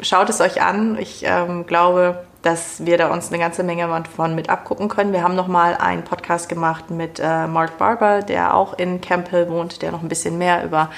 schaut 0.00 0.30
es 0.30 0.40
euch 0.40 0.62
an. 0.62 0.98
Ich 0.98 1.24
ähm, 1.24 1.66
glaube, 1.66 2.24
dass 2.42 2.84
wir 2.84 2.98
da 2.98 3.12
uns 3.12 3.28
eine 3.28 3.38
ganze 3.38 3.62
Menge 3.62 3.88
von 4.14 4.34
mit 4.34 4.48
abgucken 4.50 4.88
können. 4.88 5.12
Wir 5.12 5.22
haben 5.22 5.36
noch 5.36 5.48
mal 5.48 5.76
einen 5.76 6.02
Podcast 6.02 6.48
gemacht 6.48 6.90
mit 6.90 7.20
äh, 7.20 7.46
Mark 7.46 7.78
Barber, 7.78 8.22
der 8.22 8.54
auch 8.54 8.78
in 8.78 9.00
Camp 9.00 9.28
Hill 9.28 9.48
wohnt, 9.48 9.82
der 9.82 9.92
noch 9.92 10.02
ein 10.02 10.08
bisschen 10.08 10.38
mehr 10.38 10.64
über 10.64 10.90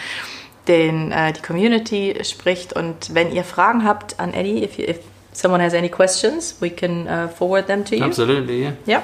den, 0.69 1.13
äh, 1.13 1.33
die 1.33 1.43
Community 1.43 2.19
spricht. 2.25 2.73
Und 2.73 3.15
wenn 3.15 3.31
ihr 3.33 3.45
Fragen 3.45 3.85
habt 3.85 4.19
an 4.19 4.33
Eddie, 4.33 4.65
if, 4.65 4.79
you, 4.79 4.85
if 4.85 5.01
someone 5.33 5.63
has 5.63 5.75
any 5.75 5.89
questions, 5.89 6.57
we 6.61 6.71
can 6.71 7.07
uh, 7.07 7.29
forward 7.29 7.67
them 7.67 7.85
to 7.85 7.95
you. 7.95 8.05
Absolutely, 8.05 8.63
yeah. 8.63 8.73
Ja. 8.87 9.03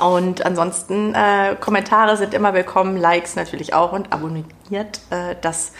Und 0.00 0.44
ansonsten, 0.44 1.14
äh, 1.14 1.56
Kommentare 1.60 2.16
sind 2.16 2.34
immer 2.34 2.54
willkommen, 2.54 2.96
Likes 2.96 3.36
natürlich 3.36 3.74
auch 3.74 3.92
und 3.92 4.12
abonniert 4.12 5.00
äh, 5.10 5.34
das 5.40 5.72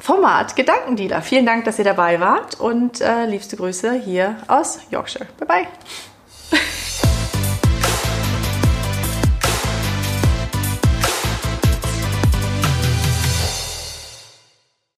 Format 0.00 0.56
Gedankendealer. 0.56 1.22
Vielen 1.22 1.44
Dank, 1.44 1.64
dass 1.64 1.78
ihr 1.78 1.84
dabei 1.84 2.20
wart 2.20 2.58
und 2.60 3.00
äh, 3.00 3.26
liebste 3.26 3.56
Grüße 3.56 3.92
hier 3.94 4.36
aus 4.46 4.80
Yorkshire. 4.90 5.26
Bye 5.38 5.48
bye. 5.48 6.58